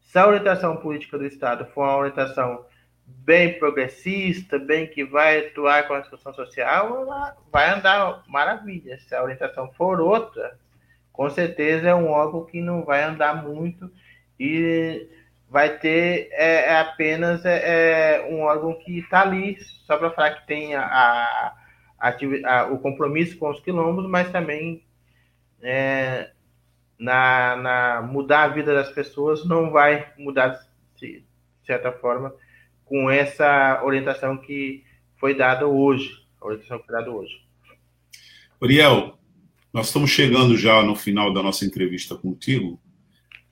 Se 0.01 0.19
a 0.19 0.27
orientação 0.27 0.75
política 0.75 1.17
do 1.17 1.25
Estado 1.25 1.65
for 1.67 1.83
uma 1.83 1.95
orientação 1.95 2.65
bem 3.05 3.57
progressista, 3.57 4.59
bem 4.59 4.87
que 4.87 5.05
vai 5.05 5.47
atuar 5.47 5.87
com 5.87 5.93
a 5.93 6.01
discussão 6.01 6.33
social, 6.33 7.07
vai 7.49 7.69
andar 7.69 8.25
maravilha. 8.27 8.99
Se 8.99 9.15
a 9.15 9.23
orientação 9.23 9.71
for 9.71 10.01
outra, 10.01 10.59
com 11.13 11.29
certeza 11.29 11.87
é 11.87 11.95
um 11.95 12.09
órgão 12.09 12.43
que 12.43 12.59
não 12.59 12.83
vai 12.83 13.01
andar 13.03 13.41
muito 13.41 13.89
e 14.37 15.07
vai 15.49 15.77
ter 15.77 16.27
é, 16.33 16.73
é 16.73 16.79
apenas 16.81 17.45
é, 17.45 18.17
é, 18.17 18.27
um 18.29 18.41
órgão 18.41 18.73
que 18.73 18.99
está 18.99 19.21
ali 19.21 19.57
só 19.85 19.95
para 19.95 20.11
falar 20.11 20.31
que 20.31 20.45
tem 20.45 20.75
a, 20.75 20.85
a, 20.85 21.66
a, 22.45 22.65
o 22.65 22.79
compromisso 22.79 23.37
com 23.37 23.49
os 23.49 23.59
quilombos, 23.59 24.07
mas 24.09 24.31
também 24.31 24.83
é, 25.61 26.31
na, 26.97 27.55
na, 27.55 28.01
mudar 28.01 28.43
a 28.43 28.47
vida 28.47 28.73
das 28.73 28.89
pessoas 28.91 29.45
não 29.45 29.71
vai 29.71 30.11
mudar 30.17 30.59
de 30.95 31.23
certa 31.65 31.91
forma 31.91 32.33
com 32.85 33.09
essa 33.09 33.81
orientação 33.83 34.37
que 34.37 34.83
foi 35.17 35.35
dada 35.35 35.67
hoje, 35.67 36.09
a 36.41 36.45
orientação 36.47 36.79
que 36.79 36.85
foi 36.85 36.95
dada 36.95 37.11
hoje. 37.11 37.41
Uriel, 38.61 39.17
nós 39.73 39.87
estamos 39.87 40.09
chegando 40.09 40.57
já 40.57 40.81
no 40.81 40.95
final 40.95 41.33
da 41.33 41.43
nossa 41.43 41.65
entrevista 41.65 42.15
contigo. 42.15 42.79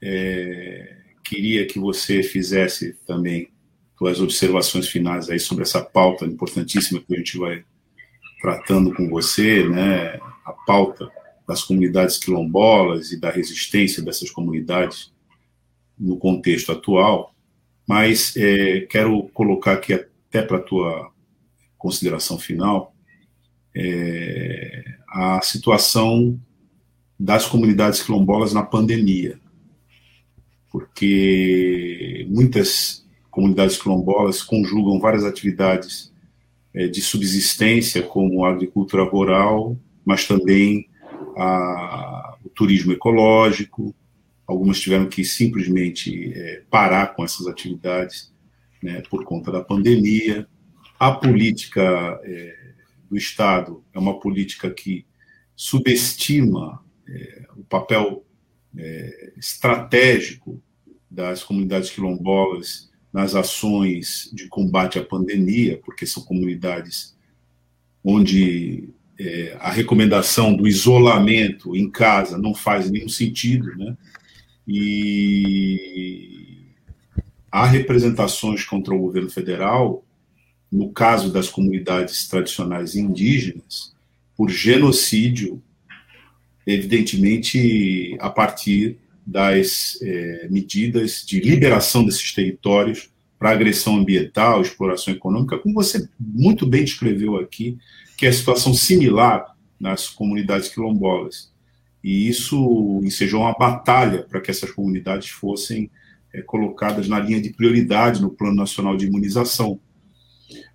É, 0.01 0.97
queria 1.23 1.67
que 1.67 1.79
você 1.79 2.23
fizesse 2.23 2.93
também 3.05 3.49
suas 3.97 4.19
observações 4.19 4.87
finais 4.87 5.29
aí 5.29 5.39
sobre 5.39 5.63
essa 5.63 5.81
pauta 5.81 6.25
importantíssima 6.25 7.01
que 7.01 7.13
a 7.13 7.17
gente 7.17 7.37
vai 7.37 7.63
tratando 8.45 8.93
com 8.93 9.09
você, 9.09 9.67
né? 9.67 10.19
A 10.45 10.53
pauta 10.53 11.09
das 11.47 11.63
comunidades 11.63 12.19
quilombolas 12.19 13.11
e 13.11 13.19
da 13.19 13.31
resistência 13.31 14.03
dessas 14.03 14.29
comunidades 14.29 15.11
no 15.97 16.15
contexto 16.17 16.71
atual. 16.71 17.33
Mas 17.87 18.37
é, 18.37 18.81
quero 18.81 19.23
colocar 19.33 19.73
aqui 19.73 19.93
até 19.93 20.43
para 20.43 20.57
a 20.57 20.61
tua 20.61 21.11
consideração 21.75 22.37
final 22.37 22.93
é, 23.75 24.83
a 25.09 25.41
situação 25.41 26.39
das 27.19 27.47
comunidades 27.47 28.03
quilombolas 28.03 28.53
na 28.53 28.61
pandemia, 28.61 29.39
porque 30.71 32.27
muitas 32.29 33.07
comunidades 33.31 33.81
quilombolas 33.81 34.43
conjugam 34.43 34.99
várias 34.99 35.23
atividades 35.23 36.13
de 36.91 37.01
subsistência, 37.01 38.01
como 38.03 38.43
a 38.43 38.51
agricultura 38.51 39.03
rural, 39.03 39.77
mas 40.03 40.27
também 40.27 40.89
a, 41.37 42.37
o 42.43 42.49
turismo 42.49 42.91
ecológico, 42.91 43.95
Algumas 44.47 44.79
tiveram 44.79 45.07
que 45.07 45.23
simplesmente 45.25 46.31
é, 46.33 46.61
parar 46.69 47.15
com 47.15 47.23
essas 47.23 47.47
atividades 47.47 48.31
né, 48.81 49.01
por 49.09 49.23
conta 49.23 49.51
da 49.51 49.63
pandemia. 49.63 50.47
A 50.99 51.11
política 51.11 52.19
é, 52.23 52.55
do 53.09 53.17
Estado 53.17 53.83
é 53.91 53.97
uma 53.97 54.19
política 54.19 54.69
que 54.69 55.05
subestima 55.55 56.83
é, 57.09 57.47
o 57.55 57.63
papel 57.63 58.23
é, 58.77 59.33
estratégico 59.35 60.61
das 61.09 61.43
comunidades 61.43 61.89
quilombolas 61.89 62.91
nas 63.15 63.33
ações 63.33 64.29
de 64.33 64.49
combate 64.49 64.99
à 64.99 65.01
pandemia, 65.01 65.79
porque 65.85 66.05
são 66.05 66.21
comunidades 66.21 67.15
onde 68.03 68.89
é, 69.17 69.55
a 69.57 69.71
recomendação 69.71 70.53
do 70.53 70.67
isolamento 70.67 71.77
em 71.77 71.89
casa 71.89 72.37
não 72.37 72.53
faz 72.53 72.91
nenhum 72.91 73.07
sentido, 73.07 73.73
né? 73.77 73.95
E 74.67 76.57
há 77.49 77.65
representações 77.65 78.65
contra 78.65 78.93
o 78.93 78.99
governo 78.99 79.29
federal, 79.29 80.03
no 80.69 80.91
caso 80.91 81.31
das 81.31 81.47
comunidades 81.47 82.27
tradicionais 82.27 82.97
indígenas, 82.97 83.95
por 84.35 84.49
genocídio, 84.49 85.63
evidentemente 86.67 88.17
a 88.19 88.29
partir 88.29 88.97
das 89.25 89.99
é, 90.01 90.47
medidas 90.49 91.25
de 91.25 91.39
liberação 91.39 92.05
desses 92.05 92.33
territórios 92.33 93.09
para 93.39 93.51
agressão 93.51 93.97
ambiental, 93.97 94.61
exploração 94.61 95.13
econômica, 95.13 95.57
como 95.57 95.75
você 95.75 96.07
muito 96.19 96.65
bem 96.65 96.83
descreveu 96.83 97.37
aqui, 97.37 97.77
que 98.17 98.25
é 98.25 98.29
a 98.29 98.33
situação 98.33 98.73
similar 98.73 99.55
nas 99.79 100.07
comunidades 100.07 100.69
quilombolas 100.69 101.53
e 102.05 102.29
isso 102.29 103.01
ensejou 103.03 103.41
uma 103.41 103.57
batalha 103.57 104.21
para 104.21 104.39
que 104.39 104.51
essas 104.51 104.69
comunidades 104.69 105.29
fossem 105.29 105.89
é, 106.31 106.39
colocadas 106.43 107.07
na 107.07 107.19
linha 107.19 107.41
de 107.41 107.49
prioridade 107.49 108.21
no 108.21 108.29
Plano 108.29 108.55
Nacional 108.55 108.95
de 108.95 109.07
Imunização. 109.07 109.79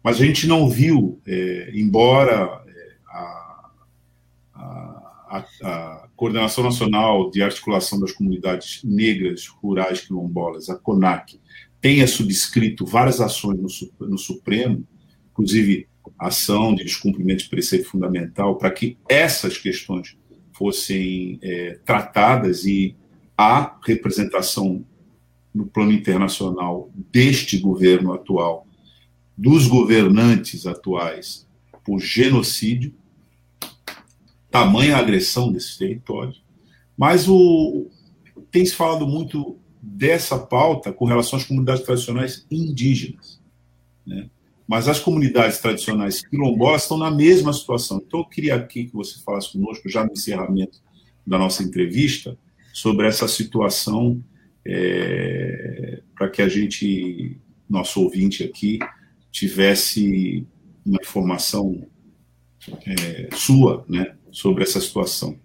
Mas 0.02 0.20
a 0.20 0.24
gente 0.26 0.48
não 0.48 0.68
viu, 0.68 1.20
é, 1.24 1.70
embora 1.72 2.60
a, 3.06 3.70
a, 4.52 5.44
a, 5.62 5.99
Coordenação 6.20 6.62
Nacional 6.62 7.30
de 7.30 7.42
Articulação 7.42 7.98
das 7.98 8.12
Comunidades 8.12 8.82
Negras 8.84 9.46
Rurais 9.46 10.02
Quilombolas, 10.02 10.68
a 10.68 10.76
CONAC, 10.76 11.40
tenha 11.80 12.06
subscrito 12.06 12.84
várias 12.84 13.22
ações 13.22 13.58
no, 13.58 14.06
no 14.06 14.18
Supremo, 14.18 14.86
inclusive 15.30 15.88
ação 16.18 16.74
de 16.74 16.84
descumprimento 16.84 17.44
de 17.44 17.48
preceito 17.48 17.88
fundamental, 17.88 18.58
para 18.58 18.70
que 18.70 18.98
essas 19.08 19.56
questões 19.56 20.14
fossem 20.52 21.38
é, 21.42 21.78
tratadas 21.86 22.66
e 22.66 22.94
a 23.34 23.78
representação 23.82 24.84
no 25.54 25.64
plano 25.64 25.92
internacional 25.92 26.90
deste 27.10 27.56
governo 27.56 28.12
atual, 28.12 28.66
dos 29.34 29.66
governantes 29.66 30.66
atuais, 30.66 31.48
por 31.82 31.98
genocídio, 31.98 32.92
tamanha 34.50 34.96
agressão 34.96 35.52
desses 35.52 35.76
territórios. 35.76 36.42
Mas 36.96 37.28
o, 37.28 37.88
tem 38.50 38.64
se 38.64 38.74
falado 38.74 39.06
muito 39.06 39.58
dessa 39.80 40.38
pauta 40.38 40.92
com 40.92 41.04
relação 41.04 41.38
às 41.38 41.44
comunidades 41.44 41.84
tradicionais 41.84 42.46
indígenas. 42.50 43.40
Né? 44.06 44.28
mas 44.70 44.86
as 44.86 45.00
comunidades 45.00 45.58
tradicionais 45.58 46.24
quilombolas 46.24 46.82
estão 46.82 46.96
na 46.96 47.10
mesma 47.10 47.52
situação. 47.52 48.00
Então, 48.06 48.20
eu 48.20 48.24
queria 48.24 48.54
aqui 48.54 48.84
que 48.84 48.92
você 48.92 49.18
falasse 49.18 49.50
conosco, 49.50 49.88
já 49.88 50.04
no 50.04 50.12
encerramento 50.12 50.78
da 51.26 51.36
nossa 51.36 51.64
entrevista, 51.64 52.38
sobre 52.72 53.08
essa 53.08 53.26
situação, 53.26 54.22
é, 54.64 56.00
para 56.14 56.30
que 56.30 56.40
a 56.40 56.48
gente, 56.48 57.36
nosso 57.68 58.00
ouvinte 58.00 58.44
aqui, 58.44 58.78
tivesse 59.32 60.46
uma 60.86 60.98
informação 61.02 61.84
é, 62.86 63.28
sua 63.34 63.84
né, 63.88 64.14
sobre 64.32 64.64
essa 64.64 64.80
situação. 64.80 65.38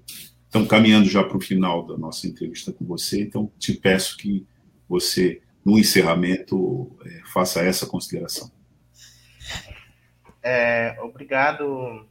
Então, 0.47 0.65
caminhando 0.65 1.09
já 1.09 1.23
para 1.23 1.38
o 1.38 1.41
final 1.41 1.86
da 1.86 1.97
nossa 1.97 2.27
entrevista 2.27 2.71
com 2.71 2.86
você, 2.86 3.21
então 3.21 3.51
te 3.59 3.73
peço 3.73 4.17
que 4.17 4.47
você, 4.88 5.41
no 5.65 5.77
encerramento, 5.77 6.95
é, 7.05 7.21
faça 7.33 7.61
essa 7.61 7.86
consideração. 7.86 8.51
É, 10.41 10.95
obrigado 11.01 12.07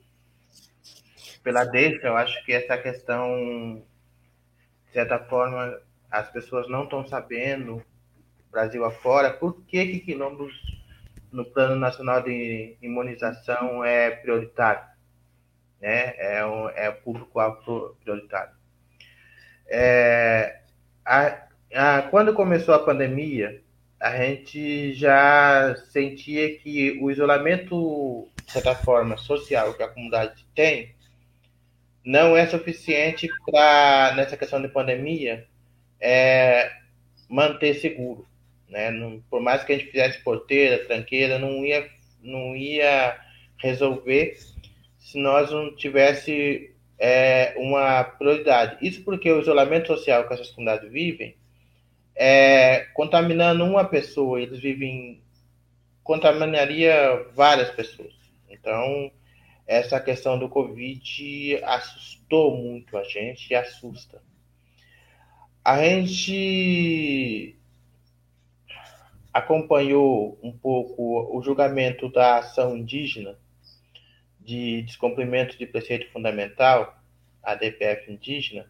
pela 1.43 1.65
deixa. 1.65 2.07
Eu 2.07 2.17
acho 2.17 2.45
que 2.45 2.53
essa 2.53 2.77
questão, 2.77 3.83
de 4.87 4.93
certa 4.93 5.19
forma, 5.21 5.81
as 6.11 6.31
pessoas 6.31 6.69
não 6.69 6.85
estão 6.85 7.07
sabendo, 7.07 7.83
Brasil 8.51 8.85
afora, 8.85 9.33
por 9.33 9.63
que, 9.65 9.87
que 9.87 10.01
quilombos 10.01 10.53
no 11.33 11.45
Plano 11.45 11.75
Nacional 11.75 12.23
de 12.23 12.77
Imunização 12.81 13.85
é 13.85 14.13
prioritário. 14.13 14.94
Né? 15.81 16.15
É, 16.17 16.39
é 16.77 16.89
o 16.89 16.95
público-alvo 17.03 17.97
prioritário. 18.03 18.55
É, 19.67 20.61
a, 21.05 21.47
a, 21.75 22.03
quando 22.03 22.35
começou 22.35 22.75
a 22.75 22.85
pandemia, 22.85 23.63
a 24.01 24.17
gente 24.17 24.93
já 24.93 25.75
sentia 25.91 26.59
que 26.59 26.99
o 27.01 27.11
isolamento, 27.11 28.29
de 28.45 28.53
certa 28.53 28.75
forma, 28.75 29.17
social 29.17 29.75
que 29.75 29.83
a 29.83 29.89
comunidade 29.89 30.47
tem, 30.55 30.95
não 32.05 32.37
é 32.37 32.47
suficiente 32.47 33.29
para, 33.47 34.15
nessa 34.15 34.37
questão 34.37 34.61
de 34.61 34.69
pandemia, 34.69 35.47
é, 35.99 36.71
manter 37.29 37.75
seguro. 37.75 38.29
Né? 38.69 38.91
Não, 38.91 39.23
por 39.31 39.41
mais 39.41 39.65
que 39.65 39.73
a 39.73 39.79
gente 39.79 39.91
fizesse 39.91 40.23
porteira, 40.23 40.85
tranqueira, 40.85 41.39
não 41.39 41.65
ia, 41.65 41.89
não 42.23 42.55
ia 42.55 43.19
resolver 43.57 44.37
se 45.05 45.19
nós 45.19 45.51
não 45.51 45.77
tivesse 45.77 46.75
é, 46.99 47.55
uma 47.59 48.03
prioridade. 48.03 48.79
Isso 48.81 49.05
porque 49.05 49.31
o 49.31 49.41
isolamento 49.41 49.89
social 49.89 50.27
que 50.27 50.33
essas 50.33 50.51
comunidades 50.51 50.91
vivem 50.91 51.37
é, 52.17 52.87
contaminando 52.95 53.65
uma 53.65 53.85
pessoa, 53.85 54.41
eles 54.41 54.59
vivem 54.61 55.21
contaminaria 56.03 57.27
várias 57.35 57.71
pessoas. 57.71 58.15
Então, 58.49 59.11
essa 59.67 60.01
questão 60.01 60.39
do 60.39 60.49
Covid 60.49 61.63
assustou 61.65 62.57
muito 62.57 62.97
a 62.97 63.05
gente 63.05 63.51
e 63.51 63.55
assusta. 63.55 64.23
A 65.63 65.85
gente 65.85 67.57
acompanhou 69.33 70.39
um 70.43 70.53
pouco 70.53 71.37
o 71.37 71.43
julgamento 71.43 72.11
da 72.11 72.39
ação 72.39 72.75
indígena 72.75 73.37
de 74.45 74.83
descumprimento 74.83 75.59
de 75.59 75.67
preceito 75.67 76.11
fundamental, 76.13 76.97
a 77.43 77.55
DPF 77.55 78.13
indígena, 78.13 78.67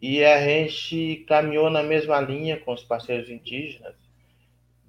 e 0.00 0.24
a 0.24 0.40
gente 0.40 1.24
caminhou 1.28 1.68
na 1.68 1.82
mesma 1.82 2.20
linha 2.20 2.58
com 2.58 2.72
os 2.72 2.82
parceiros 2.82 3.28
indígenas 3.28 3.94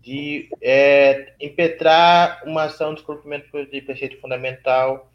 de 0.01 0.49
é, 0.61 1.35
impetrar 1.39 2.41
uma 2.45 2.63
ação 2.63 2.89
de 2.89 2.95
descumprimento 2.95 3.45
de 3.65 3.81
preceito 3.81 4.19
fundamental 4.19 5.11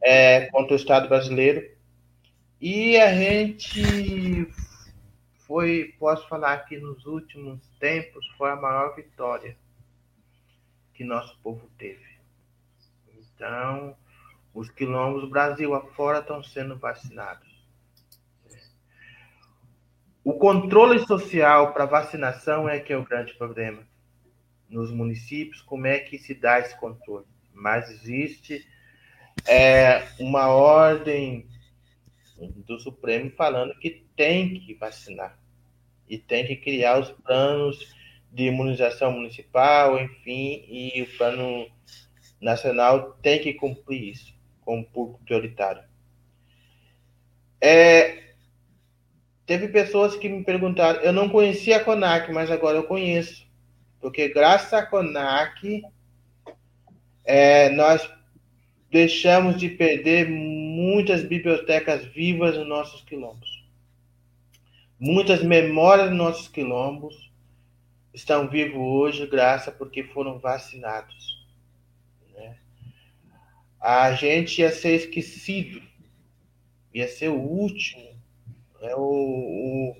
é, 0.00 0.46
contra 0.46 0.74
o 0.74 0.76
Estado 0.76 1.08
brasileiro. 1.08 1.68
E 2.60 2.96
a 2.98 3.12
gente 3.14 4.46
foi, 5.46 5.94
posso 5.98 6.28
falar 6.28 6.58
que 6.58 6.76
nos 6.76 7.04
últimos 7.06 7.60
tempos, 7.80 8.26
foi 8.36 8.50
a 8.50 8.56
maior 8.56 8.94
vitória 8.94 9.56
que 10.94 11.02
nosso 11.02 11.36
povo 11.42 11.68
teve. 11.76 12.12
Então, 13.16 13.96
os 14.54 14.70
quilombos 14.70 15.28
Brasil 15.28 15.74
afora 15.74 16.18
estão 16.18 16.42
sendo 16.42 16.76
vacinados. 16.78 17.50
O 20.24 20.34
controle 20.34 21.00
social 21.00 21.72
para 21.72 21.86
vacinação 21.86 22.68
é 22.68 22.78
que 22.78 22.92
é 22.92 22.96
o 22.96 23.04
grande 23.04 23.34
problema. 23.34 23.82
Nos 24.68 24.90
municípios, 24.92 25.60
como 25.60 25.86
é 25.86 25.98
que 25.98 26.18
se 26.18 26.34
dá 26.34 26.60
esse 26.60 26.78
controle? 26.78 27.26
Mas 27.52 27.90
existe 27.90 28.66
é, 29.46 30.06
uma 30.20 30.46
ordem 30.48 31.48
do 32.38 32.78
Supremo 32.78 33.30
falando 33.30 33.78
que 33.78 34.04
tem 34.14 34.60
que 34.60 34.74
vacinar 34.74 35.38
e 36.08 36.18
tem 36.18 36.46
que 36.46 36.56
criar 36.56 36.98
os 36.98 37.10
planos 37.10 37.94
de 38.30 38.44
imunização 38.44 39.12
municipal, 39.12 39.98
enfim, 40.00 40.64
e 40.68 41.02
o 41.02 41.16
plano 41.18 41.66
nacional 42.40 43.12
tem 43.22 43.40
que 43.40 43.54
cumprir 43.54 44.10
isso 44.10 44.32
como 44.64 44.84
público 44.84 45.20
prioritário. 45.24 45.82
É, 47.60 48.34
teve 49.46 49.68
pessoas 49.68 50.16
que 50.16 50.28
me 50.28 50.42
perguntaram, 50.44 51.00
eu 51.00 51.12
não 51.12 51.28
conhecia 51.28 51.76
a 51.76 51.84
CONAC, 51.84 52.32
mas 52.32 52.50
agora 52.50 52.78
eu 52.78 52.84
conheço, 52.84 53.46
porque 54.00 54.28
graças 54.28 54.72
à 54.72 54.84
CONAC 54.84 55.82
é, 57.24 57.70
nós 57.70 58.08
deixamos 58.90 59.56
de 59.56 59.68
perder 59.68 60.28
muitas 60.28 61.22
bibliotecas 61.22 62.04
vivas 62.06 62.56
nos 62.56 62.68
nossos 62.68 63.02
quilombos. 63.02 63.62
Muitas 64.98 65.42
memórias 65.42 66.08
dos 66.08 66.18
nossos 66.18 66.48
quilombos 66.48 67.32
estão 68.12 68.48
vivos 68.48 68.78
hoje 68.78 69.26
graças 69.26 69.74
porque 69.74 70.04
foram 70.04 70.38
vacinados. 70.38 71.41
A 73.82 74.12
gente 74.12 74.60
ia 74.60 74.70
ser 74.70 74.94
esquecido, 74.94 75.82
ia 76.94 77.08
ser 77.08 77.28
o 77.28 77.40
último 77.40 78.12
né, 78.82 78.94
o, 78.96 79.00
o 79.00 79.96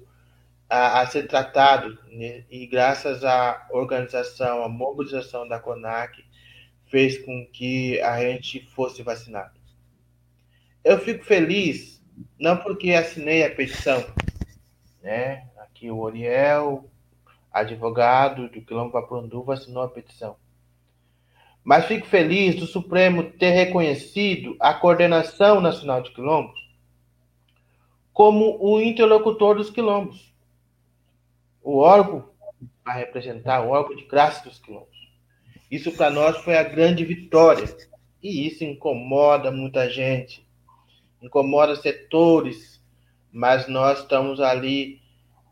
a, 0.69 1.01
a, 1.01 1.07
ser 1.07 1.29
tratado. 1.29 1.99
Né? 2.11 2.45
E 2.51 2.67
graças 2.67 3.25
à 3.25 3.67
organização, 3.71 4.65
à 4.65 4.69
mobilização 4.69 5.47
da 5.47 5.61
CONAC, 5.61 6.25
fez 6.87 7.19
com 7.19 7.47
que 7.47 8.01
a 8.01 8.21
gente 8.21 8.67
fosse 8.75 9.03
vacinado. 9.03 9.59
Eu 10.85 10.99
fico 10.99 11.25
feliz, 11.25 12.03
não 12.39 12.57
porque 12.57 12.91
assinei 12.91 13.45
a 13.45 13.55
petição, 13.55 14.05
né? 15.01 15.49
Aqui 15.57 15.91
o 15.91 15.99
Oriel, 15.99 16.91
advogado 17.53 18.49
do 18.49 18.61
Quilombo 18.63 18.93
Papanduva, 18.93 19.55
assinou 19.55 19.85
a 19.85 19.89
petição. 19.89 20.37
Mas 21.65 21.87
fico 21.87 22.07
feliz 22.07 22.57
do 22.57 22.67
Supremo 22.67 23.23
ter 23.23 23.51
reconhecido 23.51 24.57
a 24.59 24.75
Coordenação 24.75 25.61
Nacional 25.61 26.03
de 26.03 26.11
Quilombos 26.11 26.63
como 28.13 28.59
o 28.61 28.81
interlocutor 28.81 29.57
dos 29.57 29.71
quilombos, 29.71 30.33
o 31.63 31.79
órgão 31.79 32.29
a 32.85 32.93
representar, 32.93 33.63
o 33.63 33.71
órgão 33.71 33.97
de 33.97 34.05
graça 34.05 34.49
dos 34.49 34.59
quilombos. 34.59 35.11
Isso 35.71 35.91
para 35.93 36.11
nós 36.11 36.37
foi 36.39 36.57
a 36.57 36.63
grande 36.63 37.05
vitória. 37.05 37.65
E 38.23 38.47
isso 38.47 38.63
incomoda 38.63 39.51
muita 39.51 39.89
gente, 39.91 40.47
incomoda 41.21 41.75
setores, 41.75 42.81
mas 43.33 43.67
nós 43.67 44.01
estamos 44.01 44.41
ali 44.41 45.01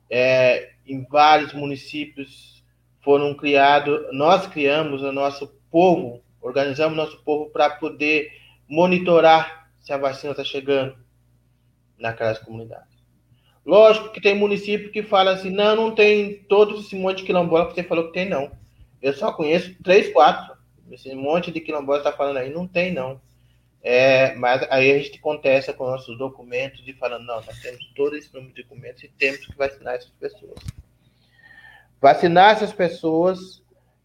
é, 0.08 0.72
em 0.86 1.04
vários 1.04 1.52
municípios. 1.52 2.62
Foram 3.02 3.34
criados, 3.34 3.98
nós 4.12 4.46
criamos 4.46 5.02
o 5.02 5.10
nosso 5.10 5.48
povo, 5.70 6.22
organizamos 6.40 6.96
nosso 6.96 7.22
povo 7.22 7.50
para 7.50 7.70
poder 7.70 8.30
monitorar 8.68 9.70
se 9.80 9.92
a 9.92 9.98
vacina 9.98 10.32
está 10.32 10.44
chegando, 10.44 10.96
naquelas 11.98 12.38
comunidades. 12.38 12.90
Lógico 13.64 14.10
que 14.10 14.20
tem 14.20 14.34
município 14.34 14.90
que 14.90 15.02
fala 15.02 15.32
assim, 15.32 15.50
não, 15.50 15.76
não 15.76 15.94
tem 15.94 16.42
todo 16.44 16.80
esse 16.80 16.96
monte 16.96 17.18
de 17.18 17.24
quilombola 17.24 17.68
que 17.68 17.74
você 17.74 17.82
falou 17.82 18.06
que 18.06 18.14
tem, 18.14 18.28
não. 18.28 18.50
Eu 19.02 19.12
só 19.12 19.32
conheço 19.32 19.74
três, 19.82 20.12
quatro. 20.12 20.56
Esse 20.90 21.14
monte 21.14 21.52
de 21.52 21.60
quilombola 21.60 21.98
está 21.98 22.12
falando 22.12 22.38
aí, 22.38 22.50
não 22.52 22.66
tem, 22.66 22.92
não. 22.92 23.20
É, 23.82 24.34
mas 24.34 24.66
aí 24.70 24.92
a 24.92 24.98
gente 24.98 25.18
contesta 25.20 25.72
com 25.72 25.86
nossos 25.86 26.18
documentos 26.18 26.82
e 26.86 26.92
falando, 26.94 27.24
não, 27.24 27.36
nós 27.36 27.58
temos 27.60 27.84
todo 27.94 28.16
esse 28.16 28.32
número 28.34 28.52
de 28.52 28.62
documentos 28.62 29.02
e 29.04 29.08
temos 29.08 29.46
que 29.46 29.56
vacinar 29.56 29.94
essas 29.94 30.10
pessoas. 30.10 30.58
Vacinar 32.00 32.52
essas 32.52 32.72
pessoas 32.72 33.62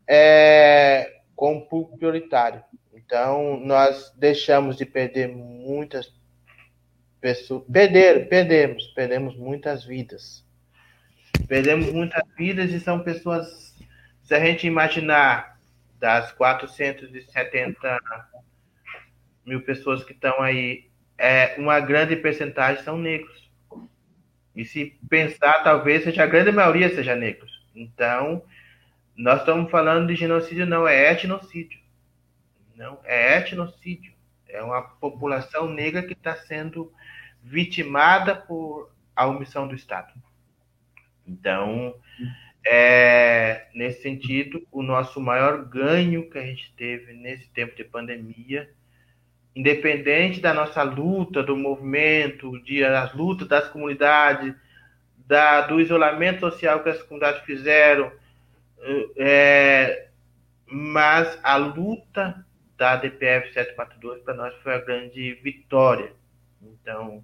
é, 0.07 1.14
com 1.35 1.61
público 1.61 1.97
prioritário. 1.97 2.63
Então, 2.93 3.59
nós 3.59 4.13
deixamos 4.17 4.77
de 4.77 4.85
perder 4.85 5.27
muitas 5.27 6.13
pessoas. 7.19 7.63
Perderam, 7.71 8.25
perdemos, 8.27 8.87
perdemos 8.87 9.35
muitas 9.35 9.83
vidas. 9.83 10.45
Perdemos 11.47 11.91
muitas 11.91 12.23
vidas 12.37 12.71
e 12.71 12.79
são 12.79 12.99
pessoas. 13.01 13.75
Se 14.23 14.33
a 14.33 14.39
gente 14.39 14.65
imaginar 14.65 15.59
das 15.99 16.31
470 16.31 17.99
mil 19.45 19.61
pessoas 19.61 20.03
que 20.03 20.13
estão 20.13 20.41
aí, 20.41 20.89
é, 21.17 21.55
uma 21.57 21.79
grande 21.79 22.15
percentagem 22.15 22.83
são 22.83 22.97
negros. 22.97 23.51
E 24.55 24.63
se 24.63 24.97
pensar, 25.09 25.63
talvez 25.63 26.03
seja 26.03 26.23
a 26.23 26.27
grande 26.27 26.51
maioria 26.51 26.89
seja 26.89 27.15
negros. 27.15 27.51
Então, 27.75 28.41
nós 29.15 29.39
estamos 29.39 29.71
falando 29.71 30.07
de 30.07 30.15
genocídio, 30.15 30.65
não 30.65 30.87
é 30.87 31.11
etnocídio. 31.11 31.79
Não, 32.75 32.99
é 33.05 33.37
etnocídio. 33.37 34.13
É 34.47 34.61
uma 34.61 34.81
população 34.81 35.67
negra 35.67 36.03
que 36.03 36.13
está 36.13 36.35
sendo 36.35 36.91
vitimada 37.41 38.35
por 38.35 38.91
a 39.15 39.25
omissão 39.27 39.67
do 39.67 39.75
Estado. 39.75 40.13
Então, 41.25 41.95
é, 42.65 43.67
nesse 43.73 44.01
sentido, 44.01 44.67
o 44.71 44.83
nosso 44.83 45.21
maior 45.21 45.63
ganho 45.65 46.29
que 46.29 46.37
a 46.37 46.45
gente 46.45 46.73
teve 46.75 47.13
nesse 47.13 47.47
tempo 47.49 47.75
de 47.75 47.83
pandemia, 47.83 48.69
independente 49.55 50.41
da 50.41 50.53
nossa 50.53 50.83
luta, 50.83 51.41
do 51.41 51.55
movimento, 51.55 52.61
de 52.63 52.83
as 52.83 53.13
lutas 53.13 53.47
das 53.47 53.69
comunidades, 53.69 54.53
da, 55.17 55.61
do 55.61 55.79
isolamento 55.79 56.41
social 56.41 56.83
que 56.83 56.89
as 56.89 57.01
comunidades 57.03 57.41
fizeram, 57.43 58.11
é, 59.17 60.09
mas 60.65 61.39
a 61.43 61.55
luta 61.55 62.45
da 62.77 62.95
DPF 62.95 63.53
742 63.53 64.21
para 64.21 64.33
nós 64.33 64.53
foi 64.61 64.75
a 64.75 64.81
grande 64.81 65.33
vitória. 65.35 66.13
Então, 66.61 67.23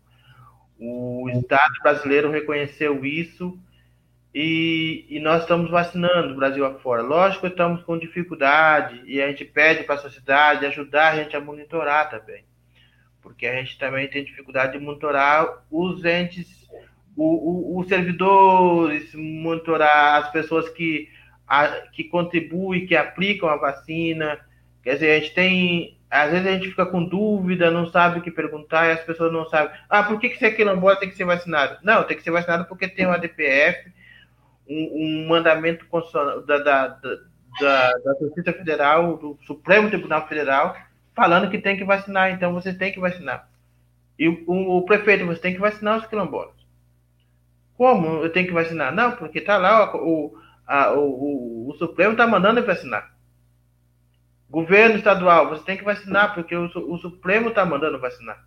o 0.80 1.30
Estado 1.30 1.74
brasileiro 1.84 2.32
reconheceu 2.32 3.06
isso 3.06 3.60
e, 4.34 5.06
e, 5.10 5.20
nós 5.20 5.42
estamos 5.42 5.70
vacinando 5.70 6.34
o 6.34 6.38
Brasil 6.38 6.66
afora. 6.66 7.02
Lógico 7.02 7.42
que 7.42 7.48
estamos 7.48 7.84
com 7.84 7.98
dificuldade 7.98 9.02
e 9.06 9.22
a 9.22 9.28
gente 9.28 9.44
pede 9.44 9.84
para 9.84 9.96
a 9.96 10.00
sociedade 10.00 10.66
ajudar 10.66 11.10
a 11.10 11.16
gente 11.18 11.36
a 11.36 11.42
monitorar 11.42 12.10
também. 12.10 12.46
Porque 13.22 13.46
a 13.46 13.56
gente 13.56 13.78
também 13.78 14.08
tem 14.08 14.24
dificuldade 14.24 14.72
de 14.72 14.84
monitorar 14.84 15.66
os 15.70 16.06
entes, 16.06 16.68
os 17.18 17.88
servidores, 17.88 19.14
monitorar 19.14 20.24
as 20.24 20.32
pessoas 20.32 20.70
que, 20.70 21.10
a, 21.52 21.68
que 21.92 22.06
contribuem, 22.06 22.86
que 22.86 22.96
aplicam 22.96 23.50
a 23.50 23.58
vacina. 23.58 24.40
Quer 24.82 24.94
dizer, 24.94 25.12
a 25.12 25.20
gente 25.20 25.34
tem 25.34 25.98
às 26.10 26.30
vezes 26.30 26.48
a 26.48 26.52
gente 26.52 26.70
fica 26.70 26.86
com 26.86 27.06
dúvida, 27.06 27.72
não 27.72 27.90
sabe 27.90 28.20
o 28.20 28.22
que 28.22 28.30
perguntar, 28.30 28.88
e 28.88 28.92
as 28.92 29.00
pessoas 29.02 29.32
não 29.32 29.48
sabem. 29.48 29.74
Ah, 29.90 30.04
por 30.04 30.20
que, 30.20 30.30
que 30.30 30.38
você 30.38 30.48
é 30.48 30.52
quilombola 30.52 30.98
tem 30.98 31.10
que 31.10 31.16
ser 31.16 31.24
vacinado? 31.24 31.78
Não, 31.84 32.04
tem 32.04 32.18
que 32.18 32.24
ser 32.24 32.32
vacinado 32.32 32.66
porque 32.66 32.86
tem 32.86 33.06
uma 33.06 33.18
DPF, 33.18 33.90
um, 34.68 34.90
um 34.94 35.28
mandamento 35.30 35.86
da, 36.46 36.58
da, 36.58 36.88
da, 37.62 37.94
da, 37.98 38.16
Justiça 38.20 38.52
Federal, 38.52 39.16
do 39.16 39.40
Supremo 39.48 39.88
Tribunal 39.88 40.28
Federal, 40.28 40.76
falando 41.16 41.50
que 41.50 41.58
tem 41.58 41.78
que 41.78 41.86
vacinar, 41.86 42.32
então 42.32 42.54
vocês 42.54 42.76
têm 42.76 42.92
que 42.92 43.00
vacinar. 43.00 43.48
E 44.20 44.28
o, 44.28 44.44
o, 44.48 44.78
o 44.80 44.86
prefeito, 44.86 45.26
você 45.26 45.40
tem 45.40 45.54
que 45.54 45.62
vacinar 45.62 45.98
os 45.98 46.06
quilombolas. 46.08 46.56
Como 47.78 48.22
eu 48.22 48.30
tenho 48.30 48.48
que 48.48 48.54
vacinar? 48.54 48.94
Não, 48.94 49.14
porque 49.14 49.40
está 49.40 49.58
lá 49.58 49.96
o, 49.96 50.38
a, 50.66 50.94
o, 50.94 51.70
o, 51.70 51.76
Supremo 51.78 52.14
está 52.14 52.28
mandando 52.28 52.66
vacinar. 52.66 53.16
Governo 54.50 54.96
estadual, 54.96 55.50
você 55.50 55.64
tem 55.64 55.78
que 55.78 55.84
vacinar, 55.84 56.34
porque 56.34 56.56
o, 56.56 56.66
o 56.66 56.98
Supremo 56.98 57.50
está 57.50 57.66
mandando 57.66 58.00
vacinar. 58.00 58.46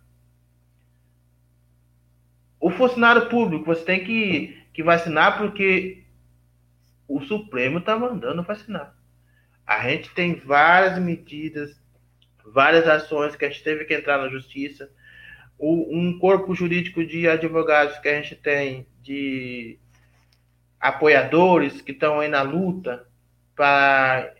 O 2.59 2.69
funcionário 2.71 3.27
público, 3.27 3.65
você 3.65 3.83
tem 3.83 4.03
que, 4.03 4.57
que 4.73 4.81
vacinar, 4.81 5.37
porque 5.37 6.03
o 7.07 7.21
Supremo 7.21 7.79
está 7.79 7.97
mandando 7.97 8.43
vacinar. 8.43 8.95
A 9.65 9.87
gente 9.89 10.09
tem 10.11 10.35
várias 10.35 10.99
medidas, 10.99 11.79
várias 12.45 12.87
ações 12.87 13.35
que 13.35 13.45
a 13.45 13.49
gente 13.49 13.63
teve 13.63 13.85
que 13.85 13.93
entrar 13.93 14.17
na 14.17 14.29
justiça. 14.29 14.89
O, 15.57 15.97
um 15.97 16.19
corpo 16.19 16.53
jurídico 16.53 17.05
de 17.05 17.27
advogados 17.27 17.97
que 17.99 18.09
a 18.09 18.21
gente 18.21 18.35
tem 18.35 18.87
de 19.01 19.79
apoiadores 20.87 21.81
que 21.81 21.91
estão 21.91 22.19
aí 22.19 22.27
na 22.27 22.41
luta 22.41 23.07
para 23.55 24.33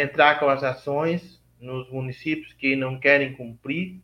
entrar 0.00 0.40
com 0.40 0.48
as 0.48 0.64
ações 0.64 1.40
nos 1.60 1.88
municípios 1.90 2.52
que 2.52 2.74
não 2.74 2.98
querem 2.98 3.34
cumprir. 3.34 4.00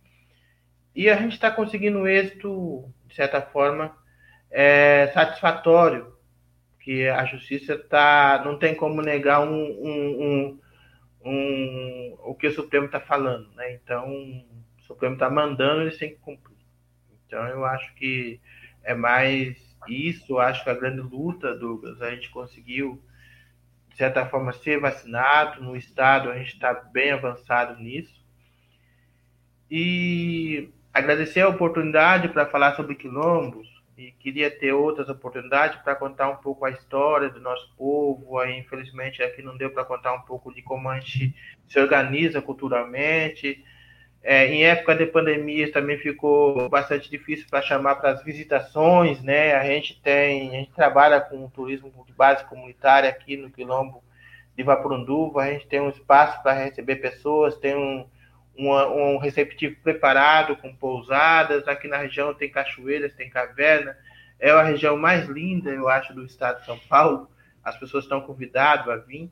E 0.95 1.09
a 1.09 1.17
gente 1.17 1.33
está 1.33 1.51
conseguindo 1.51 1.99
um 1.99 2.07
êxito, 2.07 2.89
de 3.07 3.15
certa 3.15 3.43
forma, 3.43 3.97
é, 4.51 5.11
satisfatório, 5.13 6.15
que 6.81 7.09
a 7.09 7.25
justiça 7.25 7.77
tá, 7.77 8.43
não 8.45 8.59
tem 8.59 8.75
como 8.75 9.03
negar 9.03 9.41
um, 9.41 9.65
um, 9.65 10.23
um, 10.23 10.61
um 11.25 12.17
o 12.21 12.35
que 12.35 12.47
o 12.47 12.53
Supremo 12.53 12.87
está 12.87 13.01
falando. 13.01 13.51
Né? 13.55 13.73
Então, 13.73 14.09
o 14.09 14.83
Supremo 14.83 15.15
está 15.15 15.29
mandando, 15.29 15.83
eles 15.83 15.99
têm 15.99 16.11
que 16.11 16.21
cumprir. 16.21 16.57
Então, 17.27 17.45
eu 17.49 17.65
acho 17.65 17.93
que 17.95 18.41
é 18.85 18.95
mais 18.95 19.74
isso, 19.89 20.39
acho 20.39 20.65
que 20.65 20.71
a 20.71 20.75
grande 20.75 21.01
luta, 21.01 21.55
Douglas, 21.55 22.01
a 22.01 22.11
gente 22.11 22.31
conseguiu, 22.31 23.03
de 23.89 23.97
certa 23.97 24.27
forma, 24.27 24.53
ser 24.53 24.81
vacinado. 24.81 25.63
No 25.63 25.77
Estado, 25.77 26.31
a 26.31 26.37
gente 26.37 26.55
está 26.55 26.73
bem 26.73 27.13
avançado 27.13 27.81
nisso. 27.83 28.25
E 29.71 30.71
agradecer 30.93 31.41
a 31.41 31.49
oportunidade 31.49 32.29
para 32.29 32.47
falar 32.47 32.77
sobre 32.77 32.95
quilombos 32.95 33.69
e 33.97 34.11
queria 34.13 34.51
ter 34.51 34.73
outras 34.73 35.09
oportunidades 35.09 35.81
para 35.83 35.95
contar 35.95 36.29
um 36.29 36.37
pouco 36.37 36.65
a 36.65 36.71
história 36.71 37.29
do 37.29 37.41
nosso 37.41 37.73
povo. 37.77 38.39
Aí, 38.39 38.59
infelizmente, 38.59 39.23
aqui 39.23 39.43
não 39.43 39.57
deu 39.57 39.71
para 39.71 39.85
contar 39.85 40.13
um 40.13 40.23
pouco 40.23 40.53
de 40.53 40.63
como 40.63 40.89
a 40.89 40.99
gente 40.99 41.35
se 41.69 41.79
organiza 41.79 42.43
culturalmente, 42.43 43.65
é, 44.27 44.47
em 44.47 44.65
época 44.65 44.95
de 44.95 45.05
pandemia 45.05 45.71
também 45.71 45.99
ficou 45.99 46.67
bastante 46.71 47.11
difícil 47.11 47.47
para 47.51 47.61
chamar 47.61 47.97
para 47.97 48.13
as 48.13 48.25
visitações, 48.25 49.23
né? 49.23 49.55
A 49.55 49.65
gente 49.65 50.01
tem, 50.01 50.49
a 50.49 50.53
gente 50.53 50.73
trabalha 50.73 51.21
com 51.21 51.47
turismo 51.51 51.93
de 52.07 52.13
base 52.15 52.43
comunitária 52.47 53.11
aqui 53.11 53.37
no 53.37 53.51
Quilombo 53.51 54.03
de 54.57 54.63
Vaporunduva, 54.63 55.43
a 55.43 55.53
gente 55.53 55.67
tem 55.67 55.79
um 55.79 55.91
espaço 55.91 56.43
para 56.43 56.55
receber 56.55 56.97
pessoas, 56.97 57.59
tem 57.59 57.77
um, 57.77 58.07
um, 58.57 59.19
receptivo 59.19 59.77
preparado 59.83 60.57
com 60.57 60.75
pousadas, 60.75 61.69
aqui 61.69 61.87
na 61.87 61.99
região 61.99 62.33
tem 62.33 62.49
cachoeiras, 62.49 63.13
tem 63.13 63.29
caverna, 63.29 63.95
é 64.41 64.51
a 64.51 64.63
região 64.63 64.97
mais 64.97 65.29
linda, 65.29 65.69
eu 65.69 65.87
acho, 65.87 66.15
do 66.15 66.25
estado 66.25 66.61
de 66.61 66.67
São 66.67 66.79
Paulo, 66.89 67.29
as 67.63 67.77
pessoas 67.77 68.05
estão 68.05 68.23
convidadas 68.23 68.89
a 68.89 68.97
vir, 68.97 69.31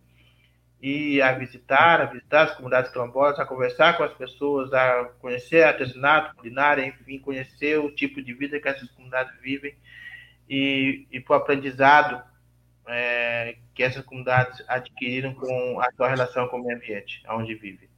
e 0.83 1.23
a 1.23 1.31
visitar, 1.33 2.01
a 2.01 2.07
visitar 2.07 2.43
as 2.43 2.57
comunidades 2.57 2.91
quilombolas, 2.91 3.39
a 3.39 3.47
conversar 3.47 3.97
com 3.97 4.03
as 4.03 4.13
pessoas, 4.15 4.73
a 4.73 5.05
conhecer 5.21 5.63
artesanato, 5.63 6.35
culinária, 6.35 6.85
enfim, 6.85 7.21
conhecer 7.21 7.79
o 7.79 7.95
tipo 7.95 8.21
de 8.21 8.35
vida 8.35 8.59
que 8.59 8.69
essas 8.69 8.91
comunidades 8.91 9.33
vivem 9.41 9.77
e, 10.51 11.07
e 11.13 11.21
para 11.21 11.35
o 11.35 11.37
aprendizado 11.37 12.21
é, 12.89 13.59
que 13.73 13.85
essas 13.85 14.05
comunidades 14.05 14.61
adquiriram 14.67 15.33
com 15.35 15.81
a 15.81 15.93
sua 15.93 16.09
relação 16.09 16.49
com 16.49 16.59
o 16.59 16.65
meio 16.65 16.77
ambiente, 16.77 17.23
onde 17.29 17.55
vivem. 17.55 17.89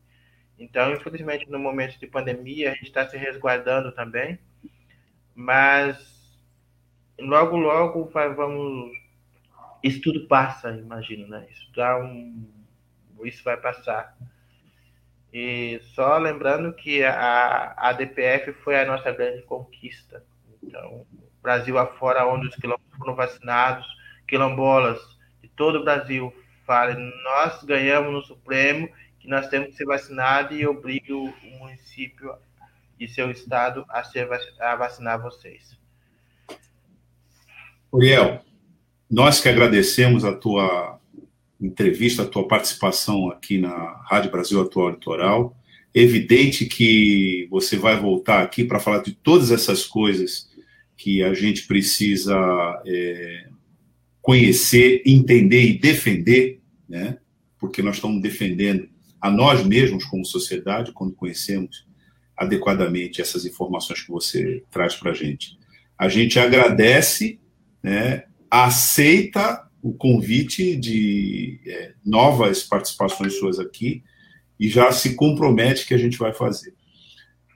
Então, 0.58 0.92
infelizmente, 0.92 1.50
no 1.50 1.58
momento 1.58 1.98
de 1.98 2.06
pandemia, 2.06 2.70
a 2.70 2.74
gente 2.74 2.88
está 2.88 3.08
se 3.08 3.16
resguardando 3.16 3.92
também, 3.92 4.38
mas 5.34 5.96
logo, 7.18 7.56
logo 7.56 8.10
vamos. 8.36 8.92
Isso 9.82 10.00
tudo 10.02 10.26
passa, 10.28 10.70
imagino, 10.70 11.26
né? 11.26 11.46
Isso 11.50 11.70
dá 11.74 11.98
um, 11.98 12.46
isso 13.26 13.42
vai 13.44 13.56
passar. 13.56 14.16
E 15.32 15.80
só 15.94 16.16
lembrando 16.16 16.72
que 16.72 17.02
a, 17.02 17.74
a 17.76 17.92
DPF 17.92 18.52
foi 18.52 18.80
a 18.80 18.86
nossa 18.86 19.10
grande 19.10 19.42
conquista. 19.42 20.24
Então, 20.62 21.04
Brasil 21.44 21.76
afora, 21.76 22.26
onde 22.26 22.48
os 22.48 22.56
quilombolas 22.56 22.96
foram 22.96 23.14
vacinados, 23.14 23.86
quilombolas 24.26 24.98
de 25.42 25.48
todo 25.50 25.80
o 25.80 25.84
Brasil 25.84 26.32
falam, 26.66 26.98
nós 27.22 27.62
ganhamos 27.64 28.12
no 28.12 28.22
Supremo, 28.22 28.88
que 29.20 29.28
nós 29.28 29.48
temos 29.48 29.68
que 29.68 29.76
ser 29.76 29.84
vacinados 29.84 30.58
e 30.58 30.66
obrigue 30.66 31.12
o, 31.12 31.24
o 31.26 31.58
município 31.58 32.34
e 32.98 33.06
seu 33.06 33.30
estado 33.30 33.84
a, 33.90 34.02
ser, 34.02 34.26
a 34.58 34.74
vacinar 34.74 35.20
vocês. 35.20 35.76
Uriel, 37.92 38.42
nós 39.10 39.38
que 39.40 39.48
agradecemos 39.48 40.24
a 40.24 40.34
tua 40.34 40.98
entrevista, 41.66 42.22
a 42.22 42.26
tua 42.26 42.46
participação 42.46 43.30
aqui 43.30 43.58
na 43.58 44.02
Rádio 44.08 44.30
Brasil 44.30 44.60
Atual 44.60 44.90
Litoral. 44.90 45.56
Evidente 45.94 46.66
que 46.66 47.46
você 47.50 47.76
vai 47.76 47.98
voltar 47.98 48.42
aqui 48.42 48.64
para 48.64 48.80
falar 48.80 49.02
de 49.02 49.12
todas 49.12 49.50
essas 49.50 49.84
coisas 49.84 50.48
que 50.96 51.22
a 51.22 51.32
gente 51.32 51.66
precisa 51.66 52.34
é, 52.86 53.46
conhecer, 54.20 55.02
entender 55.06 55.62
e 55.62 55.78
defender, 55.78 56.60
né? 56.88 57.18
porque 57.58 57.82
nós 57.82 57.96
estamos 57.96 58.20
defendendo 58.20 58.88
a 59.20 59.30
nós 59.30 59.64
mesmos 59.64 60.04
como 60.04 60.24
sociedade 60.24 60.92
quando 60.92 61.14
conhecemos 61.14 61.86
adequadamente 62.36 63.20
essas 63.20 63.46
informações 63.46 64.02
que 64.02 64.10
você 64.10 64.62
traz 64.70 64.94
para 64.96 65.12
a 65.12 65.14
gente. 65.14 65.58
A 65.96 66.08
gente 66.08 66.38
agradece, 66.38 67.38
né, 67.82 68.24
aceita 68.50 69.66
o 69.84 69.92
convite 69.92 70.74
de 70.76 71.60
é, 71.66 71.92
novas 72.02 72.62
participações 72.62 73.38
suas 73.38 73.60
aqui 73.60 74.02
e 74.58 74.66
já 74.66 74.90
se 74.90 75.14
compromete 75.14 75.86
que 75.86 75.92
a 75.92 75.98
gente 75.98 76.16
vai 76.16 76.32
fazer. 76.32 76.72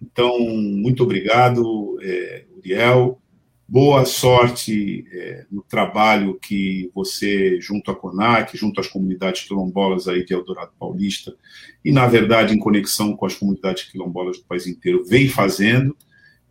Então, 0.03 0.39
muito 0.39 1.03
obrigado, 1.03 1.99
é, 2.03 2.45
Uriel. 2.55 3.19
Boa 3.67 4.05
sorte 4.05 5.07
é, 5.11 5.47
no 5.51 5.63
trabalho 5.63 6.39
que 6.39 6.91
você, 6.95 7.59
junto 7.63 7.91
à 7.91 7.95
CONAC, 7.95 8.59
junto 8.59 8.79
às 8.79 8.89
comunidades 8.89 9.49
quilombolas 9.49 10.07
aí 10.07 10.23
de 10.23 10.35
Eldorado 10.35 10.73
Paulista, 10.79 11.35
e, 11.83 11.91
na 11.91 12.07
verdade, 12.07 12.55
em 12.55 12.59
conexão 12.59 13.17
com 13.17 13.25
as 13.25 13.35
comunidades 13.35 13.85
quilombolas 13.85 14.37
do 14.37 14.45
país 14.45 14.67
inteiro, 14.67 15.03
vem 15.03 15.31
fazendo. 15.31 15.97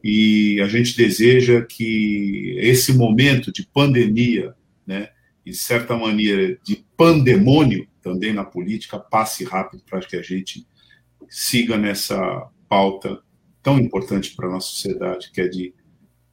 E 0.03 0.59
a 0.59 0.67
gente 0.67 0.97
deseja 0.97 1.61
que 1.61 2.55
esse 2.57 2.93
momento 2.93 3.51
de 3.51 3.63
pandemia, 3.67 4.55
né, 4.85 5.09
e, 5.47 5.53
certa 5.53 5.95
maneira, 5.95 6.59
de 6.61 6.85
pandemônio 6.97 7.87
também 8.01 8.33
na 8.33 8.43
política, 8.43 8.99
passe 8.99 9.45
rápido 9.45 9.81
para 9.89 10.01
que 10.01 10.17
a 10.17 10.21
gente 10.21 10.67
siga 11.29 11.77
nessa 11.77 12.49
pauta 12.67 13.21
tão 13.63 13.79
importante 13.79 14.35
para 14.35 14.47
a 14.47 14.51
nossa 14.51 14.67
sociedade, 14.67 15.31
que 15.31 15.39
é 15.39 15.47
de. 15.47 15.73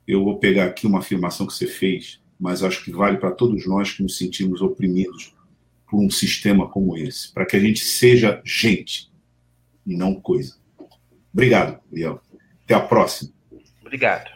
Eu 0.07 0.25
vou 0.25 0.39
pegar 0.39 0.65
aqui 0.65 0.87
uma 0.87 0.99
afirmação 0.99 1.47
que 1.47 1.53
você 1.53 1.67
fez, 1.67 2.21
mas 2.39 2.63
acho 2.63 2.85
que 2.85 2.91
vale 2.91 3.17
para 3.17 3.31
todos 3.31 3.67
nós 3.67 3.93
que 3.93 4.03
nos 4.03 4.19
sentimos 4.19 4.61
oprimidos 4.61 5.33
por 5.89 6.01
um 6.01 6.11
sistema 6.11 6.69
como 6.69 6.97
esse, 6.97 7.33
para 7.33 7.47
que 7.47 7.57
a 7.57 7.61
gente 7.61 7.81
seja 7.81 8.43
gente 8.45 9.13
e 9.87 9.97
não 9.97 10.15
coisa. 10.15 10.57
Obrigado, 11.33 11.81
Liel. 11.91 12.21
Até 12.65 12.75
a 12.75 12.81
próxima. 12.81 13.33
Obrigado. 13.81 14.34